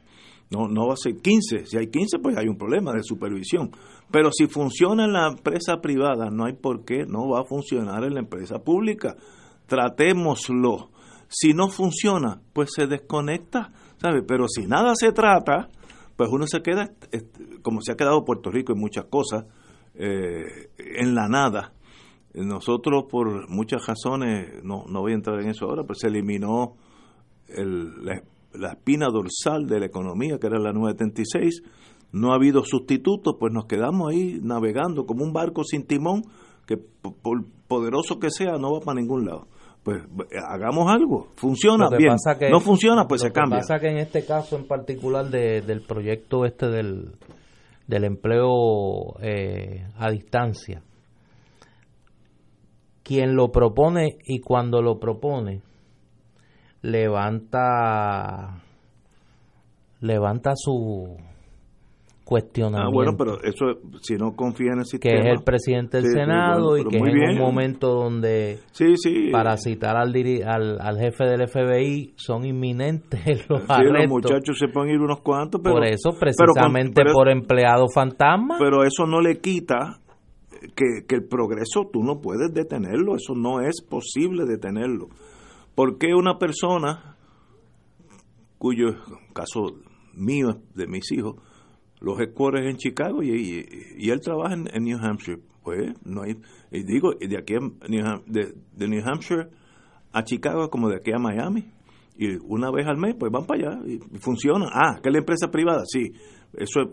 [0.52, 1.66] No, no va a ser 15.
[1.66, 3.70] Si hay 15, pues hay un problema de supervisión.
[4.10, 8.04] Pero si funciona en la empresa privada, no hay por qué no va a funcionar
[8.04, 9.16] en la empresa pública.
[9.66, 10.90] Tratémoslo.
[11.28, 14.22] Si no funciona, pues se desconecta, ¿sabe?
[14.22, 15.70] Pero si nada se trata,
[16.16, 16.90] pues uno se queda,
[17.62, 19.46] como se ha quedado Puerto Rico en muchas cosas,
[19.94, 21.72] eh, en la nada.
[22.34, 26.76] Nosotros, por muchas razones, no, no voy a entrar en eso ahora, pero se eliminó
[27.48, 28.22] el,
[28.54, 31.62] la espina dorsal de la economía, que era la 976,
[32.12, 36.22] no ha habido sustituto, pues nos quedamos ahí navegando como un barco sin timón,
[36.66, 39.46] que por poderoso que sea, no va para ningún lado.
[39.82, 40.02] Pues
[40.46, 42.14] hagamos algo, funciona bien,
[42.50, 43.56] no funciona, pues se cambia.
[43.56, 47.12] Lo que pasa que en este caso en particular del proyecto este del,
[47.88, 50.82] del empleo eh, a distancia,
[53.02, 55.62] quien lo propone y cuando lo propone,
[56.82, 58.60] levanta
[60.00, 61.16] levanta su
[62.24, 62.88] cuestionamiento.
[62.88, 65.14] Ah, bueno, pero eso, si no confía en el sistema.
[65.14, 68.94] Que es el presidente del Senado y que es en un momento donde, sí,
[69.30, 70.14] para citar al,
[70.44, 73.98] al, al, jefe del FBI, son inminentes los arrestos.
[73.98, 75.76] los muchachos se pueden ir unos cuantos, pero.
[75.76, 78.56] Por eso, precisamente por empleado fantasma.
[78.58, 79.98] Pero eso no le quita
[80.74, 85.08] que, que el progreso tú no puedes detenerlo, eso no es posible detenerlo.
[85.74, 87.16] ¿Por qué una persona
[88.58, 88.94] cuyo
[89.32, 89.78] caso
[90.14, 91.36] mío, de mis hijos,
[92.00, 95.40] los headquarters en Chicago y, él trabaja en, New Hampshire?
[95.62, 96.36] Pues no hay,
[96.70, 99.48] y digo, de aquí a New, de, New Hampshire
[100.12, 101.64] a Chicago como de aquí a Miami.
[102.16, 104.66] Y una vez al mes, pues van para allá y, funciona.
[104.72, 106.12] Ah, que es la empresa privada, sí.
[106.52, 106.88] Eso es,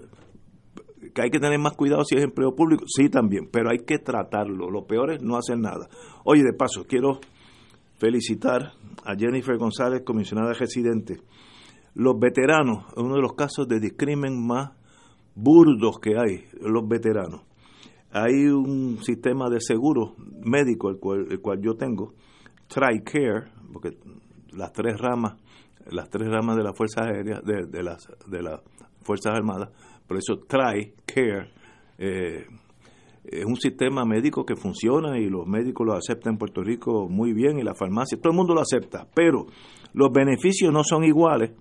[1.14, 4.00] que hay que tener más cuidado si es empleo público, sí también, pero hay que
[4.00, 4.70] tratarlo.
[4.70, 5.90] Lo peor es no hacer nada.
[6.24, 7.20] Oye, de paso, quiero
[8.00, 8.74] felicitar
[9.04, 11.20] a Jennifer González, comisionada residente.
[11.96, 14.72] Los veteranos, uno de los casos de discrimen más
[15.36, 17.42] burdos que hay, los veteranos.
[18.12, 22.14] Hay un sistema de seguro médico, el cual, yo tengo,
[22.68, 23.98] TRICARE, porque
[24.54, 25.36] las tres ramas,
[25.92, 28.62] las tres ramas de las Fuerzas Aéreas, de, las, de las
[29.04, 29.70] Fuerzas Armadas,
[30.08, 31.52] por eso TRICARE,
[31.98, 32.46] eh,
[33.32, 37.34] es un sistema médico que funciona y los médicos lo aceptan en Puerto Rico muy
[37.34, 39.46] bien y la farmacia, todo el mundo lo acepta, pero
[39.94, 41.52] los beneficios no son iguales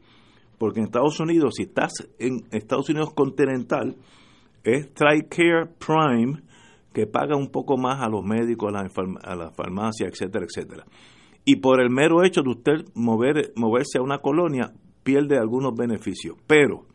[0.58, 3.96] porque en Estados Unidos, si estás en Estados Unidos continental,
[4.64, 6.42] es TRICARE Prime
[6.92, 8.88] que paga un poco más a los médicos, a la,
[9.22, 10.84] a la farmacia, etcétera, etcétera.
[11.44, 14.72] Y por el mero hecho de usted mover, moverse a una colonia,
[15.02, 16.36] pierde algunos beneficios.
[16.46, 16.86] Pero,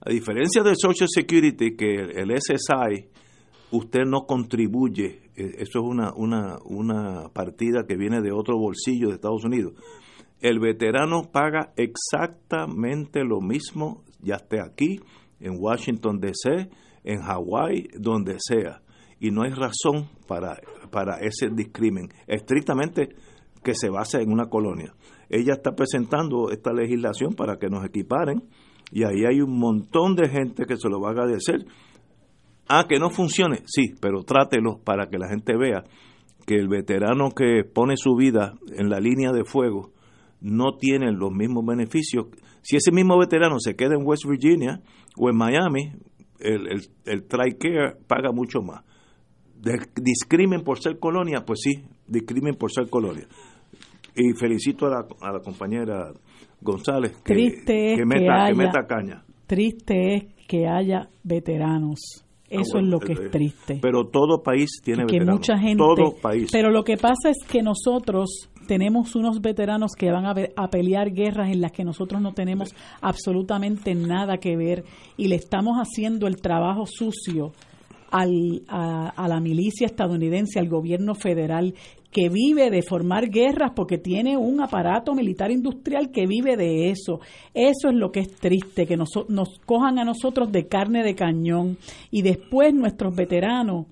[0.00, 3.08] a diferencia del Social Security, que el SSI
[3.70, 9.08] usted no contribuye, e, eso es una, una, una partida que viene de otro bolsillo
[9.08, 9.74] de Estados Unidos.
[10.40, 15.00] El veterano paga exactamente lo mismo, ya esté aquí,
[15.40, 16.68] en Washington DC,
[17.04, 18.82] en Hawái, donde sea.
[19.20, 23.08] Y no hay razón para, para ese discrimen, estrictamente
[23.64, 24.94] que se base en una colonia.
[25.28, 28.42] Ella está presentando esta legislación para que nos equiparen
[28.90, 31.66] y ahí hay un montón de gente que se lo va a agradecer
[32.68, 35.84] Ah, que no funcione, sí, pero trátelo para que la gente vea
[36.46, 39.92] que el veterano que pone su vida en la línea de fuego
[40.40, 42.26] no tiene los mismos beneficios.
[42.62, 44.80] Si ese mismo veterano se queda en West Virginia
[45.16, 45.92] o en Miami,
[46.40, 48.82] el, el, el TRICARE paga mucho más.
[49.96, 53.26] discrimen por ser colonia, pues sí, discrimen por ser colonia.
[54.14, 56.12] Y felicito a la, a la compañera
[56.60, 59.24] González que, que, meta, que meta caña.
[59.46, 63.78] Triste es que haya veteranos Ah, Eso es lo que es triste.
[63.82, 65.40] Pero todo país tiene que veteranos.
[65.40, 66.48] Mucha gente, todo país.
[66.50, 71.12] Pero lo que pasa es que nosotros tenemos unos veteranos que van a, a, pelear
[71.12, 74.84] guerras en las que nosotros no tenemos absolutamente nada que ver
[75.16, 77.52] y le estamos haciendo el trabajo sucio
[78.10, 81.74] al, a, a, la milicia estadounidense, al gobierno federal,
[82.10, 87.20] que vive de formar guerras porque tiene un aparato militar industrial que vive de eso.
[87.52, 91.14] Eso es lo que es triste, que nos, nos cojan a nosotros de carne de
[91.14, 91.76] cañón
[92.10, 93.86] y después nuestros veteranos,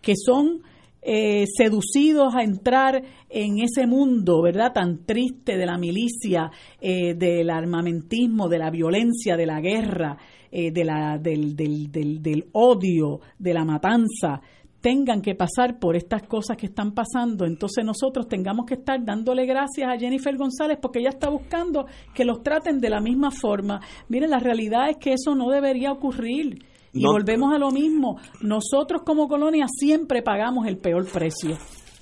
[0.00, 0.62] que son
[1.02, 4.72] eh, seducidos a entrar en ese mundo, ¿verdad?
[4.72, 6.50] Tan triste de la milicia,
[6.80, 10.16] eh, del armamentismo, de la violencia, de la guerra,
[10.50, 14.40] eh, de la, del, del, del, del odio, de la matanza
[14.88, 19.44] tengan que pasar por estas cosas que están pasando, entonces nosotros tengamos que estar dándole
[19.44, 21.84] gracias a Jennifer González porque ella está buscando
[22.14, 23.82] que los traten de la misma forma.
[24.08, 26.64] Miren, la realidad es que eso no debería ocurrir.
[26.94, 28.16] Y volvemos a lo mismo.
[28.40, 31.58] Nosotros como colonia siempre pagamos el peor precio.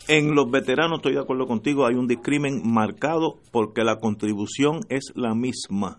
[0.07, 5.13] En los veteranos, estoy de acuerdo contigo, hay un discrimen marcado porque la contribución es
[5.17, 5.99] la misma.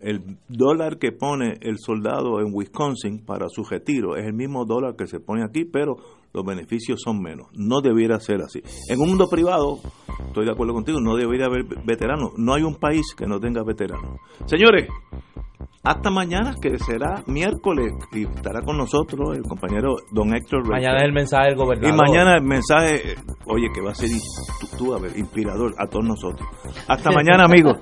[0.00, 4.94] El dólar que pone el soldado en Wisconsin para su retiro es el mismo dólar
[4.94, 5.96] que se pone aquí, pero
[6.32, 7.48] los beneficios son menos.
[7.52, 8.62] No debiera ser así.
[8.88, 9.78] En un mundo privado,
[10.26, 12.32] estoy de acuerdo contigo, no debería haber veteranos.
[12.36, 14.18] No hay un país que no tenga veteranos.
[14.46, 14.88] Señores,
[15.82, 21.04] hasta mañana, que será miércoles, y estará con nosotros el compañero don Héctor Mañana es
[21.04, 21.94] el mensaje del gobernador.
[21.94, 23.14] Y mañana el mensaje,
[23.46, 24.10] oye, que va a ser,
[24.76, 26.46] tú, a ver, inspirador a todos nosotros.
[26.88, 27.76] Hasta mañana, amigos.